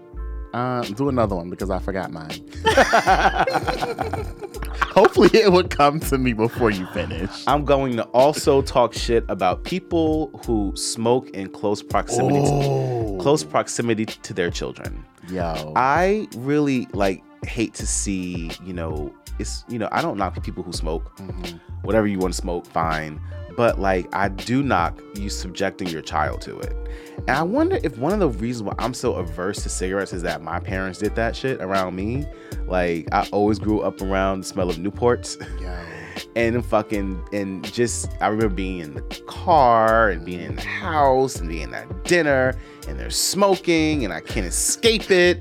Uh, 0.54 0.82
do 0.82 1.08
another 1.08 1.34
one 1.36 1.50
because 1.50 1.70
I 1.70 1.78
forgot 1.78 2.10
mine. 2.10 2.30
Hopefully, 4.80 5.30
it 5.32 5.52
would 5.52 5.70
come 5.70 6.00
to 6.00 6.18
me 6.18 6.32
before 6.32 6.70
you 6.70 6.86
finish. 6.86 7.30
I'm 7.46 7.64
going 7.64 7.96
to 7.96 8.04
also 8.06 8.62
talk 8.62 8.92
shit 8.94 9.24
about 9.28 9.64
people 9.64 10.30
who 10.46 10.72
smoke 10.76 11.30
in 11.30 11.48
close 11.48 11.82
proximity, 11.82 12.40
Oh. 12.44 13.18
close 13.20 13.44
proximity 13.44 14.06
to 14.06 14.34
their 14.34 14.50
children. 14.50 15.04
Yo. 15.28 15.72
I 15.76 16.26
really 16.36 16.88
like 16.92 17.22
hate 17.46 17.74
to 17.74 17.86
see, 17.86 18.50
you 18.64 18.72
know, 18.72 19.12
it's 19.38 19.64
you 19.68 19.78
know, 19.78 19.88
I 19.92 20.02
don't 20.02 20.16
knock 20.18 20.42
people 20.42 20.62
who 20.62 20.72
smoke. 20.72 21.16
Mhm. 21.16 21.60
Whatever 21.82 22.06
you 22.06 22.18
want 22.18 22.34
to 22.34 22.40
smoke, 22.40 22.66
fine. 22.66 23.20
But 23.56 23.80
like 23.80 24.08
I 24.14 24.28
do 24.28 24.62
knock 24.62 25.00
you 25.14 25.28
subjecting 25.28 25.88
your 25.88 26.02
child 26.02 26.40
to 26.42 26.58
it. 26.58 26.76
And 27.28 27.30
I 27.30 27.42
wonder 27.42 27.78
if 27.82 27.98
one 27.98 28.12
of 28.12 28.20
the 28.20 28.28
reasons 28.28 28.64
why 28.64 28.74
I'm 28.78 28.94
so 28.94 29.14
averse 29.14 29.62
to 29.62 29.68
cigarettes 29.68 30.12
is 30.12 30.22
that 30.22 30.42
my 30.42 30.58
parents 30.58 30.98
did 30.98 31.14
that 31.16 31.36
shit 31.36 31.60
around 31.60 31.94
me. 31.94 32.26
Like 32.66 33.08
I 33.12 33.26
always 33.32 33.58
grew 33.58 33.80
up 33.80 34.00
around 34.00 34.40
the 34.40 34.46
smell 34.46 34.70
of 34.70 34.76
Newports. 34.76 35.36
And 36.36 36.64
fucking 36.64 37.22
and 37.32 37.64
just 37.72 38.10
I 38.20 38.28
remember 38.28 38.54
being 38.54 38.78
in 38.78 38.94
the 38.94 39.00
car 39.26 40.10
and 40.10 40.24
being 40.24 40.40
in 40.40 40.56
the 40.56 40.62
house 40.62 41.36
and 41.36 41.48
being 41.48 41.74
at 41.74 42.04
dinner 42.04 42.54
and 42.86 42.98
they're 42.98 43.10
smoking 43.10 44.04
and 44.04 44.12
I 44.12 44.20
can't 44.20 44.46
escape 44.46 45.10
it. 45.10 45.40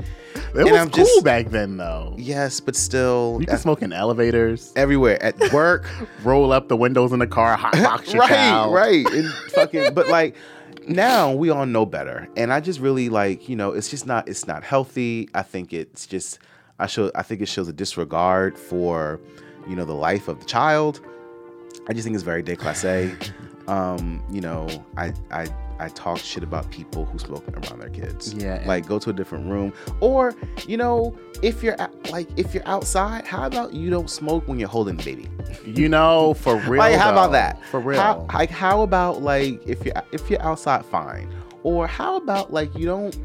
It 0.54 0.62
And 0.62 0.72
was 0.72 0.80
I'm 0.82 0.90
cool 0.90 1.06
just- 1.06 1.24
back 1.24 1.50
then, 1.50 1.78
though. 1.78 2.14
Yes, 2.18 2.60
but 2.60 2.76
still 2.76 3.38
You 3.40 3.46
can 3.46 3.56
uh, 3.56 3.60
smoke 3.60 3.82
in 3.82 3.94
elevators, 3.94 4.74
everywhere 4.76 5.22
at 5.24 5.38
work. 5.54 5.88
roll 6.24 6.52
up 6.52 6.68
the 6.68 6.76
windows 6.78 7.12
in 7.14 7.20
the 7.20 7.28
car, 7.28 7.56
hot 7.58 7.74
box 7.74 8.12
your 8.14 8.22
right, 8.22 8.30
child. 8.30 8.74
right. 8.74 9.06
And 9.12 9.30
fucking 9.54 9.94
but 9.94 10.08
like 10.10 10.36
now 10.88 11.32
we 11.32 11.50
all 11.50 11.66
know 11.66 11.86
better. 11.86 12.28
And 12.36 12.52
I 12.52 12.60
just 12.60 12.80
really 12.80 13.08
like, 13.10 13.48
you 13.48 13.56
know, 13.56 13.72
it's 13.72 13.90
just 13.90 14.06
not 14.06 14.28
it's 14.28 14.48
not 14.48 14.64
healthy. 14.64 15.30
I 15.34 15.42
think 15.44 15.74
it's 15.74 16.06
just 16.06 16.40
I 16.80 16.88
show 16.88 17.12
I 17.16 17.22
think 17.24 17.42
it 17.42 17.48
shows 17.48 17.68
a 17.70 17.74
disregard 17.74 18.58
for, 18.58 19.20
you 19.70 19.76
know, 19.76 19.86
the 19.86 19.94
life 19.94 20.28
of 20.28 20.40
the 20.40 20.46
child. 20.46 21.00
I 21.88 21.94
just 21.94 22.04
think 22.04 22.16
it's 22.16 22.24
very 22.24 22.44
déclassé. 22.44 23.32
um, 23.68 24.24
you 24.32 24.42
know, 24.42 24.68
I 24.98 25.14
I 25.32 25.48
I 25.82 25.90
talk 25.90 26.20
shit 26.20 26.44
about 26.44 26.70
people 26.70 27.06
who 27.06 27.18
smoke 27.18 27.44
around 27.50 27.80
their 27.80 27.90
kids. 27.90 28.34
Yeah, 28.34 28.64
Like 28.66 28.88
go 28.88 29.00
to 29.00 29.10
a 29.10 29.14
different 29.14 29.48
room. 29.48 29.74
Or, 30.00 30.34
you 30.68 30.78
know, 30.78 31.18
if 31.42 31.64
you're 31.64 31.76
like 32.12 32.30
if 32.38 32.54
you're 32.54 32.68
outside, 32.68 33.26
how 33.26 33.48
about 33.48 33.74
you 33.74 33.90
don't 33.90 34.10
smoke 34.10 34.48
when 34.48 34.60
you're 34.60 34.70
holding 34.70 34.98
the 34.98 35.04
baby? 35.04 35.28
You 35.66 35.90
know, 35.90 36.36
for 36.36 36.56
real. 36.68 36.80
like 36.80 36.96
how 36.96 37.12
about 37.12 37.32
that? 37.32 37.64
For 37.66 37.80
real. 37.80 38.00
How, 38.00 38.28
like 38.34 38.52
how 38.52 38.82
about 38.82 39.22
like 39.22 39.62
if 39.68 39.84
you're 39.86 39.96
if 40.12 40.30
you're 40.30 40.42
outside, 40.42 40.86
fine. 40.86 41.34
Or 41.64 41.88
how 41.88 42.18
about 42.18 42.54
like 42.54 42.76
you 42.78 42.86
don't 42.86 43.18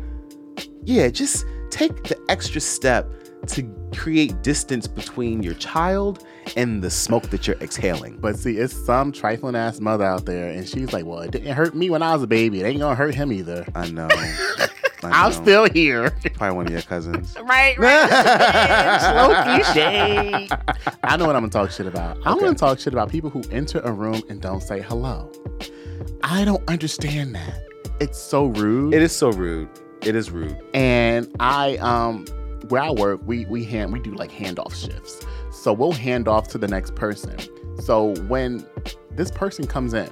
yeah, 0.84 1.08
just 1.08 1.44
take 1.70 2.04
the 2.04 2.18
extra 2.28 2.60
step 2.60 3.12
to 3.48 3.62
create 3.94 4.42
distance 4.42 4.86
between 4.86 5.42
your 5.42 5.54
child 5.54 6.24
and 6.56 6.82
the 6.82 6.90
smoke 6.90 7.30
that 7.30 7.46
you're 7.46 7.56
exhaling. 7.56 8.18
But 8.18 8.36
see, 8.38 8.56
it's 8.58 8.74
some 8.74 9.12
trifling 9.12 9.56
ass 9.56 9.80
mother 9.80 10.04
out 10.04 10.26
there, 10.26 10.48
and 10.50 10.68
she's 10.68 10.92
like, 10.92 11.04
"Well, 11.04 11.20
it 11.20 11.30
didn't 11.32 11.52
hurt 11.54 11.74
me 11.74 11.90
when 11.90 12.02
I 12.02 12.12
was 12.14 12.22
a 12.22 12.26
baby. 12.26 12.60
It 12.60 12.66
ain't 12.66 12.78
gonna 12.80 12.94
hurt 12.94 13.14
him 13.14 13.32
either." 13.32 13.66
I 13.74 13.88
know. 13.90 14.08
I 15.02 15.26
I'm 15.26 15.32
still 15.32 15.68
here. 15.70 16.10
probably 16.34 16.56
one 16.56 16.66
of 16.66 16.72
your 16.72 16.82
cousins. 16.82 17.36
right, 17.44 17.78
right. 17.78 19.00
Slow 19.00 19.42
cliche. 19.74 20.48
I 21.04 21.16
know 21.16 21.26
what 21.26 21.36
I'm 21.36 21.42
gonna 21.42 21.48
talk 21.50 21.70
shit 21.70 21.86
about. 21.86 22.16
I 22.26 22.32
Okay. 22.32 22.44
want 22.44 22.58
to 22.58 22.60
talk 22.60 22.78
shit 22.80 22.92
about 22.92 23.10
people 23.10 23.30
who 23.30 23.42
enter 23.50 23.80
a 23.80 23.92
room 23.92 24.22
and 24.28 24.40
don't 24.40 24.62
say 24.62 24.80
hello. 24.80 25.30
I 26.22 26.44
don't 26.44 26.62
understand 26.68 27.34
that. 27.34 27.60
It's 28.00 28.18
so 28.18 28.46
rude. 28.46 28.94
It 28.94 29.02
is 29.02 29.14
so 29.14 29.30
rude. 29.30 29.68
It 30.02 30.14
is 30.16 30.30
rude. 30.30 30.58
and 30.74 31.28
I 31.40 31.76
um 31.78 32.24
where 32.68 32.82
I 32.82 32.90
work, 32.90 33.20
we 33.24 33.44
we 33.46 33.64
hand 33.64 33.92
we 33.92 34.00
do 34.00 34.12
like 34.14 34.30
handoff 34.32 34.74
shifts. 34.74 35.20
So 35.66 35.72
we'll 35.72 35.90
hand 35.90 36.28
off 36.28 36.46
to 36.50 36.58
the 36.58 36.68
next 36.68 36.94
person. 36.94 37.36
So 37.82 38.14
when 38.28 38.64
this 39.10 39.32
person 39.32 39.66
comes 39.66 39.94
in, 39.94 40.08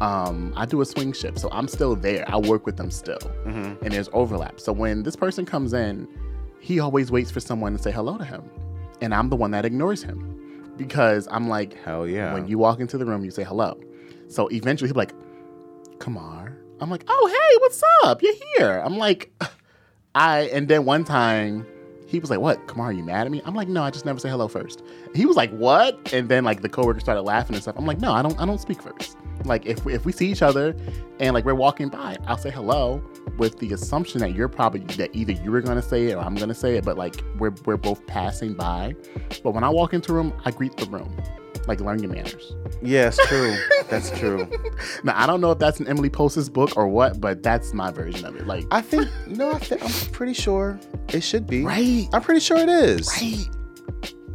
um, 0.00 0.52
I 0.56 0.66
do 0.66 0.80
a 0.80 0.84
swing 0.84 1.12
shift, 1.12 1.38
so 1.38 1.48
I'm 1.52 1.68
still 1.68 1.94
there. 1.94 2.24
I 2.26 2.36
work 2.38 2.66
with 2.66 2.78
them 2.78 2.90
still, 2.90 3.20
hmm 3.44 3.74
and 3.80 3.92
there's 3.92 4.08
overlap. 4.12 4.58
So 4.58 4.72
when 4.72 5.04
this 5.04 5.14
person 5.14 5.46
comes 5.46 5.72
in, 5.72 6.08
he 6.58 6.80
always 6.80 7.12
waits 7.12 7.30
for 7.30 7.38
someone 7.38 7.76
to 7.76 7.78
say 7.80 7.92
hello 7.92 8.18
to 8.18 8.24
him, 8.24 8.42
and 9.00 9.14
I'm 9.14 9.28
the 9.28 9.36
one 9.36 9.52
that 9.52 9.64
ignores 9.64 10.02
him 10.02 10.74
because 10.76 11.28
I'm 11.30 11.48
like, 11.48 11.74
Hell 11.84 12.08
yeah. 12.08 12.34
when 12.34 12.48
you 12.48 12.58
walk 12.58 12.80
into 12.80 12.98
the 12.98 13.04
room, 13.06 13.24
you 13.24 13.30
say 13.30 13.44
hello. 13.44 13.78
So 14.26 14.48
eventually 14.48 14.88
he'll 14.88 14.94
be 14.94 14.98
like, 14.98 15.14
Kamar. 16.00 16.56
I'm 16.80 16.90
like, 16.90 17.04
oh, 17.06 17.26
hey, 17.28 17.56
what's 17.60 17.80
up? 18.02 18.20
You're 18.20 18.34
here. 18.58 18.82
I'm 18.84 18.98
like, 18.98 19.30
I, 20.16 20.50
and 20.52 20.66
then 20.66 20.84
one 20.84 21.04
time 21.04 21.68
he 22.12 22.20
was 22.20 22.28
like, 22.28 22.40
what? 22.40 22.68
Kamar, 22.68 22.90
are 22.90 22.92
you 22.92 23.02
mad 23.02 23.26
at 23.26 23.32
me? 23.32 23.40
I'm 23.46 23.54
like, 23.54 23.68
no, 23.68 23.82
I 23.82 23.90
just 23.90 24.04
never 24.04 24.18
say 24.18 24.28
hello 24.28 24.46
first. 24.46 24.82
He 25.14 25.24
was 25.24 25.34
like, 25.34 25.50
what? 25.50 26.12
And 26.12 26.28
then 26.28 26.44
like 26.44 26.60
the 26.60 26.68
coworker 26.68 27.00
started 27.00 27.22
laughing 27.22 27.54
and 27.54 27.62
stuff. 27.62 27.74
I'm 27.78 27.86
like, 27.86 28.00
no, 28.00 28.12
I 28.12 28.20
don't, 28.20 28.38
I 28.38 28.44
don't 28.44 28.60
speak 28.60 28.82
first. 28.82 29.16
Like 29.44 29.66
if, 29.66 29.86
if 29.86 30.04
we 30.04 30.12
see 30.12 30.30
each 30.30 30.42
other 30.42 30.74
and 31.20 31.34
like 31.34 31.44
we're 31.44 31.54
walking 31.54 31.88
by, 31.88 32.16
I'll 32.26 32.38
say 32.38 32.50
hello 32.50 33.02
with 33.38 33.58
the 33.58 33.72
assumption 33.72 34.20
that 34.20 34.34
you're 34.34 34.48
probably, 34.48 34.80
that 34.96 35.10
either 35.14 35.32
you 35.32 35.50
were 35.50 35.60
going 35.60 35.76
to 35.76 35.82
say 35.82 36.06
it 36.06 36.14
or 36.14 36.20
I'm 36.20 36.36
to 36.36 36.54
say 36.54 36.76
it, 36.76 36.84
but 36.84 36.96
like 36.96 37.22
we're, 37.38 37.54
we're 37.64 37.76
both 37.76 38.04
passing 38.06 38.54
by. 38.54 38.94
But 39.42 39.52
when 39.52 39.64
I 39.64 39.68
walk 39.68 39.94
into 39.94 40.12
a 40.12 40.14
room, 40.16 40.32
I 40.44 40.50
greet 40.50 40.76
the 40.76 40.86
room. 40.86 41.16
Like 41.68 41.80
learn 41.80 42.02
your 42.02 42.10
manners. 42.10 42.54
yeah, 42.82 43.06
it's 43.06 43.24
true. 43.28 43.56
That's 43.88 44.10
true. 44.18 44.48
Now 45.04 45.14
I 45.16 45.26
don't 45.26 45.40
know 45.40 45.52
if 45.52 45.58
that's 45.60 45.78
in 45.78 45.86
Emily 45.86 46.10
Post's 46.10 46.48
book 46.48 46.76
or 46.76 46.88
what, 46.88 47.20
but 47.20 47.42
that's 47.42 47.72
my 47.72 47.92
version 47.92 48.24
of 48.24 48.34
it. 48.34 48.46
Like, 48.48 48.66
I 48.72 48.80
think 48.80 49.08
no, 49.28 49.52
I 49.52 49.58
think 49.58 49.84
I'm 49.84 49.90
pretty 50.12 50.32
sure 50.32 50.80
it 51.12 51.22
should 51.22 51.46
be. 51.46 51.62
right, 51.62 52.08
I'm 52.12 52.20
pretty 52.20 52.40
sure 52.40 52.56
it 52.56 52.68
is. 52.68 53.08
right. 53.20 53.48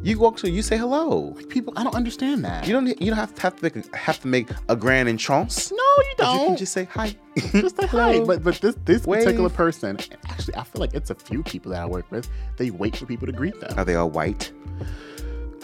You 0.03 0.19
walk 0.19 0.37
to 0.37 0.49
you 0.49 0.61
say 0.61 0.77
hello. 0.77 1.33
Like 1.35 1.49
people, 1.49 1.73
I 1.75 1.83
don't 1.83 1.95
understand 1.95 2.45
that. 2.45 2.67
You 2.67 2.73
don't 2.73 2.87
you 2.87 3.07
don't 3.07 3.17
have 3.17 3.33
to 3.35 3.41
have 3.41 3.55
to 3.57 3.63
make 3.63 3.75
a, 3.75 3.97
have 3.97 4.19
to 4.21 4.27
make 4.27 4.47
a 4.69 4.75
grand 4.75 5.09
entrance. 5.09 5.71
no, 5.71 5.77
you 5.77 6.13
don't. 6.17 6.39
You 6.39 6.45
can 6.47 6.57
just 6.57 6.73
say 6.73 6.85
hi. 6.85 7.15
just 7.37 7.77
say 7.77 7.87
hi. 7.87 8.19
But 8.19 8.43
but 8.43 8.55
this 8.61 8.75
this 8.85 9.05
Wave. 9.05 9.23
particular 9.23 9.49
person, 9.49 9.97
actually, 10.29 10.55
I 10.55 10.63
feel 10.63 10.79
like 10.79 10.93
it's 10.93 11.09
a 11.09 11.15
few 11.15 11.43
people 11.43 11.71
that 11.71 11.81
I 11.81 11.85
work 11.85 12.09
with. 12.11 12.29
They 12.57 12.69
wait 12.71 12.95
for 12.95 13.05
people 13.05 13.25
to 13.27 13.33
greet 13.33 13.59
them. 13.59 13.77
Are 13.77 13.83
they 13.83 13.95
all 13.95 14.09
white? 14.09 14.51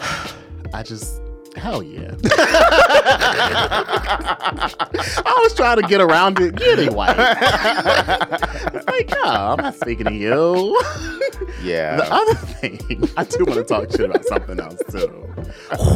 I 0.74 0.82
just. 0.82 1.20
Hell 1.56 1.82
yeah. 1.82 2.14
I 5.26 5.40
was 5.42 5.54
trying 5.54 5.80
to 5.80 5.88
get 5.88 6.00
around 6.00 6.40
it. 6.40 6.60
Yeah, 6.60 6.74
they 6.74 6.88
white. 6.88 7.14
it's 7.18 8.86
like, 8.86 9.10
no, 9.10 9.22
I'm 9.24 9.60
not 9.60 9.74
speaking 9.76 10.06
to 10.06 10.12
you. 10.12 10.80
Yeah. 11.62 11.96
The 11.96 12.12
other 12.12 12.34
thing, 12.34 13.08
I 13.16 13.24
do 13.24 13.44
want 13.44 13.54
to 13.58 13.64
talk 13.64 13.90
shit 13.90 14.10
about 14.10 14.24
something 14.24 14.60
else 14.60 14.80
too. 14.90 15.08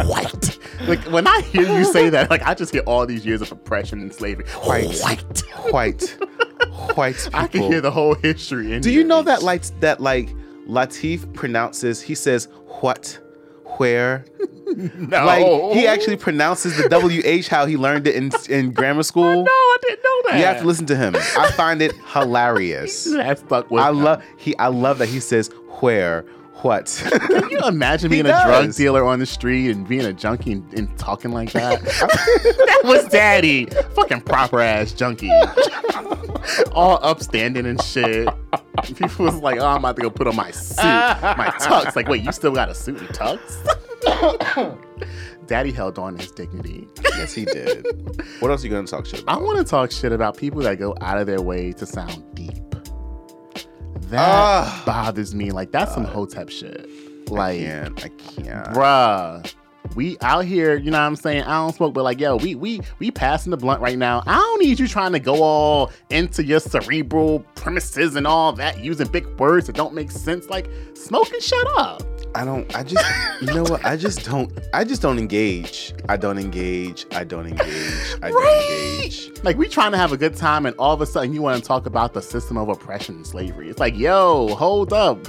White. 0.07 0.59
Like 0.83 1.01
when 1.11 1.27
I 1.27 1.41
hear 1.43 1.63
you 1.63 1.85
say 1.85 2.09
that, 2.11 2.31
like 2.31 2.43
I 2.43 2.55
just 2.55 2.73
hear 2.73 2.83
all 2.87 3.05
these 3.07 3.27
years 3.27 3.43
of 3.43 3.53
oppression 3.53 4.01
and 4.01 4.13
slavery. 4.13 4.47
White. 4.65 4.99
White. 5.01 5.41
white. 5.71 6.19
White 6.95 7.17
people. 7.17 7.41
I 7.41 7.47
can 7.49 7.63
hear 7.63 7.81
the 7.81 7.91
whole 7.91 8.15
history. 8.15 8.73
In 8.73 8.81
Do 8.81 8.91
you 8.91 9.05
know 9.05 9.23
that 9.23 9.43
like 9.43 9.65
that 9.81 10.01
like 10.01 10.31
Latif 10.69 11.33
pronounces 11.35 12.01
he 12.01 12.15
says 12.15 12.49
what 12.81 13.19
where 13.77 14.25
No. 14.99 15.25
like 15.25 15.77
he 15.77 15.87
actually 15.87 16.17
pronounces 16.17 16.77
the 16.77 16.89
WH 16.89 17.49
how 17.49 17.67
he 17.67 17.77
learned 17.77 18.07
it 18.07 18.15
in 18.15 18.31
in 18.49 18.73
grammar 18.73 19.03
school. 19.13 19.45
No, 19.45 19.51
I 19.51 19.77
didn't 19.83 20.03
know 20.05 20.23
that. 20.31 20.39
You 20.39 20.45
have 20.45 20.61
to 20.61 20.67
listen 20.67 20.87
to 20.87 20.97
him. 20.97 21.15
I 21.17 21.51
find 21.53 21.81
it 21.83 21.93
hilarious. 22.13 23.07
That 23.13 23.39
stuck 23.39 23.71
with 23.71 23.83
I 23.83 23.89
love 23.91 24.23
he 24.37 24.57
I 24.59 24.69
love 24.69 24.99
that 24.99 25.09
he 25.09 25.21
says 25.21 25.51
where 25.81 26.25
what. 26.63 26.87
Can 27.29 27.51
you 27.51 27.61
imagine 27.61 28.11
being 28.11 28.27
a 28.27 28.43
drug 28.45 28.75
dealer 28.75 29.05
on 29.05 29.21
the 29.21 29.27
street 29.27 29.71
and 29.71 29.87
being 29.87 30.05
a 30.05 30.13
junkie 30.13 30.53
and, 30.53 30.75
and 30.75 30.99
talking 30.99 31.31
like 31.31 31.53
that? 31.53 31.81
that 31.83 32.81
was 32.85 33.05
daddy. 33.07 33.67
Fucking 33.95 34.23
proper 34.23 34.61
ass 34.61 34.93
junkie. 34.93 35.31
All 36.73 36.99
upstanding 37.03 37.65
and 37.67 37.81
shit. 37.83 38.29
People 38.83 39.27
was 39.27 39.37
like, 39.37 39.61
oh, 39.61 39.67
I'm 39.67 39.79
about 39.79 39.97
to 39.97 40.03
go 40.03 40.11
put 40.11 40.27
on 40.27 40.35
my 40.37 40.51
suit, 40.51 40.77
my 40.79 41.53
tux. 41.61 41.95
Like, 41.95 42.09
wait, 42.09 42.23
you 42.25 42.33
still 42.33 42.53
got 42.53 42.69
a 42.69 42.75
suit 42.75 42.99
and 42.99 43.09
tux? 43.11 43.41
Daddy 45.47 45.73
held 45.73 45.99
on 45.99 46.17
his 46.19 46.31
dignity. 46.33 46.87
yes, 47.17 47.33
he 47.33 47.45
did. 47.45 47.87
What 48.41 48.51
else 48.51 48.63
are 48.63 48.67
you 48.69 48.73
gonna 48.73 48.87
talk 48.87 49.07
shit 49.07 49.25
I 49.27 49.37
want 49.37 49.59
to 49.59 49.65
talk 49.65 49.91
shit 49.91 50.13
about 50.13 50.37
people 50.37 50.61
that 50.63 50.79
go 50.79 50.95
out 51.01 51.19
of 51.19 51.27
their 51.27 51.41
way 51.41 51.73
to 51.73 51.87
sound 51.87 52.23
deep. 52.35 52.55
That 54.11 54.21
Ah. 54.21 54.83
bothers 54.87 55.35
me. 55.35 55.51
Like, 55.51 55.73
that's 55.73 55.93
some 55.93 56.05
hotep 56.05 56.49
shit. 56.51 56.89
Like, 57.31 57.61
I 57.61 57.65
can't. 57.65 58.05
I 58.05 58.09
can't. 58.09 58.67
bruh. 58.69 59.55
We 59.97 60.17
out 60.21 60.45
here, 60.45 60.77
you 60.77 60.91
know 60.91 60.99
what 60.99 61.05
I'm 61.07 61.17
saying? 61.17 61.43
I 61.45 61.55
don't 61.59 61.75
smoke, 61.75 61.95
but 61.95 62.05
like, 62.05 62.21
yo, 62.21 62.37
we 62.37 62.55
we 62.55 62.81
we 63.01 63.11
passing 63.11 63.51
the 63.51 63.57
blunt 63.57 63.81
right 63.81 63.99
now. 63.99 64.23
I 64.27 64.37
don't 64.37 64.61
need 64.63 64.79
you 64.79 64.87
trying 64.87 65.13
to 65.13 65.19
go 65.19 65.43
all 65.43 65.91
into 66.11 66.45
your 66.45 66.61
cerebral 66.61 67.41
premises 67.57 68.15
and 68.15 68.27
all 68.27 68.53
that, 68.53 68.85
using 68.85 69.09
big 69.09 69.27
words 69.41 69.67
that 69.67 69.75
don't 69.77 69.95
make 69.95 70.11
sense. 70.11 70.49
Like, 70.49 70.71
smoke 70.95 71.33
and 71.33 71.43
shut 71.43 71.67
up. 71.79 72.03
I 72.39 72.45
don't. 72.45 72.75
I 72.77 72.83
just. 72.85 73.05
You 73.43 73.53
know 73.55 73.65
what? 73.65 73.85
I 73.85 73.97
just 73.97 74.25
don't. 74.25 74.53
I 74.73 74.85
just 74.85 75.03
don't 75.03 75.19
engage. 75.19 75.93
I 76.09 76.17
don't 76.17 76.39
engage. 76.39 77.05
I 77.13 77.25
don't 77.25 77.47
engage. 77.47 78.15
I 78.23 78.31
don't 78.31 78.47
engage. 78.47 79.31
Like, 79.43 79.57
we 79.57 79.69
trying 79.69 79.91
to 79.93 79.99
have 79.99 80.13
a 80.13 80.17
good 80.17 80.37
time, 80.37 80.65
and 80.67 80.77
all 80.79 80.95
of 80.95 81.01
a 81.01 81.07
sudden, 81.07 81.33
you 81.35 81.43
want 81.43 81.61
to 81.61 81.67
talk 81.67 81.87
about 81.87 82.15
the 82.15 82.23
system 82.23 82.57
of 82.57 82.69
oppression 82.69 83.17
and 83.17 83.27
slavery. 83.27 83.69
It's 83.69 83.81
like, 83.81 83.97
yo, 83.97 84.55
hold 84.55 84.93
up, 84.93 85.27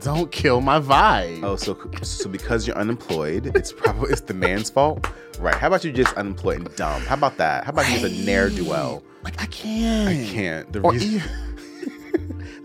don't 0.00 0.30
kill 0.32 0.60
my 0.60 0.80
vibe. 0.80 1.44
Oh, 1.44 1.54
so 1.56 1.78
so 2.02 2.28
because 2.28 2.66
you're 2.66 2.76
unemployed, 2.76 3.52
it's 3.54 3.72
probably 3.72 4.10
it's 4.10 4.22
the 4.22 4.34
man's 4.34 4.68
fault, 4.70 5.06
right? 5.38 5.54
How 5.54 5.68
about 5.68 5.84
you 5.84 5.92
just 5.92 6.14
unemployed 6.16 6.58
and 6.58 6.74
dumb? 6.76 7.02
How 7.02 7.14
about 7.14 7.36
that? 7.36 7.64
How 7.64 7.70
about 7.70 7.86
you 7.88 7.98
just 8.00 8.20
a 8.20 8.24
ne'er 8.24 8.50
do 8.50 8.64
well? 8.64 9.02
Like, 9.22 9.40
I 9.40 9.46
can't. 9.46 10.08
I 10.08 10.32
can't. 10.32 10.72
The 10.72 10.80
Or 10.80 10.92
reason, 10.92 11.20
e- 11.20 11.22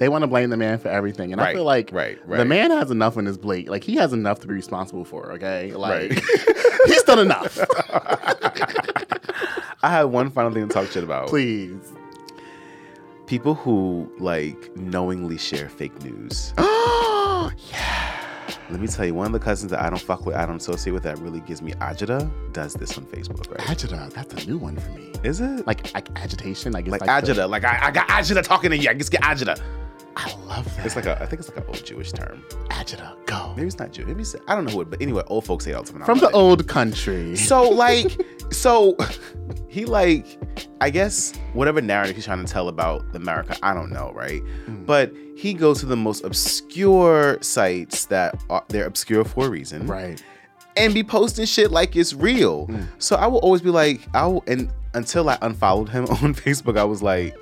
they 0.04 0.10
want 0.10 0.24
to 0.24 0.28
blame 0.28 0.50
the 0.50 0.58
man 0.58 0.80
for 0.80 0.90
everything, 0.90 1.32
and 1.32 1.40
I 1.40 1.54
feel 1.54 1.64
like 1.64 1.90
right, 1.94 2.20
the 2.28 2.44
man 2.44 2.72
has 2.72 2.92
enough 2.92 3.16
on 3.16 3.26
his 3.26 3.38
plate. 3.38 3.70
Like 3.70 3.86
he 3.86 3.96
has 3.96 4.12
enough 4.12 4.42
to 4.42 4.48
be 4.48 4.54
responsible 4.54 5.06
for. 5.06 5.32
Okay, 5.32 5.72
like 5.72 6.12
Right. 6.12 6.24
he's 6.88 7.04
done 7.04 7.20
enough. 7.20 7.58
I 9.82 9.90
have 9.90 10.10
one 10.10 10.30
final 10.30 10.52
thing 10.52 10.68
to 10.68 10.74
talk 10.74 10.92
shit 10.92 11.06
about. 11.06 11.30
Please. 11.30 11.94
People 13.28 13.56
who 13.56 14.12
like 14.20 14.76
knowingly 14.76 15.38
share 15.38 15.70
fake 15.70 15.98
news. 16.04 16.54
Oh 16.58 17.50
yeah. 17.72 18.10
Let 18.70 18.82
me 18.82 18.88
tell 18.88 19.06
you, 19.06 19.14
one 19.14 19.28
of 19.28 19.32
the 19.32 19.40
cousins 19.40 19.72
that 19.72 19.82
I 19.82 19.90
don't 19.90 20.02
fuck 20.02 20.26
with, 20.26 20.36
I 20.36 20.46
don't 20.46 20.58
associate 20.58 20.92
with, 20.92 21.04
that 21.04 21.18
really 21.20 21.40
gives 21.42 21.62
me 21.62 21.72
agita, 21.76 22.30
does 22.52 22.74
this 22.74 22.98
on 22.98 23.06
Facebook, 23.06 23.50
right? 23.50 23.60
Agita. 23.70 24.12
That's 24.12 24.34
a 24.44 24.48
new 24.48 24.58
one 24.58 24.76
for 24.76 24.90
me. 24.92 25.14
Is 25.24 25.40
it? 25.40 25.66
Like, 25.66 25.94
like 25.94 26.10
agitation. 26.22 26.74
Like, 26.74 26.86
it's 26.88 26.92
like, 26.92 27.08
like 27.08 27.24
the- 27.24 27.34
agita. 27.34 27.50
Like 27.50 27.64
I, 27.64 27.88
I 27.88 27.92
got 27.92 28.08
agita 28.10 28.44
talking 28.44 28.72
to 28.72 28.78
you. 28.78 28.90
I 28.90 28.94
just 28.96 29.12
get 29.12 29.22
agita. 29.22 29.62
I 30.16 30.32
love 30.46 30.66
that. 30.78 30.86
It's 30.86 30.96
like 30.96 31.06
a, 31.06 31.22
I 31.22 31.26
think 31.26 31.40
it's 31.40 31.50
like 31.50 31.58
an 31.58 31.64
old 31.68 31.84
Jewish 31.86 32.12
term. 32.12 32.44
agita. 32.70 33.14
Go. 33.26 33.54
Maybe 33.56 33.68
it's 33.68 33.80
not 33.80 33.92
Jewish. 33.92 34.08
Maybe 34.08 34.22
it's, 34.22 34.36
I 34.48 34.56
don't 34.56 34.66
know 34.66 34.72
who 34.74 34.82
it, 34.82 34.90
but 34.90 35.02
anyway, 35.02 35.24
old 35.28 35.46
folks 35.46 35.66
say 35.66 35.72
it 35.72 35.74
all 35.76 35.84
the 35.84 35.92
time. 35.94 36.04
From 36.04 36.20
the 36.20 36.28
it. 36.28 36.34
old 36.36 36.68
country. 36.68 37.36
So 37.36 37.68
like, 37.70 38.22
so 38.52 38.96
he 39.68 39.86
like, 39.86 40.38
I 40.82 40.90
guess 40.92 41.34
whatever 41.54 41.82
narrative 41.82 42.16
he's 42.16 42.26
trying 42.26 42.46
to 42.46 42.52
tell 42.52 42.68
about 42.68 43.04
America, 43.16 43.58
I 43.64 43.74
don't 43.74 43.92
know, 43.92 44.12
right? 44.14 44.42
Mm. 44.68 44.86
But 44.86 45.12
he 45.36 45.54
goes 45.56 45.80
to 45.80 45.86
the 45.88 45.96
most 45.98 46.24
obscure 46.24 47.38
sites 47.42 48.06
that 48.06 48.42
are 48.50 48.64
they're 48.68 48.86
obscure 48.86 49.24
for 49.26 49.48
a 49.48 49.50
reason, 49.50 49.88
Right. 49.88 50.22
and 50.78 50.94
be 50.94 51.04
posting 51.04 51.46
shit 51.46 51.72
like 51.72 51.96
it's 51.96 52.14
real. 52.14 52.68
Mm. 52.68 52.86
So 53.00 53.16
I 53.16 53.26
will 53.28 53.40
always 53.40 53.62
be 53.62 53.72
like, 53.72 54.02
I 54.14 54.28
will, 54.28 54.44
and 54.46 54.72
until 54.94 55.28
I 55.30 55.40
unfollowed 55.42 55.90
him 55.90 56.04
on 56.10 56.36
Facebook, 56.36 56.78
I 56.78 56.84
was 56.84 57.02
like, 57.02 57.36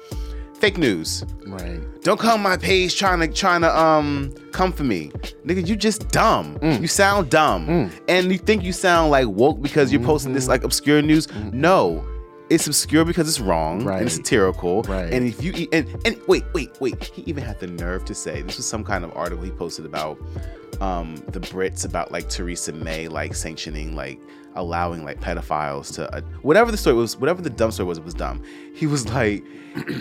fake 0.61 0.77
news. 0.77 1.25
Right. 1.47 1.79
Don't 2.03 2.19
come 2.19 2.41
my 2.41 2.55
page 2.55 2.97
trying 2.97 3.19
to 3.19 3.27
trying 3.27 3.61
to 3.61 3.77
um 3.77 4.33
come 4.53 4.71
for 4.71 4.83
me. 4.83 5.09
Nigga, 5.45 5.67
you 5.67 5.75
just 5.75 6.09
dumb. 6.09 6.57
Mm. 6.59 6.81
You 6.81 6.87
sound 6.87 7.29
dumb. 7.29 7.91
And 8.07 8.31
you 8.31 8.37
think 8.37 8.63
you 8.63 8.71
sound 8.71 9.11
like 9.11 9.27
woke 9.27 9.61
because 9.61 9.91
you're 9.91 10.01
posting 10.01 10.29
Mm-hmm. 10.29 10.35
this 10.35 10.47
like 10.47 10.63
obscure 10.63 11.01
news. 11.01 11.27
No. 11.51 12.05
It's 12.51 12.67
obscure 12.67 13.05
because 13.05 13.27
it's 13.27 13.39
wrong 13.39 13.83
Right. 13.83 13.97
and 13.99 14.05
it's 14.07 14.15
satirical. 14.15 14.83
Right. 14.83 15.11
And 15.13 15.25
if 15.27 15.41
you 15.43 15.53
e- 15.55 15.69
and 15.71 15.87
and 16.05 16.19
wait, 16.27 16.43
wait, 16.53 16.69
wait. 16.79 17.03
He 17.03 17.21
even 17.23 17.43
had 17.43 17.59
the 17.59 17.67
nerve 17.67 18.05
to 18.05 18.13
say 18.13 18.41
this 18.41 18.57
was 18.57 18.65
some 18.67 18.83
kind 18.83 19.03
of 19.03 19.11
article 19.15 19.43
he 19.43 19.51
posted 19.51 19.85
about 19.85 20.17
um 20.81 21.15
the 21.29 21.39
Brits 21.39 21.85
about 21.85 22.11
like 22.11 22.29
Theresa 22.29 22.73
May 22.73 23.07
like 23.07 23.35
sanctioning 23.35 23.95
like 23.95 24.19
allowing 24.55 25.05
like 25.05 25.19
pedophiles 25.21 25.93
to 25.95 26.13
uh, 26.13 26.21
whatever 26.41 26.71
the 26.71 26.77
story 26.77 26.95
was 26.95 27.15
whatever 27.17 27.41
the 27.41 27.49
dumb 27.49 27.71
story 27.71 27.87
was 27.87 27.97
it 27.97 28.03
was 28.03 28.13
dumb 28.13 28.43
he 28.75 28.85
was 28.85 29.07
like 29.07 29.43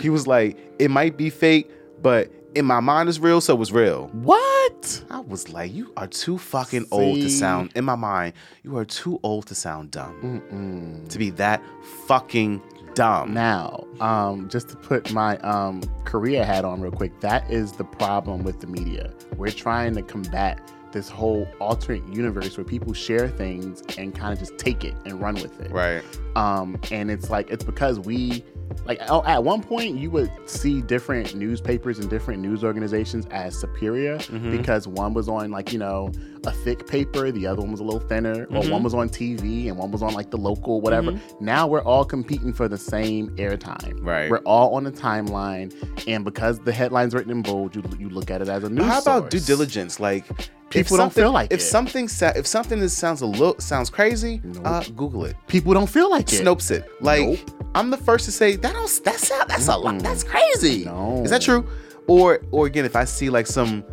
he 0.01 0.09
was 0.09 0.27
like 0.27 0.57
it 0.79 0.91
might 0.91 1.15
be 1.15 1.29
fake 1.29 1.69
but 2.01 2.29
in 2.55 2.65
my 2.65 2.79
mind 2.79 3.07
is 3.09 3.19
real 3.19 3.39
so 3.41 3.59
it's 3.61 3.71
real 3.71 4.07
What? 4.13 5.03
i 5.09 5.19
was 5.19 5.49
like 5.49 5.73
you 5.73 5.91
are 5.97 6.07
too 6.07 6.37
fucking 6.37 6.85
old 6.91 7.17
to 7.21 7.29
sound 7.29 7.71
in 7.75 7.85
my 7.85 7.95
mind 7.95 8.33
you 8.63 8.77
are 8.77 8.85
too 8.85 9.19
old 9.23 9.47
to 9.47 9.55
sound 9.55 9.91
dumb 9.91 10.41
Mm-mm. 10.51 11.07
to 11.09 11.17
be 11.17 11.29
that 11.31 11.61
fucking 12.07 12.61
dumb 12.93 13.33
Now, 13.33 13.85
um, 14.01 14.49
just 14.49 14.67
to 14.69 14.75
put 14.75 15.13
my 15.13 15.37
um, 15.37 15.81
career 16.03 16.43
hat 16.43 16.65
on 16.65 16.81
real 16.81 16.91
quick, 16.91 17.17
that 17.21 17.49
is 17.49 17.71
the 17.71 17.85
problem 17.85 18.43
with 18.43 18.59
the 18.59 18.67
media. 18.67 19.13
We're 19.37 19.51
trying 19.51 19.95
to 19.95 20.01
combat 20.01 20.59
this 20.91 21.07
whole 21.07 21.47
alternate 21.61 22.05
universe 22.13 22.57
where 22.57 22.65
people 22.65 22.91
share 22.91 23.29
things 23.29 23.81
and 23.97 24.13
kind 24.13 24.33
of 24.33 24.39
just 24.39 24.57
take 24.57 24.83
it 24.83 24.93
and 25.05 25.21
run 25.21 25.35
with 25.35 25.57
it. 25.61 25.71
right 25.71 26.03
Um, 26.35 26.77
and 26.91 27.09
it's 27.09 27.29
like 27.29 27.49
it's 27.49 27.63
because 27.63 27.97
we 27.97 28.43
like 28.85 28.99
oh, 29.09 29.23
at 29.25 29.43
one 29.43 29.61
point 29.63 29.97
you 29.97 30.09
would 30.11 30.31
see 30.45 30.81
different 30.81 31.35
newspapers 31.35 31.99
and 31.99 32.09
different 32.09 32.41
news 32.41 32.63
organizations 32.63 33.25
as 33.31 33.57
superior 33.59 34.17
Mhm. 34.17 34.51
because 34.57 34.87
one 34.87 35.13
was 35.13 35.27
on 35.29 35.51
like 35.51 35.71
you 35.73 35.79
know 35.79 36.11
a 36.45 36.51
thick 36.51 36.87
paper, 36.87 37.31
the 37.31 37.45
other 37.45 37.61
one 37.61 37.71
was 37.71 37.79
a 37.79 37.83
little 37.83 37.99
thinner, 37.99 38.45
or 38.49 38.61
Mhm. 38.63 38.71
one 38.71 38.83
was 38.83 38.93
on 38.93 39.09
TV 39.09 39.67
and 39.69 39.77
one 39.77 39.91
was 39.91 40.01
on 40.01 40.13
like 40.13 40.31
the 40.31 40.37
local 40.37 40.81
whatever. 40.81 41.13
Now 41.39 41.67
we're 41.67 41.83
all 41.83 42.03
competing 42.03 42.51
for 42.51 42.67
the 42.67 42.77
same 42.77 43.29
airtime. 43.37 43.97
Right. 44.01 44.29
We're 44.29 44.39
all 44.39 44.73
on 44.75 44.83
the 44.83 44.91
timeline, 44.91 45.71
and 46.07 46.25
because 46.25 46.57
the 46.59 46.71
headline's 46.71 47.13
written 47.13 47.31
in 47.31 47.41
bold, 47.43 47.75
you 47.75 47.83
you 47.99 48.09
look 48.09 48.31
at 48.31 48.41
it 48.41 48.49
as 48.49 48.63
a 48.63 48.69
news. 48.69 48.85
How 48.85 49.01
about 49.01 49.29
due 49.29 49.39
diligence 49.39 49.99
like 49.99 50.25
People 50.71 50.95
don't 50.95 51.11
feel 51.13 51.33
like 51.33 51.51
if 51.51 51.59
it. 51.59 51.63
something 51.63 52.07
sa- 52.07 52.31
if 52.35 52.47
something 52.47 52.79
that 52.79 52.89
sounds 52.89 53.19
a 53.21 53.25
little 53.25 53.55
sounds 53.59 53.89
crazy 53.89 54.39
Nope. 54.41 54.61
uh 54.65 54.83
google 54.95 55.25
it 55.25 55.35
People 55.47 55.73
don't 55.73 55.89
feel 55.89 56.09
like 56.09 56.31
it. 56.31 56.41
Snopes 56.45 56.71
it. 56.71 56.89
Like 57.01 57.21
Nope. 57.27 57.39
I'm 57.75 57.89
the 57.89 57.97
first 57.97 58.23
to 58.25 58.31
say 58.31 58.55
that 58.55 58.73
don't 58.73 59.01
that 59.03 59.19
sound 59.19 59.49
that's 59.49 59.67
a 59.67 59.75
lot 59.75 59.99
that's 59.99 60.23
crazy. 60.23 60.85
No. 60.85 61.21
Is 61.25 61.29
that 61.29 61.41
true? 61.41 61.65
Or 62.07 62.39
or 62.51 62.67
again, 62.67 62.85
if 62.85 62.95
I 62.95 63.03
see 63.03 63.29
like 63.29 63.47
some 63.47 63.83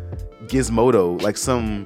Gizmodo, 0.47 1.21
like 1.21 1.35
some 1.37 1.85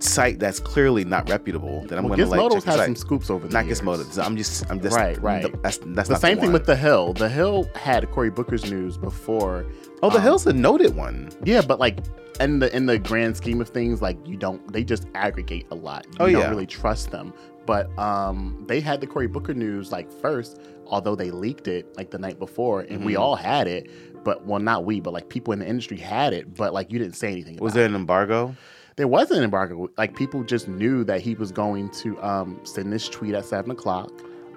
site 0.00 0.38
that's 0.38 0.60
clearly 0.60 1.04
not 1.04 1.28
reputable, 1.28 1.84
then 1.88 1.98
I'm 1.98 2.04
Well, 2.08 2.16
gonna 2.16 2.28
like 2.30 2.40
Gizmodo's 2.40 2.54
check 2.54 2.64
the 2.64 2.70
had 2.70 2.76
site. 2.78 2.86
some 2.86 2.96
scoops 2.96 3.30
over 3.30 3.46
the 3.48 3.52
not 3.54 3.66
years. 3.66 3.80
Gizmodo. 3.80 4.24
I'm 4.24 4.36
just 4.36 4.70
I'm 4.70 4.80
just 4.80 4.96
Right, 4.96 5.20
right. 5.22 5.62
That's 5.62 5.78
that's 5.86 6.08
The 6.08 6.16
same 6.16 6.36
thing 6.36 6.46
one. 6.46 6.52
with 6.54 6.66
the 6.66 6.76
Hill. 6.76 7.12
The 7.14 7.28
Hill 7.28 7.68
had 7.74 8.10
Cory 8.10 8.30
Booker's 8.30 8.70
news 8.70 8.96
before. 8.96 9.64
oh 10.02 10.10
the 10.10 10.16
um, 10.16 10.22
Hill's 10.22 10.46
a 10.46 10.52
noted 10.52 10.94
one. 10.96 11.30
Yeah, 11.44 11.62
but 11.62 11.78
like 11.80 11.98
in 12.40 12.58
the 12.58 12.74
in 12.74 12.86
the 12.86 12.98
grand 12.98 13.36
scheme 13.36 13.60
of 13.60 13.68
things, 13.68 14.00
like 14.02 14.16
you 14.26 14.36
don't 14.36 14.72
they 14.72 14.84
just 14.84 15.06
aggregate 15.14 15.66
a 15.70 15.74
lot. 15.74 16.06
You 16.06 16.16
Oh, 16.20 16.30
don't 16.30 16.40
yeah. 16.42 16.48
really 16.50 16.66
trust 16.66 17.10
them. 17.10 17.32
But 17.66 17.96
um 17.98 18.64
they 18.68 18.80
had 18.80 19.00
the 19.00 19.06
Cory 19.06 19.26
Booker 19.28 19.54
news 19.54 19.92
like 19.92 20.10
first, 20.12 20.60
although 20.86 21.14
they 21.14 21.30
leaked 21.30 21.68
it 21.68 21.96
like 21.96 22.10
the 22.10 22.18
night 22.18 22.38
before, 22.38 22.80
and 22.82 23.04
we 23.04 23.14
Mhm. 23.14 23.20
all 23.20 23.36
had 23.36 23.66
it. 23.68 23.88
But 24.24 24.46
well, 24.46 24.60
not 24.60 24.84
we, 24.84 25.00
but 25.00 25.12
like 25.12 25.28
people 25.28 25.52
in 25.52 25.58
the 25.58 25.66
industry 25.66 25.96
had 25.96 26.32
it. 26.32 26.54
But 26.56 26.72
like 26.72 26.92
you 26.92 26.98
didn't 26.98 27.16
say 27.16 27.30
anything. 27.32 27.56
Was 27.60 27.72
there 27.74 27.84
it. 27.84 27.88
an 27.90 27.94
embargo? 27.96 28.54
There 28.96 29.08
wasn't 29.08 29.38
an 29.38 29.44
embargo. 29.44 29.88
Like 29.96 30.14
people 30.16 30.42
just 30.44 30.68
knew 30.68 31.04
that 31.04 31.20
he 31.20 31.34
was 31.34 31.50
going 31.52 31.90
to 31.90 32.20
um 32.22 32.60
send 32.64 32.92
this 32.92 33.08
tweet 33.08 33.34
at 33.34 33.44
seven 33.44 33.70
o'clock. 33.70 34.10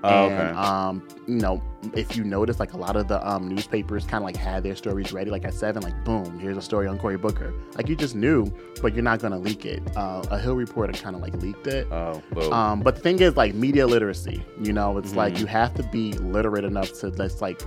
Oh, 0.03 0.29
and 0.29 0.33
okay. 0.49 0.59
um, 0.59 1.07
you 1.27 1.35
know, 1.37 1.63
if 1.95 2.15
you 2.15 2.23
notice, 2.23 2.59
like 2.59 2.73
a 2.73 2.77
lot 2.77 2.95
of 2.95 3.07
the 3.07 3.27
um 3.27 3.47
newspapers 3.47 4.03
kind 4.05 4.21
of 4.21 4.25
like 4.25 4.35
had 4.35 4.61
their 4.61 4.75
stories 4.75 5.11
ready, 5.11 5.31
like 5.31 5.45
at 5.45 5.53
seven, 5.55 5.81
like 5.81 6.03
boom, 6.03 6.37
here's 6.37 6.57
a 6.57 6.61
story 6.61 6.85
on 6.85 6.99
Cory 6.99 7.17
Booker. 7.17 7.53
Like 7.75 7.89
you 7.89 7.95
just 7.95 8.13
knew, 8.13 8.45
but 8.83 8.93
you're 8.93 9.03
not 9.03 9.19
gonna 9.19 9.39
leak 9.39 9.65
it. 9.65 9.81
Uh, 9.95 10.23
a 10.29 10.37
Hill 10.37 10.55
reporter 10.55 10.93
kind 10.93 11.15
of 11.15 11.23
like 11.23 11.33
leaked 11.41 11.65
it. 11.65 11.87
Oh. 11.91 12.21
Um, 12.51 12.81
but 12.81 12.97
the 12.97 13.01
thing 13.01 13.19
is, 13.19 13.35
like 13.35 13.55
media 13.55 13.87
literacy, 13.87 14.45
you 14.61 14.73
know, 14.73 14.97
it's 14.99 15.15
like 15.15 15.35
Mhm. 15.35 15.39
you 15.39 15.45
have 15.47 15.73
to 15.75 15.83
be 15.83 16.13
literate 16.13 16.65
enough 16.65 16.93
to 16.99 17.09
just 17.09 17.41
like 17.41 17.61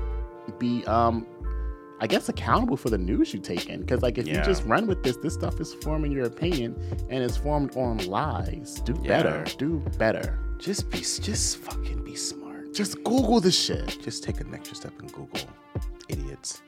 be 0.58 0.84
um. 0.86 1.26
I 2.00 2.06
guess 2.06 2.28
accountable 2.28 2.76
for 2.76 2.90
the 2.90 2.98
news 2.98 3.34
you 3.34 3.40
take 3.40 3.68
in, 3.68 3.80
because 3.80 4.02
like 4.02 4.18
if 4.18 4.26
Yeah. 4.26 4.38
you 4.38 4.44
just 4.44 4.64
run 4.64 4.86
with 4.86 5.02
this, 5.02 5.16
this 5.16 5.34
stuff 5.34 5.60
is 5.60 5.74
forming 5.74 6.12
your 6.12 6.26
opinion, 6.26 6.76
and 7.10 7.22
it's 7.24 7.36
formed 7.36 7.76
on 7.76 7.98
lies. 8.06 8.80
Do 8.84 8.94
Yeah. 9.02 9.08
better. 9.22 9.44
Do 9.58 9.82
better. 9.98 10.38
just 10.58 10.90
be 10.90 10.98
just 10.98 11.58
fucking 11.58 12.02
be 12.04 12.16
smart. 12.16 12.74
Just 12.74 12.96
Google 13.04 13.40
the 13.40 13.50
shit. 13.52 13.98
Just 14.02 14.24
take 14.24 14.40
an 14.40 14.52
extra 14.52 14.74
step 14.76 14.92
and 14.98 15.12
Google. 15.12 15.48
Idiots. 16.08 16.62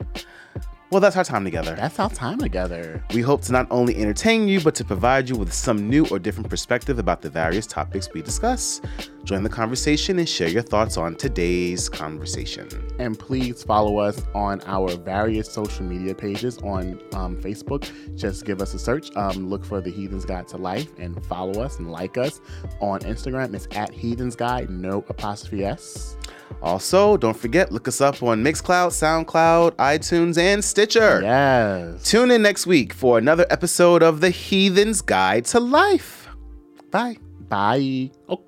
Well, 0.91 0.99
that's 0.99 1.15
our 1.15 1.23
time 1.23 1.45
together. 1.45 1.73
That's 1.73 1.97
our 1.99 2.09
time 2.09 2.37
together. 2.37 3.01
We 3.13 3.21
hope 3.21 3.43
to 3.43 3.53
not 3.53 3.65
only 3.71 3.95
entertain 3.95 4.49
you, 4.49 4.59
but 4.59 4.75
to 4.75 4.83
provide 4.83 5.29
you 5.29 5.37
with 5.37 5.53
some 5.53 5.89
new 5.89 6.05
or 6.07 6.19
different 6.19 6.49
perspective 6.49 6.99
about 6.99 7.21
the 7.21 7.29
various 7.29 7.65
topics 7.65 8.09
we 8.13 8.21
discuss. 8.21 8.81
Join 9.23 9.41
the 9.43 9.49
conversation 9.49 10.19
and 10.19 10.27
share 10.27 10.49
your 10.49 10.63
thoughts 10.63 10.97
on 10.97 11.15
today's 11.15 11.87
conversation. 11.87 12.67
And 12.99 13.17
please 13.17 13.63
follow 13.63 13.99
us 13.99 14.21
on 14.35 14.61
our 14.65 14.89
various 14.97 15.49
social 15.49 15.85
media 15.85 16.13
pages 16.13 16.57
on 16.57 16.99
um, 17.13 17.37
Facebook. 17.37 17.89
Just 18.17 18.45
give 18.45 18.61
us 18.61 18.73
a 18.73 18.79
search. 18.79 19.15
Um, 19.15 19.49
look 19.49 19.63
for 19.63 19.79
the 19.79 19.91
Heathens 19.91 20.25
Guide 20.25 20.49
to 20.49 20.57
Life 20.57 20.91
and 20.99 21.25
follow 21.25 21.61
us 21.63 21.79
and 21.79 21.89
like 21.89 22.17
us. 22.17 22.41
On 22.81 22.99
Instagram, 22.99 23.55
it's 23.55 23.69
at 23.71 23.93
Heathens 23.93 24.35
Guide, 24.35 24.69
no 24.69 25.05
apostrophe 25.07 25.63
S. 25.63 26.17
Also, 26.61 27.17
don't 27.17 27.37
forget, 27.37 27.71
look 27.71 27.87
us 27.87 28.01
up 28.01 28.21
on 28.23 28.43
Mixcloud, 28.43 28.89
SoundCloud, 28.89 29.71
iTunes, 29.77 30.37
and 30.37 30.63
Stitcher. 30.63 31.21
Yes. 31.21 32.03
Tune 32.03 32.31
in 32.31 32.41
next 32.41 32.67
week 32.67 32.93
for 32.93 33.17
another 33.17 33.45
episode 33.49 34.03
of 34.03 34.21
The 34.21 34.29
Heathen's 34.29 35.01
Guide 35.01 35.45
to 35.45 35.59
Life. 35.59 36.27
Bye. 36.91 37.17
Bye. 37.49 38.11
Oh, 38.29 38.43